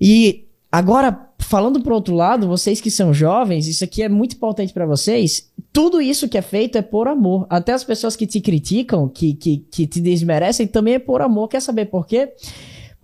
E 0.00 0.46
agora, 0.72 1.28
falando 1.38 1.80
pro 1.80 1.94
outro 1.94 2.16
lado, 2.16 2.48
vocês 2.48 2.80
que 2.80 2.90
são 2.90 3.14
jovens, 3.14 3.68
isso 3.68 3.84
aqui 3.84 4.02
é 4.02 4.08
muito 4.08 4.34
importante 4.34 4.72
para 4.72 4.84
vocês. 4.84 5.48
Tudo 5.74 6.00
isso 6.00 6.28
que 6.28 6.38
é 6.38 6.42
feito 6.42 6.78
é 6.78 6.82
por 6.82 7.08
amor. 7.08 7.48
Até 7.50 7.72
as 7.72 7.82
pessoas 7.82 8.14
que 8.14 8.28
te 8.28 8.40
criticam, 8.40 9.08
que, 9.08 9.34
que, 9.34 9.58
que 9.68 9.88
te 9.88 10.00
desmerecem, 10.00 10.68
também 10.68 10.94
é 10.94 10.98
por 11.00 11.20
amor. 11.20 11.48
Quer 11.48 11.60
saber 11.60 11.86
por 11.86 12.06
quê? 12.06 12.32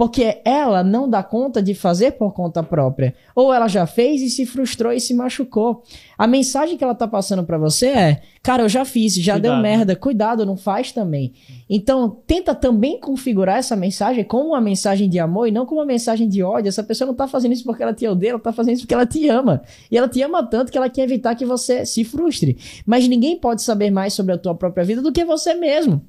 Porque 0.00 0.40
ela 0.46 0.82
não 0.82 1.06
dá 1.06 1.22
conta 1.22 1.62
de 1.62 1.74
fazer 1.74 2.12
por 2.12 2.32
conta 2.32 2.62
própria. 2.62 3.14
Ou 3.36 3.52
ela 3.52 3.68
já 3.68 3.86
fez 3.86 4.22
e 4.22 4.30
se 4.30 4.46
frustrou 4.46 4.94
e 4.94 4.98
se 4.98 5.12
machucou. 5.12 5.82
A 6.16 6.26
mensagem 6.26 6.78
que 6.78 6.82
ela 6.82 6.94
tá 6.94 7.06
passando 7.06 7.44
para 7.44 7.58
você 7.58 7.88
é: 7.88 8.22
cara, 8.42 8.62
eu 8.62 8.68
já 8.70 8.82
fiz, 8.86 9.14
já 9.16 9.34
Cuidado. 9.34 9.52
deu 9.52 9.60
merda, 9.60 9.94
cuidado, 9.94 10.46
não 10.46 10.56
faz 10.56 10.90
também. 10.90 11.34
Então, 11.68 12.16
tenta 12.26 12.54
também 12.54 12.98
configurar 12.98 13.58
essa 13.58 13.76
mensagem 13.76 14.24
como 14.24 14.48
uma 14.48 14.60
mensagem 14.62 15.06
de 15.06 15.18
amor 15.18 15.48
e 15.48 15.50
não 15.50 15.66
como 15.66 15.82
uma 15.82 15.86
mensagem 15.86 16.26
de 16.26 16.42
ódio. 16.42 16.70
Essa 16.70 16.82
pessoa 16.82 17.06
não 17.06 17.14
tá 17.14 17.28
fazendo 17.28 17.52
isso 17.52 17.64
porque 17.64 17.82
ela 17.82 17.92
te 17.92 18.08
odeia, 18.08 18.30
ela 18.30 18.38
tá 18.38 18.54
fazendo 18.54 18.76
isso 18.76 18.84
porque 18.84 18.94
ela 18.94 19.04
te 19.04 19.28
ama. 19.28 19.60
E 19.90 19.98
ela 19.98 20.08
te 20.08 20.22
ama 20.22 20.42
tanto 20.42 20.72
que 20.72 20.78
ela 20.78 20.88
quer 20.88 21.02
evitar 21.02 21.34
que 21.34 21.44
você 21.44 21.84
se 21.84 22.04
frustre. 22.04 22.56
Mas 22.86 23.06
ninguém 23.06 23.38
pode 23.38 23.60
saber 23.60 23.90
mais 23.90 24.14
sobre 24.14 24.32
a 24.32 24.38
tua 24.38 24.54
própria 24.54 24.82
vida 24.82 25.02
do 25.02 25.12
que 25.12 25.26
você 25.26 25.52
mesmo. 25.52 26.02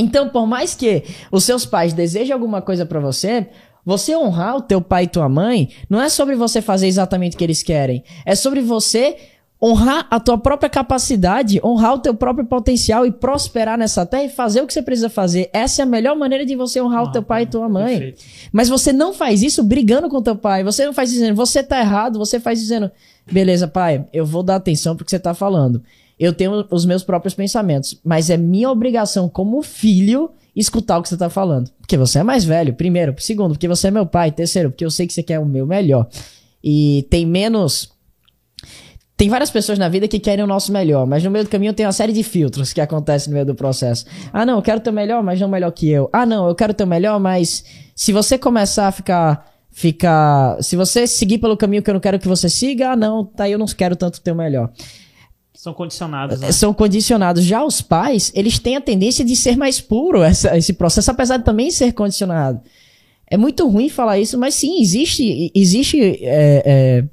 Então, 0.00 0.30
por 0.30 0.46
mais 0.46 0.74
que 0.74 1.04
os 1.30 1.44
seus 1.44 1.66
pais 1.66 1.92
desejem 1.92 2.32
alguma 2.32 2.62
coisa 2.62 2.86
para 2.86 2.98
você, 2.98 3.48
você 3.84 4.16
honrar 4.16 4.56
o 4.56 4.62
teu 4.62 4.80
pai 4.80 5.04
e 5.04 5.08
tua 5.08 5.28
mãe 5.28 5.68
não 5.88 6.00
é 6.00 6.08
sobre 6.08 6.34
você 6.34 6.62
fazer 6.62 6.86
exatamente 6.86 7.34
o 7.34 7.38
que 7.38 7.44
eles 7.44 7.62
querem. 7.62 8.02
É 8.24 8.34
sobre 8.34 8.60
você 8.62 9.16
honrar 9.62 10.06
a 10.10 10.18
tua 10.18 10.38
própria 10.38 10.70
capacidade, 10.70 11.60
honrar 11.62 11.94
o 11.94 11.98
teu 11.98 12.14
próprio 12.14 12.46
potencial 12.46 13.04
e 13.04 13.12
prosperar 13.12 13.76
nessa 13.76 14.06
terra 14.06 14.24
e 14.24 14.28
fazer 14.30 14.62
o 14.62 14.66
que 14.66 14.72
você 14.72 14.80
precisa 14.80 15.10
fazer. 15.10 15.50
Essa 15.52 15.82
é 15.82 15.84
a 15.84 15.86
melhor 15.86 16.16
maneira 16.16 16.46
de 16.46 16.56
você 16.56 16.80
honrar 16.80 17.04
o 17.04 17.12
teu 17.12 17.22
pai 17.22 17.42
e 17.42 17.46
tua 17.46 17.68
mãe. 17.68 17.98
Perfeito. 17.98 18.24
Mas 18.50 18.70
você 18.70 18.90
não 18.90 19.12
faz 19.12 19.42
isso 19.42 19.62
brigando 19.62 20.08
com 20.08 20.22
teu 20.22 20.34
pai. 20.34 20.64
Você 20.64 20.86
não 20.86 20.94
faz 20.94 21.10
dizendo, 21.10 21.36
você 21.36 21.62
tá 21.62 21.78
errado. 21.78 22.18
Você 22.18 22.40
faz 22.40 22.58
dizendo, 22.58 22.90
beleza, 23.30 23.68
pai, 23.68 24.06
eu 24.14 24.24
vou 24.24 24.42
dar 24.42 24.56
atenção 24.56 24.96
pro 24.96 25.04
que 25.04 25.10
você 25.10 25.18
tá 25.18 25.34
falando. 25.34 25.82
Eu 26.20 26.34
tenho 26.34 26.66
os 26.70 26.84
meus 26.84 27.02
próprios 27.02 27.32
pensamentos, 27.32 27.98
mas 28.04 28.28
é 28.28 28.36
minha 28.36 28.70
obrigação 28.70 29.26
como 29.26 29.62
filho 29.62 30.30
escutar 30.54 30.98
o 30.98 31.02
que 31.02 31.08
você 31.08 31.16
tá 31.16 31.30
falando. 31.30 31.70
Porque 31.80 31.96
você 31.96 32.18
é 32.18 32.22
mais 32.22 32.44
velho, 32.44 32.74
primeiro. 32.74 33.14
Segundo, 33.18 33.52
porque 33.52 33.66
você 33.66 33.88
é 33.88 33.90
meu 33.90 34.04
pai. 34.04 34.30
Terceiro, 34.30 34.70
porque 34.70 34.84
eu 34.84 34.90
sei 34.90 35.06
que 35.06 35.14
você 35.14 35.22
quer 35.22 35.38
o 35.38 35.46
meu 35.46 35.66
melhor. 35.66 36.06
E 36.62 37.06
tem 37.08 37.24
menos. 37.24 37.90
Tem 39.16 39.30
várias 39.30 39.50
pessoas 39.50 39.78
na 39.78 39.88
vida 39.88 40.06
que 40.06 40.18
querem 40.18 40.44
o 40.44 40.46
nosso 40.46 40.70
melhor, 40.70 41.06
mas 41.06 41.24
no 41.24 41.30
meio 41.30 41.44
do 41.44 41.50
caminho 41.50 41.72
tem 41.72 41.86
uma 41.86 41.92
série 41.92 42.12
de 42.12 42.22
filtros 42.22 42.72
que 42.72 42.80
acontecem 42.82 43.30
no 43.30 43.34
meio 43.34 43.46
do 43.46 43.54
processo. 43.54 44.04
Ah, 44.30 44.44
não, 44.44 44.56
eu 44.56 44.62
quero 44.62 44.80
teu 44.80 44.92
melhor, 44.92 45.22
mas 45.22 45.40
não 45.40 45.48
melhor 45.48 45.70
que 45.72 45.88
eu. 45.88 46.10
Ah, 46.12 46.26
não, 46.26 46.48
eu 46.48 46.54
quero 46.54 46.74
teu 46.74 46.86
melhor, 46.86 47.18
mas 47.18 47.64
se 47.94 48.12
você 48.12 48.36
começar 48.36 48.88
a 48.88 48.92
ficar. 48.92 49.46
ficar 49.70 50.62
se 50.62 50.76
você 50.76 51.06
seguir 51.06 51.38
pelo 51.38 51.56
caminho 51.56 51.82
que 51.82 51.88
eu 51.88 51.94
não 51.94 52.00
quero 52.00 52.18
que 52.18 52.28
você 52.28 52.50
siga, 52.50 52.90
ah, 52.90 52.96
não, 52.96 53.24
tá, 53.24 53.48
eu 53.48 53.58
não 53.58 53.66
quero 53.66 53.96
tanto 53.96 54.20
teu 54.20 54.34
melhor. 54.34 54.70
São 55.60 55.74
condicionados. 55.74 56.40
Né? 56.40 56.52
São 56.52 56.72
condicionados. 56.72 57.44
Já 57.44 57.62
os 57.62 57.82
pais, 57.82 58.32
eles 58.34 58.58
têm 58.58 58.76
a 58.76 58.80
tendência 58.80 59.22
de 59.22 59.36
ser 59.36 59.58
mais 59.58 59.78
puro 59.78 60.22
essa, 60.22 60.56
esse 60.56 60.72
processo, 60.72 61.10
apesar 61.10 61.36
de 61.36 61.44
também 61.44 61.70
ser 61.70 61.92
condicionado. 61.92 62.62
É 63.26 63.36
muito 63.36 63.68
ruim 63.68 63.90
falar 63.90 64.18
isso, 64.18 64.38
mas 64.38 64.54
sim, 64.54 64.80
existe, 64.80 65.52
existe, 65.54 66.00
é, 66.00 66.62
é, 66.64 67.04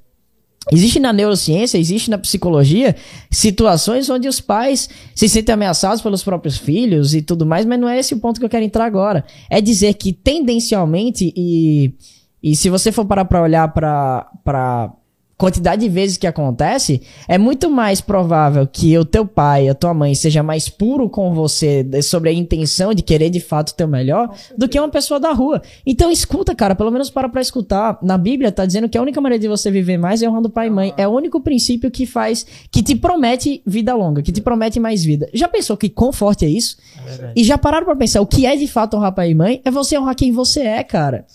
existe 0.71 0.97
na 0.97 1.11
neurociência, 1.11 1.77
existe 1.77 2.09
na 2.09 2.17
psicologia 2.17 2.95
situações 3.29 4.09
onde 4.09 4.29
os 4.29 4.39
pais 4.39 4.89
se 5.13 5.27
sentem 5.27 5.51
ameaçados 5.51 6.01
pelos 6.01 6.23
próprios 6.23 6.57
filhos 6.57 7.13
e 7.13 7.21
tudo 7.21 7.45
mais, 7.45 7.65
mas 7.65 7.77
não 7.77 7.89
é 7.89 7.99
esse 7.99 8.13
o 8.13 8.19
ponto 8.21 8.39
que 8.39 8.45
eu 8.45 8.49
quero 8.49 8.63
entrar 8.63 8.85
agora. 8.85 9.25
É 9.49 9.59
dizer 9.59 9.93
que 9.95 10.13
tendencialmente 10.13 11.33
e, 11.35 11.93
e 12.41 12.55
se 12.55 12.69
você 12.69 12.93
for 12.93 13.03
parar 13.03 13.25
para 13.25 13.41
olhar 13.41 13.67
para 13.73 14.95
quantidade 15.38 15.83
de 15.83 15.89
vezes 15.89 16.17
que 16.17 16.25
acontece, 16.25 17.01
é 17.27 17.38
muito 17.38 17.69
mais 17.69 18.01
provável 18.01 18.65
que 18.65 18.97
o 18.97 19.05
teu 19.05 19.25
pai, 19.25 19.69
a 19.69 19.75
tua 19.75 19.93
mãe 19.93 20.15
seja 20.15 20.41
mais 20.41 20.67
puro 20.67 21.07
com 21.09 21.31
você 21.33 21.85
sobre 22.01 22.31
a 22.31 22.33
intenção 22.33 22.91
de 22.91 23.03
querer 23.03 23.29
de 23.29 23.39
fato 23.39 23.69
o 23.69 23.75
teu 23.75 23.88
melhor 23.88 24.33
do 24.57 24.67
que 24.67 24.79
uma 24.79 24.89
pessoa 24.89 25.19
da 25.19 25.31
rua. 25.31 25.61
Então 25.85 26.11
escuta, 26.11 26.55
cara, 26.55 26.73
pelo 26.73 26.89
menos 26.89 27.11
para 27.11 27.29
pra 27.29 27.39
escutar. 27.39 27.99
Na 28.01 28.17
Bíblia 28.17 28.51
tá 28.51 28.65
dizendo 28.65 28.89
que 28.89 28.97
a 28.97 29.01
única 29.01 29.21
maneira 29.21 29.39
de 29.39 29.47
você 29.47 29.69
viver 29.69 29.97
mais 29.97 30.23
é 30.23 30.29
honrando 30.29 30.49
pai 30.49 30.67
e 30.67 30.71
mãe. 30.71 30.93
É 30.97 31.07
o 31.07 31.11
único 31.11 31.39
princípio 31.39 31.91
que 31.91 32.07
faz, 32.07 32.43
que 32.71 32.81
te 32.81 32.95
promete 32.95 33.61
vida 33.63 33.93
longa, 33.93 34.23
que 34.23 34.31
te 34.31 34.41
promete 34.41 34.79
mais 34.79 35.03
vida. 35.03 35.29
Já 35.33 35.47
pensou 35.47 35.77
que 35.77 35.88
conforte 35.88 36.45
é 36.45 36.49
isso? 36.49 36.77
É 37.05 37.33
e 37.35 37.43
já 37.43 37.59
pararam 37.59 37.85
pra 37.85 37.95
pensar, 37.95 38.21
o 38.21 38.25
que 38.25 38.47
é 38.47 38.55
de 38.55 38.67
fato 38.67 38.97
honrar 38.97 39.13
pai 39.13 39.29
e 39.29 39.35
mãe? 39.35 39.61
É 39.63 39.69
você 39.69 39.99
honrar 39.99 40.15
quem 40.15 40.31
você 40.31 40.61
é, 40.61 40.83
cara. 40.83 41.25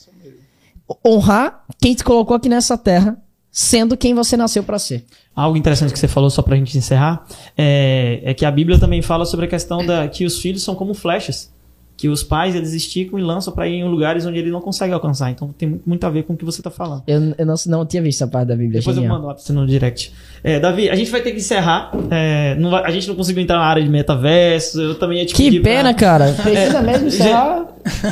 Honrar 1.07 1.65
quem 1.81 1.95
te 1.95 2.03
colocou 2.03 2.37
aqui 2.37 2.49
nessa 2.49 2.77
terra 2.77 3.22
sendo 3.53 3.99
quem 3.99 4.15
você 4.15 4.35
nasceu 4.35 4.63
para 4.63 4.79
ser. 4.79 5.05
Algo 5.37 5.59
interessante 5.59 5.93
que 5.93 5.99
você 5.99 6.09
falou, 6.09 6.31
só 6.31 6.41
pra 6.41 6.57
gente 6.57 6.77
encerrar, 6.77 7.27
é, 7.57 8.21
é, 8.25 8.35
que 8.35 8.47
a 8.47 8.51
Bíblia 8.51 8.79
também 8.79 9.03
fala 9.03 9.27
sobre 9.27 9.45
a 9.45 9.49
questão 9.49 9.85
da 9.85 10.09
que 10.09 10.25
os 10.25 10.41
filhos 10.41 10.63
são 10.63 10.75
como 10.75 10.95
flechas. 10.95 11.53
Que 11.95 12.09
os 12.09 12.23
pais 12.23 12.55
eles 12.55 12.73
esticam 12.73 13.19
e 13.19 13.23
lançam 13.23 13.53
para 13.53 13.69
ir 13.69 13.75
em 13.75 13.85
lugares 13.85 14.25
onde 14.25 14.39
ele 14.39 14.51
não 14.51 14.61
consegue 14.61 14.93
alcançar. 14.93 15.31
Então 15.31 15.55
tem 15.57 15.69
muito, 15.69 15.83
muito 15.87 16.05
a 16.05 16.11
ver 16.11 16.25
com 16.25 16.33
o 16.33 16.37
que 16.37 16.45
você 16.45 16.63
tá 16.63 16.71
falando. 16.71 17.03
Eu, 17.07 17.35
eu 17.37 17.47
não, 17.47 17.55
não, 17.67 17.87
tinha 17.87 18.03
visto 18.03 18.23
essa 18.23 18.31
parte 18.31 18.49
da 18.49 18.57
Bíblia. 18.57 18.81
Depois 18.81 18.97
genial. 18.97 19.13
eu 19.13 19.17
mando 19.17 19.29
lá 19.29 19.35
pra 19.35 19.43
você 19.43 19.53
no 19.53 19.67
direct. 19.67 20.13
É, 20.43 20.59
Davi, 20.59 20.89
a 20.89 20.97
gente 20.97 21.11
vai 21.11 21.21
ter 21.21 21.31
que 21.31 21.37
encerrar. 21.37 21.93
É, 22.11 22.57
vai, 22.59 22.85
a 22.85 22.91
gente 22.91 23.07
não 23.07 23.15
conseguiu 23.15 23.43
entrar 23.43 23.59
na 23.59 23.65
área 23.65 23.83
de 23.83 23.91
metaverso. 23.91 24.81
Eu 24.81 24.95
também 24.97 25.19
ia 25.19 25.27
te 25.27 25.35
Que 25.35 25.61
pena, 25.61 25.91
pra... 25.91 26.01
cara. 26.01 26.33
Precisa 26.43 26.81
mesmo 26.83 27.07
encerrar. 27.09 27.69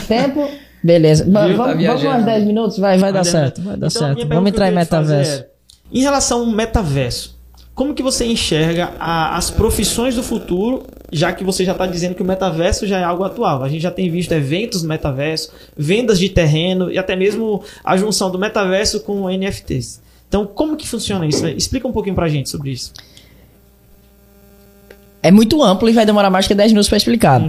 Tempo. 0.06 0.46
Beleza. 0.82 1.24
Vamos, 1.30 1.56
Tá 1.56 1.62
vamos 1.64 1.78
viajando. 1.78 2.08
umas 2.08 2.24
10 2.24 2.44
minutos? 2.44 2.78
Vai, 2.78 2.98
vai 2.98 3.12
dar 3.12 3.18
Mas 3.20 3.28
é 3.28 3.30
certo. 3.30 3.60
Vai 3.62 3.76
dar 3.76 3.86
Então, 3.86 3.86
a 3.86 3.90
certo. 4.14 4.28
Vamos 4.28 4.50
entrar 4.50 4.66
em 4.66 4.74
fazer 4.74 4.80
metaverso. 4.96 5.32
era, 5.32 5.50
Em 5.92 6.00
relação 6.00 6.40
ao 6.40 6.46
metaverso, 6.46 7.38
como 7.74 7.94
que 7.94 8.02
você 8.02 8.24
enxerga 8.24 8.92
a- 8.98 9.36
as 9.36 9.50
profissões 9.50 10.14
do 10.14 10.22
futuro, 10.22 10.84
já 11.12 11.32
que 11.32 11.42
você 11.44 11.64
já 11.64 11.72
está 11.72 11.86
dizendo 11.86 12.14
que 12.14 12.22
o 12.22 12.24
metaverso 12.24 12.86
já 12.86 12.98
é 12.98 13.04
algo 13.04 13.24
atual? 13.24 13.62
A 13.62 13.68
gente 13.68 13.82
já 13.82 13.90
tem 13.90 14.08
visto 14.10 14.32
eventos 14.32 14.82
no 14.82 14.88
metaverso, 14.88 15.52
vendas 15.76 16.18
de 16.18 16.28
terreno 16.28 16.90
e 16.90 16.96
até 16.98 17.14
mesmo 17.16 17.62
a 17.84 17.96
junção 17.96 18.30
do 18.30 18.38
metaverso 18.38 19.00
com 19.00 19.28
NFTs. 19.28 20.00
Então, 20.28 20.46
como 20.46 20.76
que 20.76 20.86
funciona 20.88 21.26
isso? 21.26 21.46
Explica 21.48 21.88
um 21.88 21.92
pouquinho 21.92 22.14
pra 22.14 22.28
gente 22.28 22.48
sobre 22.48 22.70
isso. 22.70 22.92
É 25.22 25.30
muito 25.30 25.62
amplo 25.62 25.88
e 25.88 25.92
vai 25.92 26.06
demorar 26.06 26.30
mais 26.30 26.46
que 26.46 26.54
10 26.54 26.72
minutos 26.72 26.88
pra 26.88 26.96
explicar. 26.96 27.40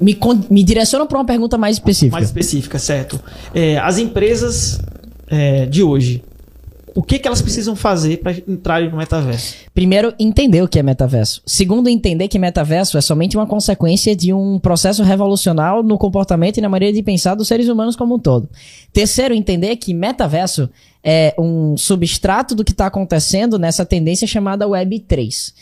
Me, 0.00 0.18
me 0.50 0.62
direciona 0.62 1.06
pra 1.06 1.18
uma 1.18 1.24
pergunta 1.24 1.56
mais 1.56 1.76
específica. 1.76 2.12
Mais 2.12 2.26
específica, 2.26 2.78
certo? 2.78 3.20
É, 3.54 3.78
as 3.78 3.98
empresas 3.98 4.80
é, 5.28 5.66
de 5.66 5.82
hoje, 5.82 6.22
o 6.96 7.02
que, 7.02 7.18
que 7.18 7.28
elas 7.28 7.42
precisam 7.42 7.76
fazer 7.76 8.16
para 8.22 8.32
entrarem 8.48 8.90
no 8.90 8.96
metaverso? 8.96 9.54
Primeiro, 9.74 10.14
entender 10.18 10.62
o 10.62 10.68
que 10.68 10.78
é 10.78 10.82
metaverso. 10.82 11.42
Segundo, 11.44 11.90
entender 11.90 12.26
que 12.26 12.38
metaverso 12.38 12.96
é 12.96 13.02
somente 13.02 13.36
uma 13.36 13.46
consequência 13.46 14.16
de 14.16 14.32
um 14.32 14.58
processo 14.58 15.02
revolucionário 15.02 15.82
no 15.82 15.98
comportamento 15.98 16.56
e 16.56 16.62
na 16.62 16.70
maneira 16.70 16.94
de 16.94 17.02
pensar 17.02 17.34
dos 17.34 17.48
seres 17.48 17.68
humanos 17.68 17.96
como 17.96 18.14
um 18.14 18.18
todo. 18.18 18.48
Terceiro, 18.94 19.34
entender 19.34 19.76
que 19.76 19.92
metaverso 19.92 20.70
é 21.04 21.34
um 21.38 21.76
substrato 21.76 22.54
do 22.54 22.64
que 22.64 22.72
está 22.72 22.86
acontecendo 22.86 23.58
nessa 23.58 23.84
tendência 23.84 24.26
chamada 24.26 24.66
Web 24.66 25.00
3. 25.00 25.54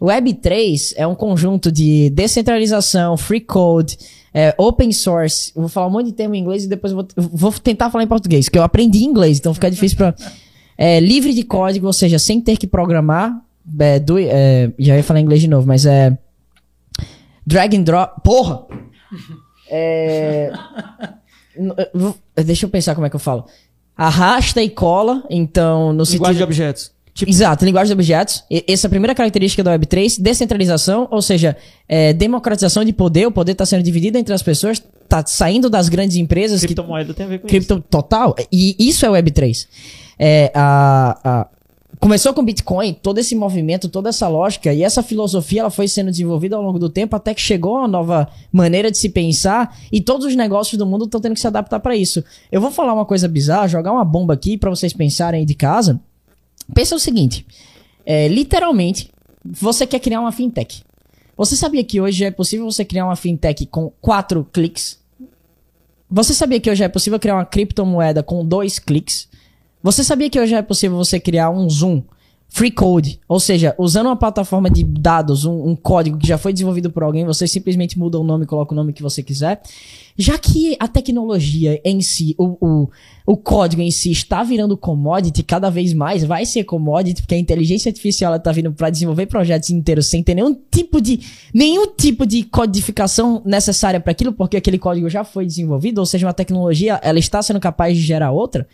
Web 0.00 0.34
3 0.34 0.94
é 0.96 1.06
um 1.06 1.14
conjunto 1.14 1.72
de 1.72 2.10
descentralização, 2.10 3.16
free 3.16 3.40
code, 3.40 3.98
é, 4.32 4.54
open 4.56 4.92
source. 4.92 5.52
Eu 5.54 5.62
vou 5.62 5.68
falar 5.68 5.88
um 5.88 5.90
monte 5.90 6.06
de 6.06 6.12
termo 6.12 6.34
em 6.34 6.40
inglês 6.40 6.64
e 6.64 6.68
depois 6.68 6.92
eu 6.92 6.96
vou, 7.16 7.28
vou 7.32 7.52
tentar 7.52 7.90
falar 7.90 8.04
em 8.04 8.08
português, 8.08 8.46
porque 8.46 8.58
eu 8.58 8.62
aprendi 8.62 9.02
inglês, 9.04 9.38
então 9.38 9.52
fica 9.52 9.70
difícil 9.70 9.96
para 9.96 10.14
é, 10.78 11.00
livre 11.00 11.34
de 11.34 11.42
código, 11.42 11.86
ou 11.86 11.92
seja, 11.92 12.18
sem 12.18 12.40
ter 12.40 12.56
que 12.56 12.66
programar. 12.66 13.42
É, 13.78 13.98
do, 13.98 14.18
é, 14.18 14.72
já 14.78 14.96
ia 14.96 15.02
falar 15.02 15.20
em 15.20 15.24
inglês 15.24 15.40
de 15.40 15.48
novo, 15.48 15.66
mas 15.66 15.84
é. 15.84 16.16
Drag 17.46 17.76
and 17.76 17.82
drop. 17.82 18.22
Porra! 18.22 18.66
É, 19.70 20.52
deixa 22.44 22.66
eu 22.66 22.70
pensar 22.70 22.94
como 22.94 23.06
é 23.06 23.10
que 23.10 23.16
eu 23.16 23.20
falo. 23.20 23.46
arrasta 23.96 24.62
e 24.62 24.70
cola, 24.70 25.24
então 25.28 25.92
no 25.92 26.04
Linguagem 26.04 26.18
sentido 26.18 26.36
de 26.36 26.42
objetos. 26.42 26.97
Tipo, 27.18 27.32
Exato, 27.32 27.64
linguagem 27.64 27.88
de 27.88 27.92
objetos. 27.94 28.44
E- 28.48 28.64
Essa 28.68 28.86
é 28.86 28.88
a 28.88 28.90
primeira 28.90 29.12
característica 29.12 29.60
da 29.64 29.76
Web3, 29.76 30.20
descentralização, 30.22 31.08
ou 31.10 31.20
seja, 31.20 31.56
é, 31.88 32.12
democratização 32.12 32.84
de 32.84 32.92
poder, 32.92 33.26
o 33.26 33.32
poder 33.32 33.52
está 33.52 33.66
sendo 33.66 33.82
dividido 33.82 34.16
entre 34.18 34.32
as 34.32 34.40
pessoas, 34.42 34.80
está 35.02 35.26
saindo 35.26 35.68
das 35.68 35.88
grandes 35.88 36.16
empresas 36.16 36.60
que 36.60 36.68
criptomoeda 36.68 37.12
tem 37.12 37.26
a 37.26 37.28
ver 37.28 37.38
com 37.40 37.46
isso. 37.48 37.56
cripto 37.56 37.80
total. 37.90 38.36
E 38.52 38.76
isso 38.78 39.04
é 39.04 39.08
Web3. 39.08 39.66
É, 40.16 40.52
a, 40.54 41.18
a- 41.24 41.46
começou 41.98 42.32
com 42.32 42.44
Bitcoin, 42.44 42.94
todo 42.94 43.18
esse 43.18 43.34
movimento, 43.34 43.88
toda 43.88 44.10
essa 44.10 44.28
lógica 44.28 44.72
e 44.72 44.84
essa 44.84 45.02
filosofia 45.02 45.62
ela 45.62 45.70
foi 45.70 45.88
sendo 45.88 46.12
desenvolvida 46.12 46.54
ao 46.54 46.62
longo 46.62 46.78
do 46.78 46.88
tempo 46.88 47.16
até 47.16 47.34
que 47.34 47.40
chegou 47.40 47.78
uma 47.78 47.88
nova 47.88 48.28
maneira 48.52 48.92
de 48.92 48.96
se 48.98 49.08
pensar 49.08 49.76
e 49.90 50.00
todos 50.00 50.24
os 50.24 50.36
negócios 50.36 50.78
do 50.78 50.86
mundo 50.86 51.06
estão 51.06 51.20
tendo 51.20 51.34
que 51.34 51.40
se 51.40 51.48
adaptar 51.48 51.80
para 51.80 51.96
isso. 51.96 52.22
Eu 52.52 52.60
vou 52.60 52.70
falar 52.70 52.94
uma 52.94 53.04
coisa 53.04 53.26
bizarra, 53.26 53.66
jogar 53.66 53.90
uma 53.90 54.04
bomba 54.04 54.34
aqui 54.34 54.56
para 54.56 54.70
vocês 54.70 54.92
pensarem 54.92 55.40
aí 55.40 55.44
de 55.46 55.54
casa. 55.54 55.98
Pensa 56.74 56.94
o 56.94 56.98
seguinte, 56.98 57.46
é, 58.04 58.28
literalmente, 58.28 59.10
você 59.44 59.86
quer 59.86 60.00
criar 60.00 60.20
uma 60.20 60.32
fintech. 60.32 60.82
Você 61.36 61.56
sabia 61.56 61.84
que 61.84 62.00
hoje 62.00 62.24
é 62.24 62.30
possível 62.30 62.64
você 62.64 62.84
criar 62.84 63.04
uma 63.04 63.16
fintech 63.16 63.66
com 63.66 63.90
quatro 64.00 64.44
cliques? 64.52 64.98
Você 66.10 66.34
sabia 66.34 66.58
que 66.58 66.70
hoje 66.70 66.82
é 66.82 66.88
possível 66.88 67.18
criar 67.18 67.34
uma 67.34 67.44
criptomoeda 67.44 68.22
com 68.22 68.44
dois 68.44 68.78
cliques? 68.78 69.28
Você 69.82 70.02
sabia 70.02 70.28
que 70.28 70.40
hoje 70.40 70.54
é 70.54 70.62
possível 70.62 70.96
você 70.96 71.20
criar 71.20 71.50
um 71.50 71.68
Zoom 71.68 72.02
free 72.48 72.70
code? 72.70 73.20
Ou 73.28 73.38
seja, 73.38 73.74
usando 73.78 74.06
uma 74.06 74.16
plataforma 74.16 74.70
de 74.70 74.82
dados, 74.82 75.44
um, 75.44 75.68
um 75.68 75.76
código 75.76 76.18
que 76.18 76.26
já 76.26 76.38
foi 76.38 76.52
desenvolvido 76.52 76.90
por 76.90 77.02
alguém, 77.02 77.24
você 77.24 77.46
simplesmente 77.46 77.98
muda 77.98 78.18
o 78.18 78.24
nome 78.24 78.44
e 78.44 78.46
coloca 78.46 78.72
o 78.72 78.76
nome 78.76 78.92
que 78.92 79.02
você 79.02 79.22
quiser. 79.22 79.60
Já 80.16 80.36
que 80.36 80.76
a 80.80 80.88
tecnologia 80.88 81.80
em 81.84 82.00
si, 82.00 82.34
o, 82.36 82.56
o, 82.60 82.90
o 83.24 83.36
código 83.36 83.80
em 83.82 83.90
si 83.90 84.10
está 84.10 84.42
virando 84.42 84.76
commodity 84.76 85.44
cada 85.44 85.70
vez 85.70 85.92
mais, 85.92 86.24
vai 86.24 86.44
ser 86.44 86.64
commodity, 86.64 87.22
porque 87.22 87.36
a 87.36 87.38
inteligência 87.38 87.90
artificial 87.90 88.34
está 88.34 88.50
vindo 88.50 88.72
para 88.72 88.90
desenvolver 88.90 89.26
projetos 89.26 89.70
inteiros 89.70 90.06
sem 90.06 90.22
ter 90.22 90.34
nenhum 90.34 90.56
tipo 90.70 91.00
de 91.00 91.20
nenhum 91.54 91.86
tipo 91.94 92.26
de 92.26 92.42
codificação 92.42 93.42
necessária 93.44 94.00
para 94.00 94.10
aquilo, 94.10 94.32
porque 94.32 94.56
aquele 94.56 94.78
código 94.78 95.08
já 95.08 95.22
foi 95.22 95.46
desenvolvido, 95.46 95.98
ou 95.98 96.06
seja, 96.06 96.26
uma 96.26 96.34
tecnologia 96.34 96.98
ela 97.02 97.18
está 97.18 97.40
sendo 97.40 97.60
capaz 97.60 97.96
de 97.96 98.02
gerar 98.02 98.32
outra. 98.32 98.66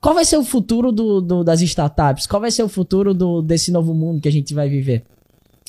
Qual 0.00 0.14
vai 0.14 0.24
ser 0.24 0.36
o 0.38 0.44
futuro 0.44 0.90
do, 0.90 1.20
do- 1.20 1.44
das 1.44 1.60
startups? 1.60 2.26
Qual 2.26 2.40
vai 2.40 2.50
ser 2.50 2.62
o 2.62 2.68
futuro 2.68 3.12
do, 3.12 3.42
desse 3.42 3.70
novo 3.70 3.92
mundo 3.94 4.20
que 4.20 4.28
a 4.28 4.32
gente 4.32 4.54
vai 4.54 4.68
viver? 4.68 5.04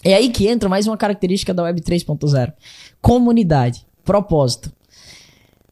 É 0.04 0.14
aí 0.16 0.30
que 0.30 0.48
entra 0.48 0.70
mais 0.70 0.88
uma 0.88 0.98
característica 0.98 1.54
da 1.54 1.64
Web 1.64 1.82
3.0. 1.82 2.54
Comunidade, 3.02 3.86
propósito. 4.04 4.72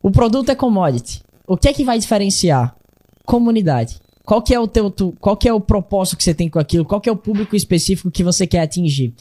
O 0.04 0.12
produto 0.12 0.50
é 0.50 0.56
commodity. 0.56 1.22
O 1.48 1.58
que 1.58 1.68
é 1.70 1.74
que 1.74 1.84
vai 1.84 1.98
diferenciar? 1.98 2.76
Comunidade. 3.26 3.98
Qual 4.24 4.42
que 4.42 4.54
é 4.54 4.60
o 4.60 4.68
teu, 4.68 4.92
tu- 4.92 5.16
qual 5.20 5.36
que 5.36 5.48
é 5.50 5.54
o 5.54 5.60
propósito 5.60 6.18
que 6.18 6.24
você 6.24 6.34
tem 6.34 6.50
com 6.50 6.60
aquilo? 6.60 6.86
Qual 6.86 7.02
que 7.02 7.10
é 7.10 7.12
o 7.12 7.16
público 7.18 7.56
específico 7.56 8.12
que 8.12 8.24
você 8.24 8.46
quer 8.46 8.62
atingir? 8.62 9.14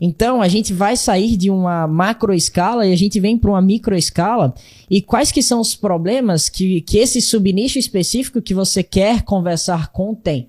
Então, 0.00 0.42
a 0.42 0.48
gente 0.48 0.72
vai 0.72 0.96
sair 0.96 1.36
de 1.36 1.50
uma 1.50 1.86
macro 1.86 2.34
escala 2.34 2.86
e 2.86 2.92
a 2.92 2.96
gente 2.96 3.18
vem 3.18 3.38
para 3.38 3.50
uma 3.50 3.62
micro 3.62 3.96
escala. 3.96 4.54
E 4.90 5.00
quais 5.00 5.32
que 5.32 5.42
são 5.42 5.60
os 5.60 5.74
problemas 5.74 6.48
que, 6.48 6.82
que 6.82 6.98
esse 6.98 7.20
subnicho 7.20 7.78
específico 7.78 8.42
que 8.42 8.54
você 8.54 8.82
quer 8.82 9.22
conversar 9.22 9.88
com 9.88 10.14
tem? 10.14 10.48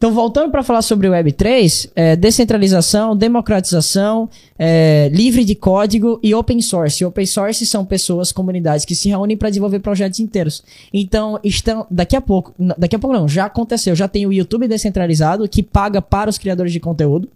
Então, 0.00 0.14
voltando 0.14 0.50
para 0.50 0.62
falar 0.62 0.80
sobre 0.80 1.06
o 1.06 1.12
Web3, 1.12 1.90
é, 1.94 2.16
descentralização, 2.16 3.14
democratização, 3.14 4.30
é, 4.58 5.10
livre 5.12 5.44
de 5.44 5.54
código 5.54 6.18
e 6.22 6.34
open 6.34 6.62
source. 6.62 7.04
Open 7.04 7.26
source 7.26 7.66
são 7.66 7.84
pessoas, 7.84 8.32
comunidades 8.32 8.86
que 8.86 8.94
se 8.94 9.10
reúnem 9.10 9.36
para 9.36 9.50
desenvolver 9.50 9.78
projetos 9.80 10.18
inteiros. 10.18 10.64
Então, 10.90 11.38
estão 11.44 11.86
daqui 11.90 12.16
a 12.16 12.20
pouco, 12.22 12.54
daqui 12.78 12.96
a 12.96 12.98
pouco 12.98 13.14
não, 13.14 13.28
já 13.28 13.44
aconteceu, 13.44 13.94
já 13.94 14.08
tem 14.08 14.24
o 14.24 14.32
YouTube 14.32 14.66
descentralizado 14.66 15.46
que 15.46 15.62
paga 15.62 16.00
para 16.00 16.30
os 16.30 16.38
criadores 16.38 16.72
de 16.72 16.80
conteúdo. 16.80 17.28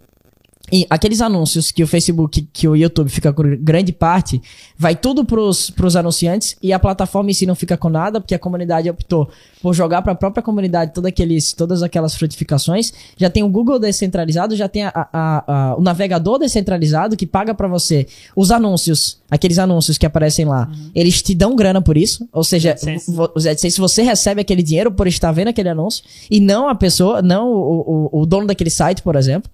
E 0.71 0.85
aqueles 0.89 1.21
anúncios 1.21 1.71
que 1.71 1.83
o 1.83 1.87
Facebook, 1.87 2.47
que 2.51 2.67
o 2.67 2.75
YouTube 2.75 3.07
fica 3.09 3.31
com 3.31 3.43
grande 3.57 3.91
parte, 3.91 4.41
vai 4.75 4.95
tudo 4.95 5.23
pros, 5.23 5.69
pros 5.69 5.95
anunciantes 5.95 6.55
e 6.61 6.73
a 6.73 6.79
plataforma 6.79 7.29
em 7.29 7.33
si 7.35 7.45
não 7.45 7.53
fica 7.53 7.77
com 7.77 7.87
nada, 7.87 8.19
porque 8.19 8.33
a 8.33 8.39
comunidade 8.39 8.89
optou 8.89 9.29
por 9.61 9.75
jogar 9.75 10.01
para 10.01 10.13
a 10.13 10.15
própria 10.15 10.41
comunidade 10.41 10.91
toda 10.91 11.09
aqueles, 11.09 11.53
todas 11.53 11.83
aquelas 11.83 12.15
frutificações. 12.15 12.91
Já 13.15 13.29
tem 13.29 13.43
o 13.43 13.49
Google 13.49 13.77
descentralizado, 13.77 14.55
já 14.55 14.67
tem 14.67 14.85
a- 14.85 14.91
a- 14.95 15.43
a- 15.47 15.75
o 15.77 15.81
navegador 15.81 16.39
descentralizado 16.39 17.15
que 17.15 17.27
paga 17.27 17.53
para 17.53 17.67
você 17.67 18.07
os 18.35 18.49
anúncios, 18.49 19.19
aqueles 19.29 19.59
anúncios 19.59 19.99
que 19.99 20.05
aparecem 20.05 20.45
lá. 20.45 20.67
Eles 20.95 21.21
te 21.21 21.35
dão 21.35 21.55
grana 21.55 21.79
por 21.79 21.95
isso, 21.95 22.27
ou 22.33 22.43
seja, 22.43 22.71
AdSense. 22.71 23.11
os 23.35 23.45
AdSense, 23.45 23.79
você 23.79 24.01
recebe 24.01 24.41
aquele 24.41 24.63
dinheiro 24.63 24.91
por 24.91 25.07
estar 25.07 25.31
vendo 25.31 25.49
aquele 25.49 25.69
anúncio 25.69 26.03
e 26.29 26.39
não 26.39 26.67
a 26.67 26.73
pessoa, 26.73 27.21
não 27.21 27.51
o, 27.51 28.09
o, 28.11 28.21
o 28.21 28.25
dono 28.25 28.47
daquele 28.47 28.71
site, 28.71 29.03
por 29.03 29.15
exemplo. 29.15 29.49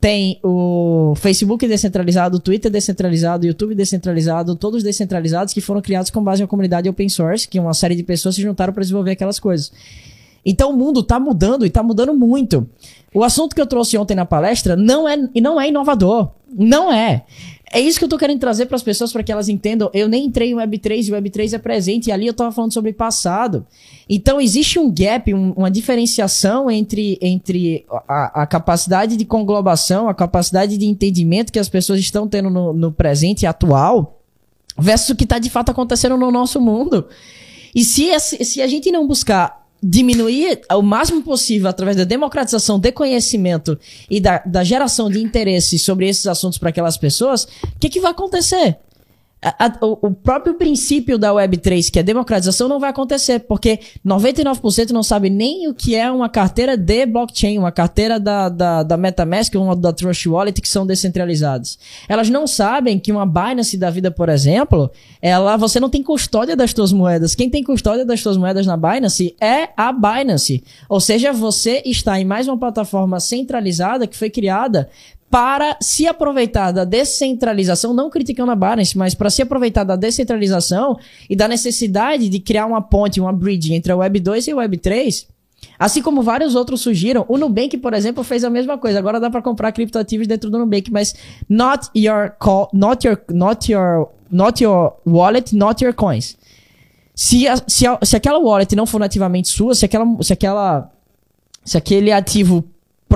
Tem 0.00 0.38
o 0.42 1.14
Facebook 1.16 1.66
descentralizado, 1.66 2.36
o 2.36 2.40
Twitter 2.40 2.70
descentralizado, 2.70 3.44
o 3.44 3.46
YouTube 3.48 3.74
descentralizado, 3.74 4.54
todos 4.54 4.82
descentralizados 4.82 5.54
que 5.54 5.60
foram 5.60 5.80
criados 5.80 6.10
com 6.10 6.22
base 6.22 6.42
na 6.42 6.48
comunidade 6.48 6.88
open 6.88 7.08
source, 7.08 7.48
que 7.48 7.58
uma 7.58 7.72
série 7.72 7.96
de 7.96 8.02
pessoas 8.02 8.34
se 8.34 8.42
juntaram 8.42 8.72
para 8.72 8.82
desenvolver 8.82 9.12
aquelas 9.12 9.40
coisas. 9.40 9.72
Então 10.44 10.70
o 10.70 10.76
mundo 10.76 11.02
tá 11.02 11.18
mudando 11.18 11.66
e 11.66 11.70
tá 11.70 11.82
mudando 11.82 12.14
muito. 12.14 12.68
O 13.16 13.24
assunto 13.24 13.54
que 13.54 13.60
eu 13.60 13.66
trouxe 13.66 13.96
ontem 13.96 14.14
na 14.14 14.26
palestra 14.26 14.76
não 14.76 15.08
é, 15.08 15.16
e 15.34 15.40
não 15.40 15.58
é 15.60 15.68
inovador. 15.68 16.28
Não 16.54 16.92
é. 16.92 17.24
É 17.72 17.80
isso 17.80 17.98
que 17.98 18.04
eu 18.04 18.08
tô 18.08 18.16
querendo 18.18 18.38
trazer 18.38 18.66
para 18.66 18.76
as 18.76 18.82
pessoas 18.82 19.12
para 19.12 19.22
que 19.22 19.32
elas 19.32 19.48
entendam. 19.48 19.90
Eu 19.94 20.06
nem 20.08 20.26
entrei 20.26 20.50
em 20.52 20.54
Web3 20.54 21.08
e 21.08 21.12
o 21.12 21.16
Web3 21.16 21.54
é 21.54 21.58
presente 21.58 22.08
e 22.08 22.12
ali 22.12 22.26
eu 22.26 22.34
tava 22.34 22.52
falando 22.52 22.72
sobre 22.72 22.92
passado. 22.92 23.66
Então 24.08 24.40
existe 24.40 24.78
um 24.78 24.92
gap, 24.92 25.32
um- 25.34 25.52
uma 25.52 25.70
diferenciação 25.70 26.70
entre, 26.70 27.18
entre 27.22 27.84
a, 28.06 28.42
a 28.42 28.46
capacidade 28.46 29.16
de 29.16 29.24
conglobação, 29.24 30.08
a 30.08 30.14
capacidade 30.14 30.76
de 30.78 30.86
entendimento 30.86 31.52
que 31.52 31.58
as 31.58 31.68
pessoas 31.68 31.98
estão 32.00 32.28
tendo 32.28 32.50
no, 32.50 32.72
no 32.72 32.92
presente 32.92 33.46
atual 33.46 34.20
versus 34.78 35.08
o 35.10 35.16
que 35.16 35.24
está 35.24 35.38
de 35.38 35.48
fato 35.50 35.70
acontecendo 35.70 36.16
no 36.16 36.30
nosso 36.30 36.60
mundo. 36.60 37.06
E 37.74 37.82
se, 37.82 38.08
se 38.20 38.62
a 38.62 38.66
gente 38.66 38.92
não 38.92 39.06
buscar 39.06 39.65
diminuir 39.88 40.60
o 40.72 40.82
máximo 40.82 41.22
possível 41.22 41.68
através 41.68 41.96
da 41.96 42.02
democratização 42.02 42.76
de 42.76 42.90
conhecimento 42.90 43.78
e 44.10 44.20
da, 44.20 44.38
da 44.38 44.64
geração 44.64 45.08
de 45.08 45.22
interesse 45.22 45.78
sobre 45.78 46.08
esses 46.08 46.26
assuntos 46.26 46.58
para 46.58 46.70
aquelas 46.70 46.96
pessoas, 46.96 47.44
o 47.44 47.78
que, 47.78 47.88
que 47.88 48.00
vai 48.00 48.10
acontecer? 48.10 48.78
A- 49.46 49.66
a- 49.66 49.78
o, 49.80 50.10
próprio 50.10 50.54
princípio 50.54 51.16
da 51.16 51.30
Web3, 51.32 51.88
que 51.88 52.00
é 52.00 52.02
democratização, 52.02 52.68
não 52.68 52.80
vai 52.80 52.90
acontecer, 52.90 53.38
porque 53.40 53.78
99% 54.04 54.90
não 54.90 55.04
sabe 55.04 55.30
nem 55.30 55.68
o 55.68 55.74
que 55.74 55.94
é 55.94 56.10
uma 56.10 56.28
carteira 56.28 56.76
de 56.76 57.06
blockchain, 57.06 57.56
uma 57.56 57.70
carteira 57.70 58.18
da, 58.18 58.48
da, 58.48 58.82
da 58.82 58.96
MetaMask 58.96 59.54
ou 59.54 59.76
da 59.76 59.92
Trust 59.92 60.28
Wallet, 60.28 60.60
que 60.60 60.68
são 60.68 60.84
descentralizadas. 60.84 61.78
Elas 62.08 62.28
não 62.28 62.44
sabem 62.44 62.98
que 62.98 63.12
uma 63.12 63.24
Binance 63.24 63.76
da 63.76 63.88
vida, 63.88 64.10
por 64.10 64.28
exemplo, 64.28 64.90
ela, 65.22 65.56
você 65.56 65.78
não 65.78 65.88
tem 65.88 66.02
custódia 66.02 66.56
das 66.56 66.72
suas 66.72 66.92
moedas. 66.92 67.36
Quem 67.36 67.48
tem 67.48 67.62
custódia 67.62 68.04
das 68.04 68.20
suas 68.20 68.36
moedas 68.36 68.66
na 68.66 68.76
Binance 68.76 69.36
é 69.40 69.68
a 69.76 69.92
Binance. 69.92 70.64
Ou 70.88 70.98
seja, 71.00 71.32
você 71.32 71.82
está 71.84 72.18
em 72.20 72.24
mais 72.24 72.48
uma 72.48 72.58
plataforma 72.58 73.20
centralizada 73.20 74.08
que 74.08 74.16
foi 74.16 74.28
criada 74.28 74.88
para 75.30 75.76
se 75.80 76.06
aproveitar 76.06 76.70
da 76.72 76.84
descentralização, 76.84 77.92
não 77.92 78.08
criticando 78.08 78.52
a 78.52 78.54
Binance, 78.54 78.96
mas 78.96 79.14
para 79.14 79.28
se 79.28 79.42
aproveitar 79.42 79.84
da 79.84 79.96
descentralização 79.96 80.96
e 81.28 81.34
da 81.34 81.48
necessidade 81.48 82.28
de 82.28 82.38
criar 82.38 82.66
uma 82.66 82.80
ponte, 82.80 83.20
uma 83.20 83.32
bridge 83.32 83.74
entre 83.74 83.90
a 83.92 83.96
Web 83.96 84.20
2 84.20 84.46
e 84.46 84.50
a 84.52 84.56
Web 84.56 84.78
3. 84.78 85.26
Assim 85.78 86.00
como 86.00 86.22
vários 86.22 86.54
outros 86.54 86.80
surgiram. 86.80 87.24
O 87.28 87.36
Nubank, 87.36 87.76
por 87.78 87.92
exemplo, 87.92 88.22
fez 88.24 88.44
a 88.44 88.50
mesma 88.50 88.78
coisa. 88.78 88.98
Agora 88.98 89.20
dá 89.20 89.28
para 89.28 89.42
comprar 89.42 89.72
criptoativos 89.72 90.26
dentro 90.26 90.48
do 90.48 90.58
Nubank, 90.58 90.90
mas 90.90 91.14
not 91.48 91.88
your 91.94 92.30
call, 92.38 92.68
not 92.72 93.06
your, 93.06 93.20
not 93.30 93.70
your, 93.70 94.08
not 94.30 94.62
your 94.62 94.94
wallet, 95.06 95.54
not 95.54 95.84
your 95.84 95.92
coins. 95.92 96.36
Se, 97.14 97.46
a- 97.48 97.62
se, 97.66 97.86
a- 97.86 97.98
se 98.02 98.16
aquela 98.16 98.38
wallet 98.38 98.74
não 98.76 98.86
for 98.86 98.98
nativamente 99.00 99.48
sua, 99.48 99.74
se 99.74 99.84
aquela, 99.84 100.06
se 100.22 100.32
aquela, 100.32 100.90
se 101.64 101.76
aquele 101.76 102.12
ativo 102.12 102.64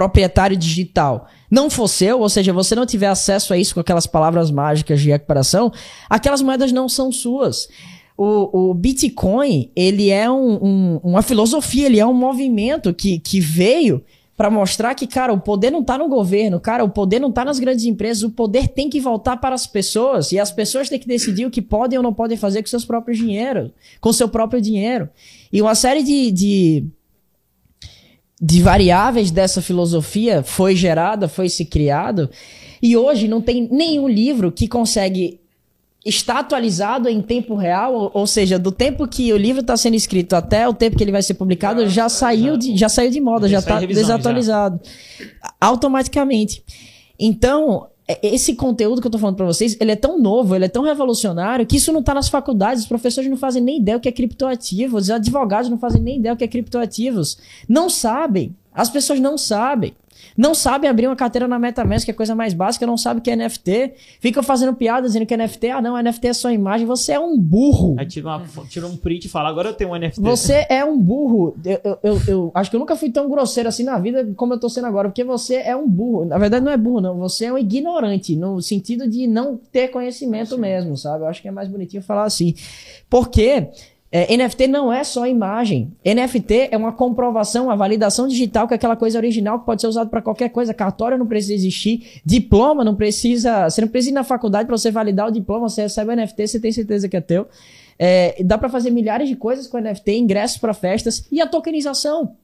proprietário 0.00 0.56
digital 0.56 1.26
não 1.50 1.68
for 1.68 1.88
seu, 1.88 2.20
ou 2.20 2.28
seja, 2.30 2.52
você 2.54 2.74
não 2.74 2.86
tiver 2.86 3.08
acesso 3.08 3.52
a 3.52 3.58
isso 3.58 3.74
com 3.74 3.80
aquelas 3.80 4.06
palavras 4.06 4.50
mágicas 4.50 4.98
de 5.00 5.10
equiparação, 5.10 5.70
aquelas 6.08 6.40
moedas 6.40 6.72
não 6.72 6.88
são 6.88 7.12
suas. 7.12 7.68
O, 8.16 8.70
o 8.70 8.74
Bitcoin, 8.74 9.70
ele 9.76 10.08
é 10.10 10.30
um- 10.30 10.58
um- 10.64 11.00
uma 11.02 11.20
filosofia, 11.22 11.84
ele 11.86 11.98
é 12.00 12.06
um 12.06 12.14
movimento 12.14 12.94
que, 12.94 13.18
que 13.18 13.40
veio 13.40 14.02
para 14.36 14.48
mostrar 14.50 14.94
que, 14.94 15.06
cara, 15.06 15.34
o 15.34 15.40
poder 15.40 15.70
não 15.70 15.84
tá 15.84 15.98
no 15.98 16.08
governo, 16.08 16.58
cara, 16.60 16.82
o 16.82 16.88
poder 16.88 17.18
não 17.20 17.30
tá 17.30 17.44
nas 17.44 17.58
grandes 17.58 17.84
empresas, 17.84 18.22
o 18.22 18.30
poder 18.30 18.68
tem 18.68 18.88
que 18.88 18.98
voltar 19.00 19.36
para 19.36 19.54
as 19.54 19.66
pessoas 19.66 20.32
e 20.32 20.38
as 20.38 20.50
pessoas 20.50 20.88
têm 20.88 20.98
que 20.98 21.06
decidir 21.06 21.44
o 21.44 21.50
que 21.50 21.60
podem 21.60 21.98
ou 21.98 22.02
não 22.02 22.14
podem 22.14 22.38
fazer 22.38 22.62
com 22.62 22.68
seus 22.68 22.84
próprios 22.86 23.18
dinheiro, 23.18 23.70
com 24.00 24.12
seu 24.14 24.28
próprio 24.30 24.62
dinheiro. 24.62 25.10
E 25.52 25.60
uma 25.60 25.74
série 25.74 26.02
de, 26.02 26.30
de 26.30 26.84
de 28.40 28.62
variáveis 28.62 29.30
dessa 29.30 29.60
filosofia 29.60 30.42
foi 30.42 30.74
gerada, 30.74 31.28
foi 31.28 31.48
se 31.48 31.64
criado, 31.64 32.30
e 32.82 32.96
hoje 32.96 33.28
não 33.28 33.42
tem 33.42 33.68
nenhum 33.70 34.08
livro 34.08 34.50
que 34.50 34.66
consegue 34.66 35.38
está 36.04 36.38
atualizado 36.38 37.10
em 37.10 37.20
tempo 37.20 37.54
real, 37.54 38.10
ou, 38.14 38.26
seja, 38.26 38.58
do 38.58 38.72
tempo 38.72 39.06
que 39.06 39.30
o 39.34 39.36
livro 39.36 39.60
está 39.60 39.76
sendo 39.76 39.96
escrito 39.96 40.34
até 40.34 40.66
o 40.66 40.72
tempo 40.72 40.96
que 40.96 41.04
ele 41.04 41.12
vai 41.12 41.22
ser 41.22 41.34
publicado, 41.34 41.82
já, 41.82 41.88
já 41.88 42.08
saiu, 42.08 42.56
de, 42.56 42.74
já 42.74 42.88
saiu 42.88 43.10
de 43.10 43.20
moda, 43.20 43.46
já 43.46 43.58
está 43.58 43.78
desatualizado 43.80 44.80
já. 44.82 45.52
automaticamente. 45.60 46.64
Então, 47.18 47.89
esse 48.22 48.54
conteúdo 48.54 49.00
que 49.00 49.06
eu 49.06 49.10
tô 49.10 49.18
falando 49.18 49.36
para 49.36 49.46
vocês, 49.46 49.76
ele 49.80 49.92
é 49.92 49.96
tão 49.96 50.18
novo, 50.18 50.54
ele 50.54 50.64
é 50.64 50.68
tão 50.68 50.82
revolucionário, 50.82 51.66
que 51.66 51.76
isso 51.76 51.92
não 51.92 52.02
tá 52.02 52.14
nas 52.14 52.28
faculdades, 52.28 52.82
os 52.82 52.88
professores 52.88 53.28
não 53.28 53.36
fazem 53.36 53.62
nem 53.62 53.78
ideia 53.78 53.98
o 53.98 54.00
que 54.00 54.08
é 54.08 54.12
criptoativo, 54.12 54.96
os 54.96 55.10
advogados 55.10 55.70
não 55.70 55.78
fazem 55.78 56.00
nem 56.00 56.18
ideia 56.18 56.34
o 56.34 56.36
que 56.36 56.44
é 56.44 56.48
criptoativos. 56.48 57.38
Não 57.68 57.90
sabem. 57.90 58.54
As 58.72 58.88
pessoas 58.88 59.20
não 59.20 59.36
sabem. 59.36 59.94
Não 60.36 60.54
sabem 60.54 60.88
abrir 60.88 61.06
uma 61.06 61.16
carteira 61.16 61.46
na 61.46 61.58
MetaMask, 61.58 62.04
que 62.04 62.10
é 62.10 62.14
a 62.14 62.16
coisa 62.16 62.34
mais 62.34 62.54
básica, 62.54 62.86
não 62.86 62.96
sabe 62.96 63.20
o 63.20 63.22
que 63.22 63.30
é 63.30 63.36
NFT. 63.36 63.92
Ficam 64.20 64.42
fazendo 64.42 64.74
piada 64.74 65.06
dizendo 65.06 65.26
que 65.26 65.34
é 65.34 65.36
NFT. 65.36 65.70
Ah, 65.70 65.82
não, 65.82 66.00
NFT 66.00 66.28
é 66.28 66.32
só 66.32 66.50
imagem. 66.50 66.86
Você 66.86 67.12
é 67.12 67.20
um 67.20 67.38
burro. 67.38 67.96
Aí 67.98 68.06
tira, 68.06 68.28
uma, 68.28 68.44
tira 68.68 68.86
um 68.86 68.96
print 68.96 69.26
e 69.26 69.28
fala, 69.28 69.48
agora 69.48 69.70
eu 69.70 69.74
tenho 69.74 69.90
um 69.90 69.96
NFT. 69.96 70.20
Você 70.20 70.66
é 70.68 70.84
um 70.84 70.98
burro. 70.98 71.56
Eu, 71.64 71.80
eu, 71.84 71.98
eu, 72.02 72.20
eu, 72.26 72.50
acho 72.54 72.70
que 72.70 72.76
eu 72.76 72.80
nunca 72.80 72.96
fui 72.96 73.10
tão 73.10 73.28
grosseiro 73.28 73.68
assim 73.68 73.84
na 73.84 73.98
vida 73.98 74.26
como 74.36 74.54
eu 74.54 74.60
tô 74.60 74.68
sendo 74.68 74.86
agora, 74.86 75.08
porque 75.08 75.24
você 75.24 75.56
é 75.56 75.76
um 75.76 75.88
burro. 75.88 76.24
Na 76.24 76.38
verdade, 76.38 76.64
não 76.64 76.72
é 76.72 76.76
burro, 76.76 77.00
não. 77.00 77.18
Você 77.18 77.46
é 77.46 77.52
um 77.52 77.58
ignorante, 77.58 78.36
no 78.36 78.60
sentido 78.60 79.08
de 79.08 79.26
não 79.26 79.58
ter 79.70 79.88
conhecimento 79.88 80.54
Sim. 80.54 80.60
mesmo, 80.60 80.96
sabe? 80.96 81.24
Eu 81.24 81.28
acho 81.28 81.42
que 81.42 81.48
é 81.48 81.50
mais 81.50 81.68
bonitinho 81.68 82.02
falar 82.02 82.24
assim. 82.24 82.54
Porque 83.08 83.68
é, 84.12 84.36
NFT 84.36 84.66
não 84.66 84.92
é 84.92 85.04
só 85.04 85.24
imagem. 85.24 85.92
NFT 86.04 86.70
é 86.72 86.76
uma 86.76 86.92
comprovação, 86.92 87.66
uma 87.66 87.76
validação 87.76 88.26
digital 88.26 88.66
que 88.66 88.74
é 88.74 88.76
aquela 88.76 88.96
coisa 88.96 89.16
original 89.16 89.60
que 89.60 89.66
pode 89.66 89.80
ser 89.80 89.86
usada 89.86 90.10
para 90.10 90.20
qualquer 90.20 90.48
coisa. 90.48 90.74
Cartório 90.74 91.16
não 91.16 91.26
precisa 91.26 91.54
existir, 91.54 92.20
diploma 92.24 92.84
não 92.84 92.96
precisa. 92.96 93.70
Você 93.70 93.80
não 93.80 93.88
precisa 93.88 94.10
ir 94.10 94.14
na 94.14 94.24
faculdade 94.24 94.66
para 94.66 94.76
você 94.76 94.90
validar 94.90 95.28
o 95.28 95.30
diploma. 95.30 95.68
Você 95.68 95.82
recebe 95.82 96.12
o 96.12 96.16
NFT, 96.16 96.46
você 96.48 96.60
tem 96.60 96.72
certeza 96.72 97.08
que 97.08 97.16
é 97.16 97.20
teu. 97.20 97.46
É, 97.96 98.42
dá 98.42 98.58
para 98.58 98.68
fazer 98.68 98.90
milhares 98.90 99.28
de 99.28 99.36
coisas 99.36 99.68
com 99.68 99.78
NFT, 99.78 100.16
ingressos 100.16 100.58
para 100.58 100.74
festas 100.74 101.24
e 101.30 101.40
a 101.40 101.46
tokenização. 101.46 102.34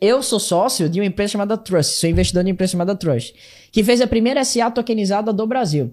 Eu 0.00 0.22
sou 0.22 0.40
sócio 0.40 0.88
de 0.88 1.00
uma 1.00 1.06
empresa 1.06 1.32
chamada 1.32 1.56
Trust, 1.56 1.94
sou 2.00 2.08
investidor 2.08 2.42
de 2.42 2.48
uma 2.48 2.54
empresa 2.54 2.72
chamada 2.72 2.94
Trust, 2.96 3.34
que 3.70 3.84
fez 3.84 4.00
a 4.00 4.06
primeira 4.06 4.44
SA 4.44 4.70
tokenizada 4.70 5.32
do 5.32 5.46
Brasil. 5.46 5.92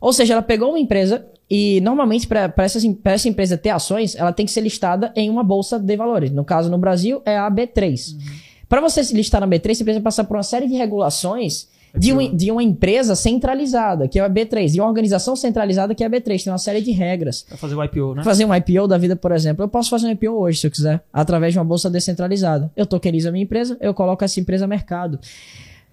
Ou 0.00 0.12
seja, 0.12 0.34
ela 0.34 0.42
pegou 0.42 0.70
uma 0.70 0.78
empresa 0.78 1.26
e 1.50 1.80
normalmente, 1.80 2.28
para 2.28 2.52
essa, 2.58 3.28
empresa 3.28 3.58
ter 3.58 3.70
ações, 3.70 4.14
ela 4.14 4.32
tem 4.32 4.46
que 4.46 4.52
ser 4.52 4.60
listada 4.60 5.12
em 5.16 5.28
uma 5.28 5.42
bolsa 5.42 5.80
de 5.80 5.96
valores. 5.96 6.30
No 6.30 6.44
caso, 6.44 6.70
no 6.70 6.78
Brasil, 6.78 7.20
é 7.24 7.36
a 7.36 7.50
B3. 7.50 8.12
Uhum. 8.12 8.20
Para 8.68 8.80
você 8.80 9.02
se 9.02 9.12
listar 9.12 9.40
na 9.40 9.48
B3, 9.48 9.74
você 9.74 9.84
precisa 9.84 10.00
passar 10.00 10.24
por 10.24 10.36
uma 10.36 10.44
série 10.44 10.68
de 10.68 10.74
regulações 10.74 11.68
de 11.92 12.12
uma, 12.12 12.28
de 12.28 12.52
uma 12.52 12.62
empresa 12.62 13.16
centralizada, 13.16 14.06
que 14.06 14.20
é 14.20 14.22
a 14.22 14.30
B3, 14.30 14.76
e 14.76 14.80
uma 14.80 14.88
organização 14.88 15.34
centralizada, 15.34 15.92
que 15.92 16.04
é 16.04 16.06
a 16.06 16.10
B3. 16.10 16.44
Tem 16.44 16.52
uma 16.52 16.58
série 16.58 16.80
de 16.80 16.92
regras. 16.92 17.42
Pra 17.42 17.56
fazer 17.56 17.74
o 17.74 17.82
IPO, 17.82 18.14
né? 18.14 18.22
Fazer 18.22 18.44
um 18.44 18.54
IPO 18.54 18.86
da 18.86 18.96
vida, 18.96 19.16
por 19.16 19.32
exemplo. 19.32 19.64
Eu 19.64 19.68
posso 19.68 19.90
fazer 19.90 20.06
um 20.06 20.10
IPO 20.10 20.30
hoje, 20.30 20.60
se 20.60 20.66
eu 20.68 20.70
quiser, 20.70 21.02
através 21.12 21.52
de 21.52 21.58
uma 21.58 21.64
bolsa 21.64 21.90
descentralizada. 21.90 22.70
Eu 22.76 22.86
tokenizo 22.86 23.28
a 23.28 23.32
minha 23.32 23.42
empresa, 23.42 23.76
eu 23.80 23.92
coloco 23.92 24.24
essa 24.24 24.38
empresa 24.38 24.66
no 24.66 24.70
mercado. 24.70 25.18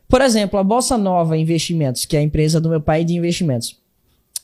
Por 0.08 0.22
exemplo, 0.22 0.60
a 0.60 0.64
Bolsa 0.64 0.98
Nova 0.98 1.36
Investimentos, 1.36 2.06
que 2.06 2.16
é 2.16 2.20
a 2.20 2.24
empresa 2.24 2.62
do 2.62 2.70
meu 2.70 2.80
pai 2.80 3.04
de 3.04 3.16
investimentos. 3.16 3.76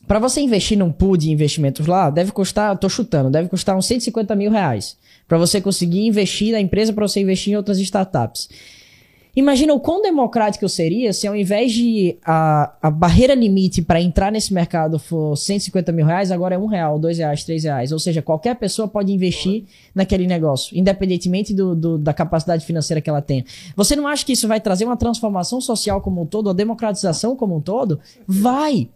Para 0.08 0.20
você 0.20 0.41
investir 0.41 0.78
num 0.78 0.91
pool 0.91 1.16
de 1.16 1.32
investimentos 1.32 1.88
lá, 1.88 2.10
deve 2.10 2.32
custar, 2.32 2.78
tô 2.78 2.89
chutando, 2.89 3.30
deve 3.30 3.47
custar 3.47 3.76
uns 3.78 3.86
150 3.86 4.36
mil 4.36 4.51
reais. 4.51 4.97
Para 5.28 5.38
você 5.38 5.62
conseguir 5.62 6.06
investir 6.06 6.51
na 6.51 6.60
empresa, 6.60 6.91
para 6.91 7.08
você 7.08 7.22
investir 7.22 7.54
em 7.54 7.56
outras 7.56 7.80
startups. 7.80 8.49
Imagina 9.36 9.74
o 9.74 9.80
quão 9.80 9.99
democrático 9.99 10.70
seria 10.70 11.12
se 11.12 11.26
ao 11.26 11.36
invés 11.36 11.72
de 11.72 12.18
a, 12.24 12.72
a 12.80 12.91
barreira 12.91 13.34
limite 13.34 13.82
para 13.82 13.99
entrar 13.99 14.32
nesse 14.32 14.54
mercado 14.54 14.99
for 14.99 15.36
150 15.36 15.91
mil 15.91 16.06
reais, 16.06 16.30
agora 16.32 16.54
é 16.54 16.58
um 16.58 16.68
real, 16.68 16.99
dois 16.99 17.18
reais, 17.18 17.43
três 17.43 17.64
reais. 17.64 17.91
Ou 17.91 17.97
seja, 17.97 18.22
qualquer 18.22 18.56
pessoa 18.58 18.88
pode 18.88 19.12
investir 19.12 19.64
naquele 19.95 20.28
negócio, 20.28 20.78
independentemente 20.78 21.51
do, 21.51 21.74
do, 21.74 21.97
da 21.97 22.14
capacidade 22.14 22.64
financeira 22.64 23.01
que 23.01 23.10
ela 23.10 23.24
tenha. 23.24 23.43
Você 23.76 23.95
não 23.95 24.08
acha 24.08 24.24
que 24.24 24.34
isso 24.34 24.47
vai 24.47 24.62
trazer 24.62 24.86
uma 24.86 24.97
transformação 24.97 25.60
social 25.60 25.99
como 25.99 26.22
um 26.22 26.26
todo, 26.28 26.47
uma 26.47 26.54
democratização 26.54 27.36
como 27.36 27.56
um 27.58 27.62
todo? 27.62 27.99
Vai! 28.28 28.88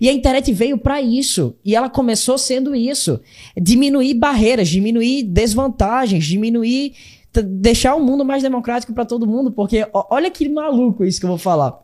E 0.00 0.08
a 0.08 0.12
internet 0.12 0.52
veio 0.52 0.78
para 0.78 1.00
isso. 1.00 1.54
E 1.64 1.74
ela 1.74 1.88
começou 1.88 2.38
sendo 2.38 2.74
isso: 2.74 3.20
diminuir 3.60 4.14
barreiras, 4.14 4.68
diminuir 4.68 5.22
desvantagens, 5.22 6.24
diminuir. 6.24 6.94
deixar 7.32 7.94
o 7.94 8.04
mundo 8.04 8.24
mais 8.24 8.42
democrático 8.42 8.92
para 8.92 9.04
todo 9.04 9.26
mundo. 9.26 9.50
Porque 9.50 9.86
olha 9.92 10.30
que 10.30 10.48
maluco 10.48 11.04
isso 11.04 11.20
que 11.20 11.26
eu 11.26 11.30
vou 11.30 11.38
falar. 11.38 11.80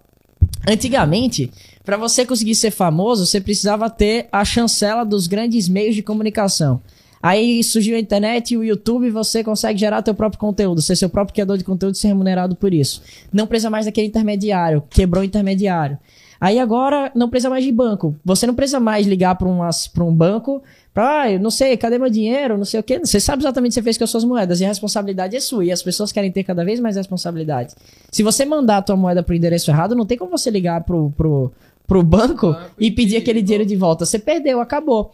Antigamente, 0.68 1.50
para 1.84 1.96
você 1.96 2.24
conseguir 2.24 2.54
ser 2.54 2.70
famoso, 2.70 3.26
você 3.26 3.40
precisava 3.40 3.90
ter 3.90 4.28
a 4.32 4.44
chancela 4.44 5.04
dos 5.04 5.26
grandes 5.26 5.68
meios 5.68 5.94
de 5.94 6.02
comunicação. 6.02 6.80
Aí 7.22 7.64
surgiu 7.64 7.96
a 7.96 7.98
internet 7.98 8.52
e 8.52 8.56
o 8.58 8.62
YouTube, 8.62 9.08
você 9.08 9.42
consegue 9.42 9.80
gerar 9.80 10.02
teu 10.02 10.14
próprio 10.14 10.38
conteúdo, 10.38 10.82
ser 10.82 10.94
seu 10.94 11.08
próprio 11.08 11.32
criador 11.32 11.56
de 11.56 11.64
conteúdo 11.64 11.94
e 11.94 11.98
ser 11.98 12.08
remunerado 12.08 12.54
por 12.54 12.74
isso. 12.74 13.02
Não 13.32 13.46
precisa 13.46 13.70
mais 13.70 13.86
daquele 13.86 14.08
intermediário, 14.08 14.82
quebrou 14.90 15.22
o 15.22 15.24
intermediário. 15.24 15.98
Aí 16.44 16.58
agora 16.58 17.10
não 17.14 17.30
precisa 17.30 17.48
mais 17.48 17.64
de 17.64 17.72
banco. 17.72 18.14
Você 18.22 18.46
não 18.46 18.54
precisa 18.54 18.78
mais 18.78 19.06
ligar 19.06 19.34
para 19.34 19.48
um 19.48 20.14
banco 20.14 20.62
para, 20.92 21.22
ah, 21.22 21.38
não 21.38 21.50
sei, 21.50 21.74
cadê 21.74 21.96
meu 21.96 22.10
dinheiro, 22.10 22.58
não 22.58 22.66
sei 22.66 22.80
o 22.80 22.82
quê. 22.82 22.98
Você 22.98 23.18
sabe 23.18 23.42
exatamente 23.42 23.70
o 23.70 23.72
que 23.72 23.80
você 23.80 23.82
fez 23.82 23.96
com 23.96 24.04
as 24.04 24.10
suas 24.10 24.24
moedas 24.24 24.60
e 24.60 24.64
a 24.66 24.68
responsabilidade 24.68 25.34
é 25.34 25.40
sua. 25.40 25.64
E 25.64 25.72
as 25.72 25.82
pessoas 25.82 26.12
querem 26.12 26.30
ter 26.30 26.44
cada 26.44 26.62
vez 26.62 26.78
mais 26.80 26.96
responsabilidade. 26.96 27.74
Se 28.12 28.22
você 28.22 28.44
mandar 28.44 28.76
a 28.76 28.82
tua 28.82 28.94
moeda 28.94 29.22
pro 29.22 29.34
endereço 29.34 29.70
errado, 29.70 29.94
não 29.94 30.04
tem 30.04 30.18
como 30.18 30.32
você 30.32 30.50
ligar 30.50 30.84
pro, 30.84 31.10
pro, 31.16 31.50
pro 31.86 32.02
banco 32.02 32.54
e 32.78 32.90
pedir 32.90 33.16
aquele 33.16 33.40
dinheiro 33.40 33.64
de 33.64 33.74
volta. 33.74 34.04
Você 34.04 34.18
perdeu, 34.18 34.60
acabou. 34.60 35.12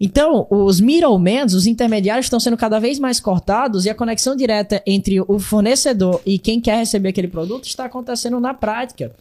Então, 0.00 0.48
os 0.50 0.80
middlemen, 0.80 1.44
os 1.44 1.64
intermediários, 1.64 2.26
estão 2.26 2.40
sendo 2.40 2.56
cada 2.56 2.80
vez 2.80 2.98
mais 2.98 3.20
cortados 3.20 3.84
e 3.84 3.90
a 3.90 3.94
conexão 3.94 4.34
direta 4.34 4.82
entre 4.84 5.20
o 5.20 5.38
fornecedor 5.38 6.20
e 6.26 6.40
quem 6.40 6.60
quer 6.60 6.78
receber 6.78 7.10
aquele 7.10 7.28
produto 7.28 7.66
está 7.66 7.84
acontecendo 7.84 8.40
na 8.40 8.52
prática. 8.52 9.12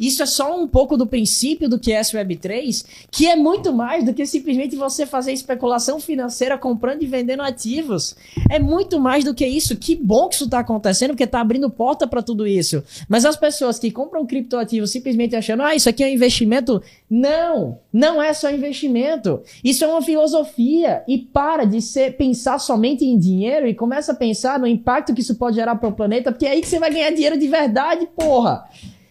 Isso 0.00 0.22
é 0.22 0.26
só 0.26 0.58
um 0.58 0.66
pouco 0.66 0.96
do 0.96 1.06
princípio 1.06 1.68
do 1.68 1.78
que 1.78 1.92
é 1.92 2.00
Web3, 2.00 2.86
que 3.10 3.26
é 3.26 3.36
muito 3.36 3.70
mais 3.70 4.02
do 4.02 4.14
que 4.14 4.24
simplesmente 4.24 4.74
você 4.74 5.04
fazer 5.04 5.32
especulação 5.32 6.00
financeira 6.00 6.56
comprando 6.56 7.02
e 7.02 7.06
vendendo 7.06 7.42
ativos. 7.42 8.16
É 8.48 8.58
muito 8.58 8.98
mais 8.98 9.24
do 9.24 9.34
que 9.34 9.46
isso. 9.46 9.76
Que 9.76 9.94
bom 9.94 10.28
que 10.28 10.36
isso 10.36 10.44
está 10.44 10.60
acontecendo, 10.60 11.10
porque 11.10 11.24
está 11.24 11.40
abrindo 11.40 11.68
porta 11.68 12.06
para 12.06 12.22
tudo 12.22 12.46
isso. 12.46 12.82
Mas 13.08 13.26
as 13.26 13.36
pessoas 13.36 13.78
que 13.78 13.90
compram 13.90 14.26
criptoativos 14.26 14.90
simplesmente 14.90 15.36
achando, 15.36 15.62
ah, 15.62 15.74
isso 15.74 15.88
aqui 15.88 16.02
é 16.02 16.06
um 16.06 16.10
investimento. 16.10 16.82
Não, 17.08 17.78
não 17.92 18.22
é 18.22 18.32
só 18.32 18.50
investimento. 18.50 19.42
Isso 19.62 19.84
é 19.84 19.86
uma 19.86 20.00
filosofia. 20.00 21.02
E 21.06 21.18
para 21.18 21.64
de 21.64 21.82
ser, 21.82 22.16
pensar 22.16 22.58
somente 22.58 23.04
em 23.04 23.18
dinheiro 23.18 23.68
e 23.68 23.74
começa 23.74 24.12
a 24.12 24.14
pensar 24.14 24.58
no 24.58 24.66
impacto 24.66 25.12
que 25.12 25.20
isso 25.20 25.34
pode 25.34 25.56
gerar 25.56 25.76
para 25.76 25.90
o 25.90 25.92
planeta, 25.92 26.32
porque 26.32 26.46
é 26.46 26.52
aí 26.52 26.62
que 26.62 26.68
você 26.68 26.78
vai 26.78 26.90
ganhar 26.90 27.10
dinheiro 27.10 27.38
de 27.38 27.48
verdade, 27.48 28.08
porra. 28.16 28.64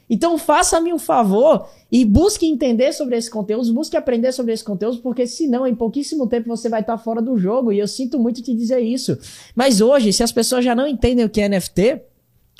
Então 0.09 0.37
faça-me 0.37 0.91
um 0.93 0.97
favor 0.97 1.67
e 1.91 2.03
busque 2.03 2.45
entender 2.45 2.93
sobre 2.93 3.17
esse 3.17 3.29
conteúdo, 3.29 3.73
busque 3.73 3.95
aprender 3.95 4.31
sobre 4.31 4.53
esse 4.53 4.63
conteúdo, 4.63 4.99
porque 4.99 5.27
senão 5.27 5.67
em 5.67 5.75
pouquíssimo 5.75 6.27
tempo 6.27 6.47
você 6.47 6.69
vai 6.69 6.81
estar 6.81 6.97
fora 6.97 7.21
do 7.21 7.37
jogo. 7.37 7.71
E 7.71 7.79
eu 7.79 7.87
sinto 7.87 8.19
muito 8.19 8.41
te 8.41 8.53
dizer 8.53 8.79
isso. 8.79 9.17
Mas 9.55 9.81
hoje, 9.81 10.11
se 10.13 10.23
as 10.23 10.31
pessoas 10.31 10.65
já 10.65 10.73
não 10.73 10.87
entendem 10.87 11.25
o 11.25 11.29
que 11.29 11.41
é 11.41 11.49
NFT, 11.49 12.01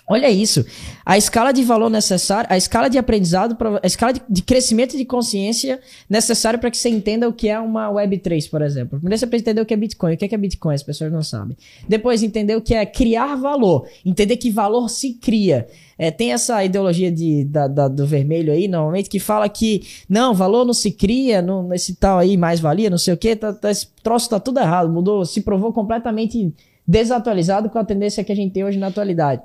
Olha 0.10 0.28
isso. 0.28 0.66
A 1.05 1.20
escala 1.20 1.51
de 1.51 1.64
valor 1.64 1.88
necessária, 1.88 2.47
a 2.49 2.57
escala 2.57 2.89
de 2.89 2.97
aprendizado, 2.97 3.55
a 3.82 3.86
escala 3.86 4.12
de, 4.12 4.22
de 4.28 4.41
crescimento 4.41 4.97
de 4.97 5.05
consciência 5.05 5.80
necessária 6.10 6.57
para 6.57 6.72
que 6.72 6.78
você 6.78 6.89
entenda 6.89 7.30
o 7.30 7.34
que 7.34 7.47
é 7.47 7.60
uma 7.60 7.91
Web3, 7.91 8.49
por 8.49 8.64
exemplo. 8.64 8.99
Primeiro 8.99 9.20
você 9.20 9.28
precisa 9.28 9.51
entender 9.51 9.62
o 9.62 9.66
que 9.68 9.74
é 9.76 9.78
Bitcoin. 9.78 10.16
O 10.16 10.18
que 10.18 10.26
é, 10.26 10.28
que 10.28 10.34
é 10.34 10.38
Bitcoin? 10.38 10.74
As 10.74 10.82
pessoas 10.82 11.12
não 11.12 11.22
sabem. 11.22 11.55
Depois 11.88 12.24
entender 12.24 12.55
o 12.55 12.62
que 12.62 12.74
é 12.74 12.84
criar 12.88 13.36
valor. 13.36 13.88
Entender 14.03 14.38
que 14.38 14.49
valor 14.49 14.89
se 14.89 15.14
cria. 15.14 15.68
É, 15.95 16.10
tem 16.10 16.34
essa 16.34 16.64
ideologia 16.64 17.12
de, 17.12 17.43
da, 17.43 17.68
da, 17.68 17.88
do 17.88 18.07
vermelho 18.07 18.51
aí, 18.51 18.68
normalmente, 18.68 19.10
que 19.10 19.20
fala 19.20 19.47
que 19.47 19.84
não, 20.10 20.34
valor 20.34 20.66
não 20.66 20.74
se 20.74 20.91
cria, 20.91 21.39
não, 21.39 21.68
nesse 21.68 21.93
tal 21.93 22.18
aí, 22.18 22.36
mais-valia, 22.36 22.89
não 22.89 22.97
sei 22.97 23.14
o 23.14 23.18
que, 23.18 23.36
tá, 23.36 23.53
tá, 23.53 23.70
esse 23.70 23.88
troço 24.01 24.30
tá 24.30 24.39
tudo 24.39 24.60
errado, 24.60 24.89
mudou, 24.89 25.26
se 25.26 25.41
provou 25.41 25.74
completamente 25.74 26.53
desatualizado 26.88 27.70
com 27.70 27.78
a 27.78 27.84
tendência 27.84 28.24
que 28.24 28.32
a 28.32 28.36
gente 28.36 28.53
tem 28.53 28.64
hoje 28.64 28.80
na 28.80 28.88
atualidade. 28.88 29.41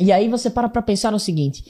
E 0.00 0.10
aí 0.12 0.28
você 0.28 0.50
para 0.50 0.68
para 0.68 0.82
pensar 0.82 1.10
no 1.10 1.18
seguinte: 1.18 1.64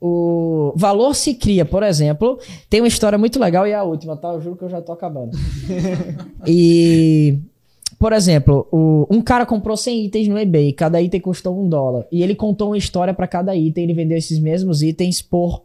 o 0.00 0.72
valor 0.76 1.14
se 1.14 1.34
cria, 1.34 1.64
por 1.64 1.82
exemplo, 1.82 2.38
tem 2.68 2.80
uma 2.80 2.88
história 2.88 3.18
muito 3.18 3.38
legal 3.38 3.66
e 3.66 3.70
é 3.70 3.74
a 3.74 3.82
última, 3.82 4.16
tá? 4.16 4.28
Eu 4.28 4.40
juro 4.40 4.56
que 4.56 4.64
eu 4.64 4.68
já 4.70 4.80
tô 4.80 4.92
acabando. 4.92 5.36
e, 6.46 7.38
por 7.98 8.12
exemplo, 8.12 8.66
o, 8.72 9.06
um 9.10 9.20
cara 9.20 9.44
comprou 9.44 9.76
100 9.76 10.06
itens 10.06 10.28
no 10.28 10.38
eBay, 10.38 10.72
cada 10.72 11.02
item 11.02 11.20
custou 11.20 11.58
um 11.58 11.68
dólar. 11.68 12.06
E 12.10 12.22
ele 12.22 12.34
contou 12.34 12.68
uma 12.68 12.78
história 12.78 13.12
para 13.12 13.26
cada 13.26 13.54
item, 13.54 13.84
ele 13.84 13.94
vendeu 13.94 14.16
esses 14.16 14.38
mesmos 14.38 14.82
itens 14.82 15.20
por 15.20 15.62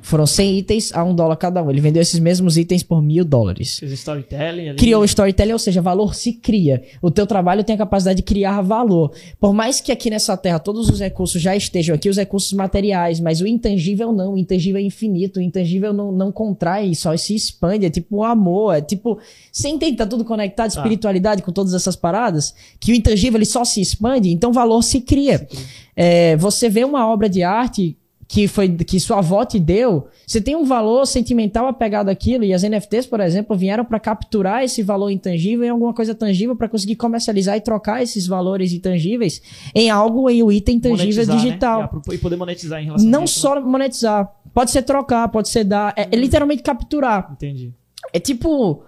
Foram 0.00 0.26
100 0.26 0.58
itens 0.58 0.92
a 0.92 1.02
um 1.02 1.14
dólar 1.14 1.36
cada 1.36 1.62
um. 1.62 1.70
Ele 1.70 1.80
vendeu 1.80 2.02
esses 2.02 2.18
mesmos 2.20 2.58
itens 2.58 2.82
por 2.82 3.00
mil 3.00 3.24
dólares. 3.24 3.78
Fez 3.78 3.92
storytelling 3.92 4.68
ali. 4.68 4.78
Criou 4.78 5.02
o 5.02 5.04
storytelling, 5.04 5.52
ou 5.52 5.58
seja, 5.58 5.80
valor 5.80 6.14
se 6.14 6.34
cria. 6.34 6.82
O 7.00 7.10
teu 7.10 7.26
trabalho 7.26 7.64
tem 7.64 7.74
a 7.74 7.78
capacidade 7.78 8.16
de 8.18 8.22
criar 8.22 8.60
valor. 8.60 9.12
Por 9.40 9.54
mais 9.54 9.80
que 9.80 9.90
aqui 9.90 10.10
nessa 10.10 10.36
terra 10.36 10.58
todos 10.58 10.88
os 10.88 11.00
recursos 11.00 11.40
já 11.40 11.56
estejam 11.56 11.94
aqui, 11.94 12.08
os 12.08 12.16
recursos 12.16 12.52
materiais, 12.52 13.20
mas 13.20 13.40
o 13.40 13.46
intangível 13.46 14.12
não. 14.12 14.34
O 14.34 14.38
intangível 14.38 14.80
é 14.80 14.84
infinito. 14.84 15.38
O 15.38 15.42
intangível 15.42 15.92
não, 15.92 16.12
não 16.12 16.30
contrai, 16.30 16.94
só 16.94 17.16
se 17.16 17.34
expande. 17.34 17.86
É 17.86 17.90
tipo 17.90 18.16
o 18.16 18.24
amor. 18.24 18.76
É 18.76 18.80
tipo. 18.80 19.18
Você 19.50 19.68
entende? 19.68 19.96
Tá 19.96 20.06
tudo 20.06 20.24
conectado, 20.24 20.70
espiritualidade 20.70 21.42
com 21.42 21.52
todas 21.52 21.72
essas 21.74 21.96
paradas. 21.96 22.54
Que 22.78 22.92
o 22.92 22.94
intangível 22.94 23.38
ele 23.38 23.46
só 23.46 23.64
se 23.64 23.80
expande, 23.80 24.30
então 24.30 24.52
valor 24.52 24.82
se 24.82 25.00
cria. 25.00 25.38
Se 25.38 25.46
cria. 25.46 25.62
É, 25.94 26.36
você 26.36 26.68
vê 26.68 26.84
uma 26.84 27.06
obra 27.06 27.28
de 27.28 27.42
arte 27.42 27.96
que 28.32 28.48
foi 28.48 28.66
que 28.66 28.98
sua 28.98 29.18
avó 29.18 29.44
te 29.44 29.60
deu, 29.60 30.08
você 30.26 30.40
tem 30.40 30.56
um 30.56 30.64
valor 30.64 31.04
sentimental 31.04 31.66
apegado 31.66 32.08
àquilo 32.08 32.44
e 32.44 32.54
as 32.54 32.62
NFTs, 32.62 33.04
por 33.04 33.20
exemplo, 33.20 33.54
vieram 33.54 33.84
para 33.84 34.00
capturar 34.00 34.64
esse 34.64 34.82
valor 34.82 35.10
intangível 35.10 35.66
em 35.66 35.68
alguma 35.68 35.92
coisa 35.92 36.14
tangível 36.14 36.56
para 36.56 36.66
conseguir 36.66 36.96
comercializar 36.96 37.58
e 37.58 37.60
trocar 37.60 38.02
esses 38.02 38.26
valores 38.26 38.72
intangíveis 38.72 39.42
em 39.74 39.90
algo 39.90 40.30
em 40.30 40.42
um 40.42 40.50
item 40.50 40.80
tangível 40.80 41.26
monetizar, 41.26 41.36
né? 41.36 41.42
digital 41.42 41.80
né? 41.92 42.14
e 42.14 42.16
poder 42.16 42.36
monetizar 42.36 42.80
em 42.80 42.86
relação 42.86 43.06
não 43.06 43.26
só 43.26 43.60
monetizar, 43.60 44.26
pode 44.54 44.70
ser 44.70 44.80
trocar, 44.80 45.28
pode 45.28 45.50
ser 45.50 45.64
dar, 45.64 45.92
é, 45.94 46.08
é 46.10 46.16
literalmente 46.16 46.62
capturar. 46.62 47.28
Entendi. 47.34 47.70
É 48.14 48.18
tipo 48.18 48.82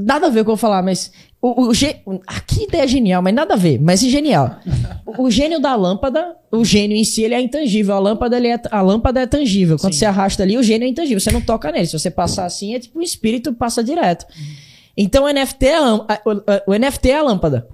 Nada 0.00 0.26
a 0.26 0.30
ver 0.30 0.40
com 0.40 0.40
o 0.40 0.44
que 0.44 0.50
eu 0.50 0.56
vou 0.56 0.56
falar, 0.56 0.82
mas. 0.82 1.10
O, 1.40 1.70
o, 1.70 2.20
aqui 2.26 2.64
ideia 2.64 2.86
genial, 2.86 3.22
mas 3.22 3.32
nada 3.32 3.54
a 3.54 3.56
ver, 3.56 3.80
mas 3.80 4.02
é 4.02 4.08
genial. 4.08 4.58
O, 5.06 5.24
o, 5.24 5.30
gênio 5.30 5.60
da 5.60 5.76
lâmpada, 5.76 6.34
o 6.50 6.64
gênio 6.64 6.96
em 6.96 7.04
si, 7.04 7.22
ele 7.22 7.34
é 7.34 7.40
intangível. 7.40 7.94
A 7.94 7.98
lâmpada, 8.00 8.36
ele 8.36 8.48
é, 8.48 8.60
a 8.70 8.82
lâmpada 8.82 9.20
é 9.20 9.26
tangível. 9.26 9.78
Quando 9.78 9.92
Sim. 9.92 10.00
você 10.00 10.06
arrasta 10.06 10.42
ali, 10.42 10.58
o 10.58 10.62
gênio 10.64 10.86
é 10.86 10.88
intangível. 10.88 11.20
Você 11.20 11.30
não 11.30 11.40
toca 11.40 11.70
nele. 11.70 11.86
Se 11.86 11.96
você 11.96 12.10
passar 12.10 12.44
assim, 12.44 12.74
é 12.74 12.80
tipo 12.80 12.98
o 12.98 13.02
espírito 13.02 13.54
passa 13.54 13.84
direto. 13.84 14.26
Então 14.96 15.26
o 15.26 15.28
NFT 15.32 15.66
é 15.66 15.76
a, 15.76 16.20
o, 16.66 16.72
o 16.72 16.74
NFT 16.76 17.10
é 17.10 17.18
a 17.18 17.22
lâmpada. 17.22 17.68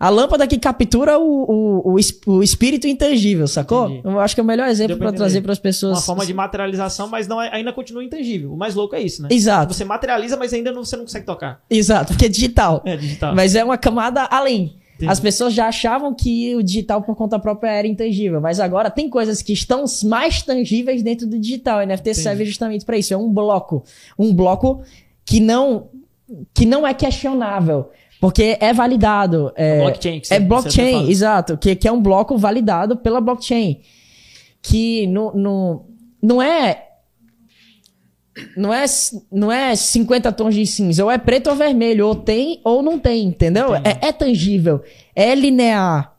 A 0.00 0.10
lâmpada 0.10 0.46
que 0.46 0.58
captura 0.58 1.18
o, 1.18 1.24
o, 1.24 1.96
o, 1.96 2.32
o 2.32 2.42
espírito 2.42 2.86
intangível, 2.86 3.48
sacou? 3.48 3.86
Entendi. 3.90 4.02
Eu 4.04 4.20
acho 4.20 4.34
que 4.34 4.40
é 4.40 4.44
o 4.44 4.46
melhor 4.46 4.68
exemplo 4.68 4.96
para 4.96 5.12
trazer 5.12 5.40
para 5.40 5.52
as 5.52 5.58
pessoas. 5.58 5.98
Uma 5.98 6.02
forma 6.02 6.24
de 6.24 6.32
materialização, 6.32 7.08
mas 7.08 7.26
não 7.26 7.42
é, 7.42 7.52
ainda 7.52 7.72
continua 7.72 8.04
intangível. 8.04 8.52
O 8.52 8.56
mais 8.56 8.76
louco 8.76 8.94
é 8.94 9.02
isso, 9.02 9.22
né? 9.22 9.28
Exato. 9.32 9.74
Você 9.74 9.84
materializa, 9.84 10.36
mas 10.36 10.52
ainda 10.52 10.70
não, 10.70 10.84
você 10.84 10.96
não 10.96 11.04
consegue 11.04 11.26
tocar. 11.26 11.60
Exato, 11.68 12.12
porque 12.12 12.26
é 12.26 12.28
digital. 12.28 12.82
É 12.88 12.96
digital. 12.96 13.34
Mas 13.34 13.54
é 13.54 13.62
uma 13.62 13.76
camada 13.76 14.22
além. 14.30 14.76
Entendi. 14.94 15.12
As 15.12 15.20
pessoas 15.20 15.52
já 15.52 15.68
achavam 15.68 16.14
que 16.14 16.56
o 16.56 16.62
digital 16.62 17.02
por 17.02 17.14
conta 17.14 17.38
própria 17.38 17.70
era 17.70 17.86
intangível, 17.86 18.40
mas 18.40 18.58
agora 18.58 18.90
tem 18.90 19.10
coisas 19.10 19.42
que 19.42 19.52
estão 19.52 19.84
mais 20.04 20.42
tangíveis 20.42 21.02
dentro 21.02 21.26
do 21.26 21.38
digital. 21.38 21.80
O 21.80 21.86
NFT 21.86 22.10
Entendi. 22.10 22.20
serve 22.20 22.44
justamente 22.44 22.84
para 22.84 22.96
isso. 22.96 23.12
É 23.12 23.16
um 23.16 23.32
bloco, 23.32 23.84
um 24.18 24.34
bloco 24.34 24.82
que 25.24 25.38
não 25.38 25.88
que 26.52 26.66
não 26.66 26.86
é 26.86 26.92
questionável. 26.92 27.90
Porque 28.20 28.56
é 28.60 28.72
validado. 28.72 29.52
É, 29.54 29.80
blockchain. 29.80 30.20
Que 30.20 30.34
é 30.34 30.40
blockchain, 30.40 31.04
tá 31.04 31.10
exato. 31.10 31.56
Que, 31.56 31.76
que 31.76 31.86
é 31.86 31.92
um 31.92 32.02
bloco 32.02 32.36
validado 32.36 32.96
pela 32.96 33.20
blockchain. 33.20 33.80
Que 34.60 35.06
no, 35.06 35.32
no, 35.34 35.86
não 36.22 36.42
é. 36.42 36.84
Não 38.56 38.72
é, 38.72 38.84
não 39.32 39.50
é 39.50 39.74
50 39.74 40.30
tons 40.30 40.54
de 40.54 40.64
cinza, 40.64 41.04
ou 41.04 41.10
é 41.10 41.18
preto 41.18 41.50
ou 41.50 41.56
vermelho, 41.56 42.06
ou 42.06 42.14
tem 42.14 42.60
ou 42.62 42.84
não 42.84 42.96
tem, 42.96 43.24
entendeu? 43.24 43.74
É, 43.74 43.98
é 44.00 44.12
tangível, 44.12 44.80
é 45.12 45.34
linear. 45.34 46.16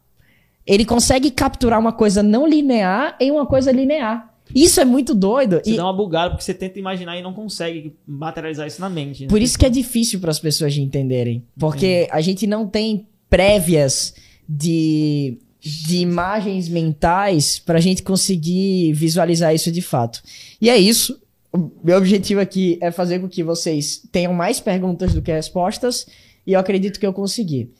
Ele 0.67 0.83
consegue 0.83 1.31
capturar 1.31 1.79
uma 1.79 1.93
coisa 1.93 2.21
não 2.21 2.45
linear 2.45 3.15
em 3.21 3.31
uma 3.31 3.45
coisa 3.45 3.71
linear. 3.71 4.33
Isso 4.53 4.79
é 4.79 4.85
muito 4.85 5.13
doido. 5.13 5.61
Você 5.63 5.73
e... 5.73 5.77
dá 5.77 5.83
uma 5.83 5.93
bugada 5.93 6.31
porque 6.31 6.43
você 6.43 6.53
tenta 6.53 6.79
imaginar 6.79 7.17
e 7.17 7.21
não 7.21 7.33
consegue 7.33 7.95
materializar 8.07 8.67
isso 8.67 8.81
na 8.81 8.89
mente. 8.89 9.23
Né? 9.23 9.29
Por 9.29 9.41
isso 9.41 9.57
que 9.57 9.65
é 9.65 9.69
difícil 9.69 10.19
para 10.19 10.31
as 10.31 10.39
pessoas 10.39 10.73
de 10.73 10.81
entenderem. 10.81 11.43
Porque 11.57 12.07
a 12.11 12.21
gente 12.21 12.47
não 12.47 12.67
tem 12.67 13.07
prévias 13.29 14.13
de, 14.47 15.37
de 15.59 15.97
imagens 15.97 16.67
mentais 16.67 17.59
para 17.59 17.77
a 17.77 17.81
gente 17.81 18.01
conseguir 18.01 18.93
visualizar 18.93 19.53
isso 19.53 19.71
de 19.71 19.81
fato. 19.81 20.21
E 20.59 20.69
é 20.69 20.77
isso. 20.77 21.21
O 21.51 21.69
meu 21.83 21.97
objetivo 21.97 22.39
aqui 22.39 22.77
é 22.81 22.91
fazer 22.91 23.19
com 23.19 23.29
que 23.29 23.43
vocês 23.43 24.01
tenham 24.11 24.33
mais 24.33 24.59
perguntas 24.59 25.13
do 25.13 25.21
que 25.21 25.31
respostas. 25.31 26.07
E 26.45 26.53
eu 26.53 26.59
acredito 26.59 26.99
que 26.99 27.05
eu 27.05 27.13
consegui. 27.13 27.71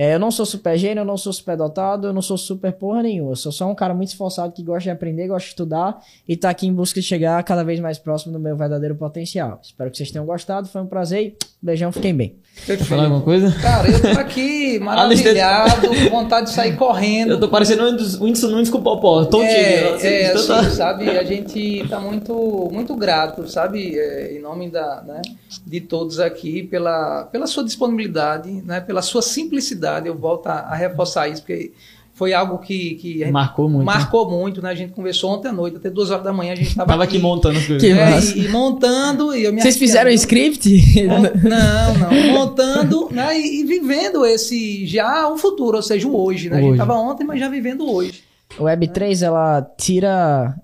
É, 0.00 0.14
eu 0.14 0.18
não 0.20 0.30
sou 0.30 0.46
super 0.46 0.78
gênio, 0.78 1.00
eu 1.00 1.04
não 1.04 1.16
sou 1.16 1.32
super 1.32 1.56
dotado, 1.56 2.06
eu 2.06 2.12
não 2.12 2.22
sou 2.22 2.38
super 2.38 2.72
porra 2.72 3.02
nenhuma. 3.02 3.32
Eu 3.32 3.36
sou 3.36 3.50
só 3.50 3.68
um 3.68 3.74
cara 3.74 3.92
muito 3.92 4.10
esforçado 4.10 4.52
que 4.52 4.62
gosta 4.62 4.84
de 4.84 4.90
aprender, 4.90 5.26
gosta 5.26 5.46
de 5.46 5.48
estudar 5.48 6.00
e 6.28 6.36
tá 6.36 6.50
aqui 6.50 6.68
em 6.68 6.72
busca 6.72 7.00
de 7.00 7.06
chegar 7.06 7.42
cada 7.42 7.64
vez 7.64 7.80
mais 7.80 7.98
próximo 7.98 8.32
do 8.32 8.38
meu 8.38 8.56
verdadeiro 8.56 8.94
potencial. 8.94 9.58
Espero 9.60 9.90
que 9.90 9.96
vocês 9.96 10.12
tenham 10.12 10.24
gostado, 10.24 10.68
foi 10.68 10.82
um 10.82 10.86
prazer. 10.86 11.36
Beijão, 11.60 11.90
fiquem 11.90 12.14
bem. 12.14 12.36
Quer 12.64 12.78
falar 12.78 13.04
alguma 13.04 13.22
coisa? 13.22 13.50
Cara, 13.60 13.88
eu 13.88 14.00
tô 14.00 14.20
aqui 14.20 14.78
maravilhado, 14.82 15.88
com 15.88 16.10
vontade 16.10 16.46
de 16.46 16.52
sair 16.52 16.76
correndo. 16.76 17.32
Eu 17.32 17.40
tô 17.40 17.48
parecendo 17.48 17.82
o 17.84 18.24
Whindersson 18.24 18.48
Nunes 18.48 18.70
com 18.70 18.78
o 18.78 18.82
Popó, 18.82 19.24
tontinho. 19.24 19.48
É, 19.48 19.94
assim, 19.94 20.06
é 20.06 20.32
assim, 20.32 20.70
sabe? 20.70 21.10
A 21.10 21.24
gente 21.24 21.86
tá 21.88 21.98
muito, 21.98 22.68
muito 22.72 22.94
grato, 22.94 23.48
sabe? 23.48 23.98
É, 23.98 24.36
em 24.36 24.40
nome 24.40 24.70
da, 24.70 25.02
né, 25.02 25.22
de 25.66 25.80
todos 25.80 26.20
aqui, 26.20 26.62
pela, 26.62 27.24
pela 27.24 27.46
sua 27.46 27.64
disponibilidade, 27.64 28.50
né, 28.62 28.80
pela 28.80 29.02
sua 29.02 29.22
simplicidade. 29.22 30.06
Eu 30.06 30.16
volto 30.16 30.46
a, 30.48 30.60
a 30.60 30.74
reforçar 30.74 31.28
isso, 31.28 31.42
porque 31.42 31.72
foi 32.18 32.32
algo 32.32 32.58
que, 32.58 32.96
que 32.96 33.30
marcou 33.30 33.68
muito. 33.68 33.86
Marcou 33.86 34.28
né? 34.28 34.36
muito, 34.36 34.60
né? 34.60 34.70
A 34.70 34.74
gente 34.74 34.92
conversou 34.92 35.30
ontem 35.30 35.46
à 35.46 35.52
noite, 35.52 35.76
até 35.76 35.88
duas 35.88 36.10
horas 36.10 36.24
da 36.24 36.32
manhã 36.32 36.52
a 36.52 36.56
gente 36.56 36.70
estava 36.70 36.92
aqui, 36.94 37.02
aqui, 37.04 37.18
montando 37.20 37.56
as 37.56 37.64
coisas. 37.64 37.88
É, 37.88 38.20
e, 38.36 38.46
e, 38.46 38.48
montando 38.48 39.36
e 39.36 39.44
eu 39.44 39.52
me 39.52 39.62
Vocês 39.62 39.76
fizeram 39.76 40.10
o 40.10 40.14
script? 40.14 40.68
Não, 41.04 41.22
não. 41.22 42.32
Montando 42.32 43.08
né? 43.12 43.38
E, 43.38 43.60
e, 43.60 43.64
vivendo 43.64 44.26
esse 44.26 44.84
já 44.84 45.28
o 45.28 45.38
futuro, 45.38 45.76
ou 45.76 45.82
seja, 45.82 46.08
o 46.08 46.20
hoje, 46.20 46.50
né? 46.50 46.56
Hoje. 46.56 46.64
A 46.64 46.66
gente 46.66 46.80
estava 46.80 46.94
ontem, 46.94 47.24
mas 47.24 47.38
já 47.38 47.48
vivendo 47.48 47.88
hoje. 47.88 48.24
O 48.58 48.64
Web3, 48.64 49.22
ela 49.24 49.62
tira... 49.78 50.56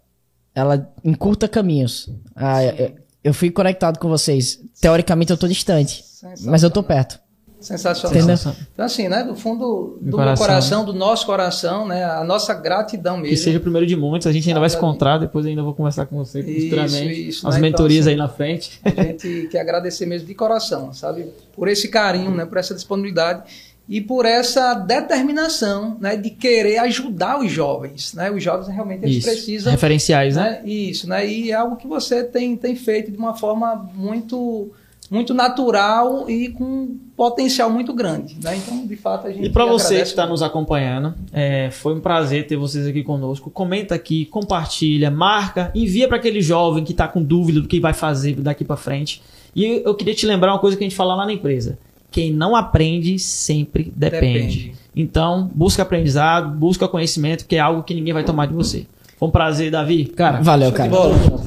Ela 0.52 0.92
encurta 1.04 1.46
caminhos. 1.46 2.10
Ah, 2.34 2.64
eu, 2.64 2.92
eu 3.22 3.34
fui 3.34 3.50
conectado 3.50 3.98
com 4.00 4.08
vocês. 4.08 4.60
Teoricamente 4.80 5.30
eu 5.30 5.36
tô 5.36 5.46
distante, 5.46 6.02
mas 6.44 6.64
eu 6.64 6.70
tô 6.70 6.82
perto. 6.82 7.23
Sensacional. 7.64 8.16
Entendeu? 8.16 8.36
Então, 8.74 8.84
assim, 8.84 9.08
né? 9.08 9.24
Do 9.24 9.34
fundo 9.34 9.98
do, 10.00 10.16
coração. 10.16 10.26
meu 10.26 10.36
coração, 10.36 10.84
do 10.84 10.92
nosso 10.92 11.24
coração, 11.24 11.88
né? 11.88 12.04
A 12.04 12.22
nossa 12.22 12.52
gratidão 12.52 13.16
mesmo. 13.16 13.30
Que 13.30 13.36
seja 13.38 13.56
o 13.56 13.60
primeiro 13.60 13.86
de 13.86 13.96
muitos, 13.96 14.26
a 14.26 14.32
gente 14.32 14.46
ainda 14.46 14.60
vai 14.60 14.68
se 14.68 14.76
encontrar, 14.76 15.16
depois 15.16 15.46
ainda 15.46 15.62
vou 15.62 15.74
conversar 15.74 16.04
com 16.04 16.16
você 16.16 16.42
futuramente. 16.42 17.28
Isso, 17.28 17.48
as 17.48 17.54
né? 17.54 17.60
mentorias 17.62 18.06
então, 18.06 18.12
assim, 18.12 18.22
aí 18.22 18.28
na 18.28 18.28
frente. 18.28 18.80
A 18.84 19.02
gente 19.02 19.48
quer 19.50 19.60
agradecer 19.60 20.04
mesmo 20.04 20.28
de 20.28 20.34
coração, 20.34 20.92
sabe? 20.92 21.26
Por 21.54 21.66
esse 21.68 21.88
carinho, 21.88 22.30
né? 22.32 22.44
Por 22.44 22.58
essa 22.58 22.74
disponibilidade 22.74 23.44
e 23.88 24.00
por 24.00 24.24
essa 24.24 24.74
determinação 24.74 25.96
né, 26.00 26.16
de 26.16 26.30
querer 26.30 26.78
ajudar 26.78 27.38
os 27.38 27.50
jovens. 27.50 28.14
Né? 28.14 28.30
Os 28.30 28.42
jovens 28.42 28.68
realmente 28.68 29.04
eles 29.04 29.18
Isso. 29.18 29.28
precisam. 29.28 29.72
Referenciais, 29.72 30.36
né? 30.36 30.42
né? 30.42 30.62
Isso, 30.64 31.08
né? 31.08 31.26
E 31.26 31.50
é 31.50 31.54
algo 31.54 31.76
que 31.76 31.86
você 31.86 32.24
tem, 32.24 32.56
tem 32.56 32.74
feito 32.74 33.10
de 33.10 33.18
uma 33.18 33.34
forma 33.34 33.74
muito 33.94 34.70
muito 35.14 35.32
natural 35.32 36.28
e 36.28 36.48
com 36.48 36.96
potencial 37.16 37.70
muito 37.70 37.94
grande. 37.94 38.36
Né? 38.42 38.56
Então, 38.56 38.84
de 38.84 38.96
fato, 38.96 39.28
a 39.28 39.30
gente. 39.32 39.46
E 39.46 39.50
para 39.50 39.64
você 39.64 39.96
que 39.96 40.02
está 40.02 40.26
nos 40.26 40.42
acompanhando, 40.42 41.14
é, 41.32 41.70
foi 41.70 41.94
um 41.94 42.00
prazer 42.00 42.46
ter 42.46 42.56
vocês 42.56 42.86
aqui 42.86 43.02
conosco. 43.02 43.50
Comenta 43.50 43.94
aqui, 43.94 44.26
compartilha, 44.26 45.10
marca, 45.10 45.70
envia 45.74 46.08
para 46.08 46.16
aquele 46.16 46.42
jovem 46.42 46.84
que 46.84 46.92
está 46.92 47.06
com 47.06 47.22
dúvida 47.22 47.60
do 47.60 47.68
que 47.68 47.78
vai 47.78 47.94
fazer 47.94 48.34
daqui 48.34 48.64
para 48.64 48.76
frente. 48.76 49.22
E 49.54 49.82
eu 49.84 49.94
queria 49.94 50.14
te 50.14 50.26
lembrar 50.26 50.52
uma 50.52 50.58
coisa 50.58 50.76
que 50.76 50.82
a 50.82 50.86
gente 50.86 50.96
fala 50.96 51.14
lá 51.14 51.24
na 51.24 51.32
empresa. 51.32 51.78
Quem 52.10 52.32
não 52.32 52.54
aprende 52.54 53.18
sempre 53.18 53.92
depende. 53.94 54.58
depende. 54.58 54.74
Então, 54.94 55.50
busca 55.54 55.82
aprendizado, 55.82 56.56
busca 56.56 56.86
conhecimento, 56.86 57.46
que 57.46 57.56
é 57.56 57.60
algo 57.60 57.82
que 57.82 57.94
ninguém 57.94 58.12
vai 58.12 58.24
tomar 58.24 58.46
de 58.46 58.54
você. 58.54 58.86
Foi 59.18 59.28
um 59.28 59.30
prazer, 59.30 59.70
Davi. 59.70 60.06
Cara, 60.06 60.40
valeu, 60.42 60.72
cara. 60.72 60.90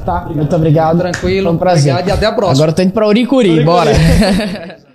Tá, 0.06 0.30
muito 0.34 0.56
obrigado. 0.56 0.98
Tranquilo. 1.00 1.48
Foi 1.48 1.56
um 1.56 1.58
prazer. 1.58 1.94
Obrigado 1.94 2.10
e 2.10 2.18
até 2.18 2.26
a 2.26 2.32
próxima. 2.32 2.58
Agora 2.58 2.72
eu 2.72 2.76
tô 2.76 2.82
indo 2.82 2.94
pra 2.94 3.08
Uricuri, 3.08 3.50
Uricuri. 3.50 3.66
bora. 3.66 3.92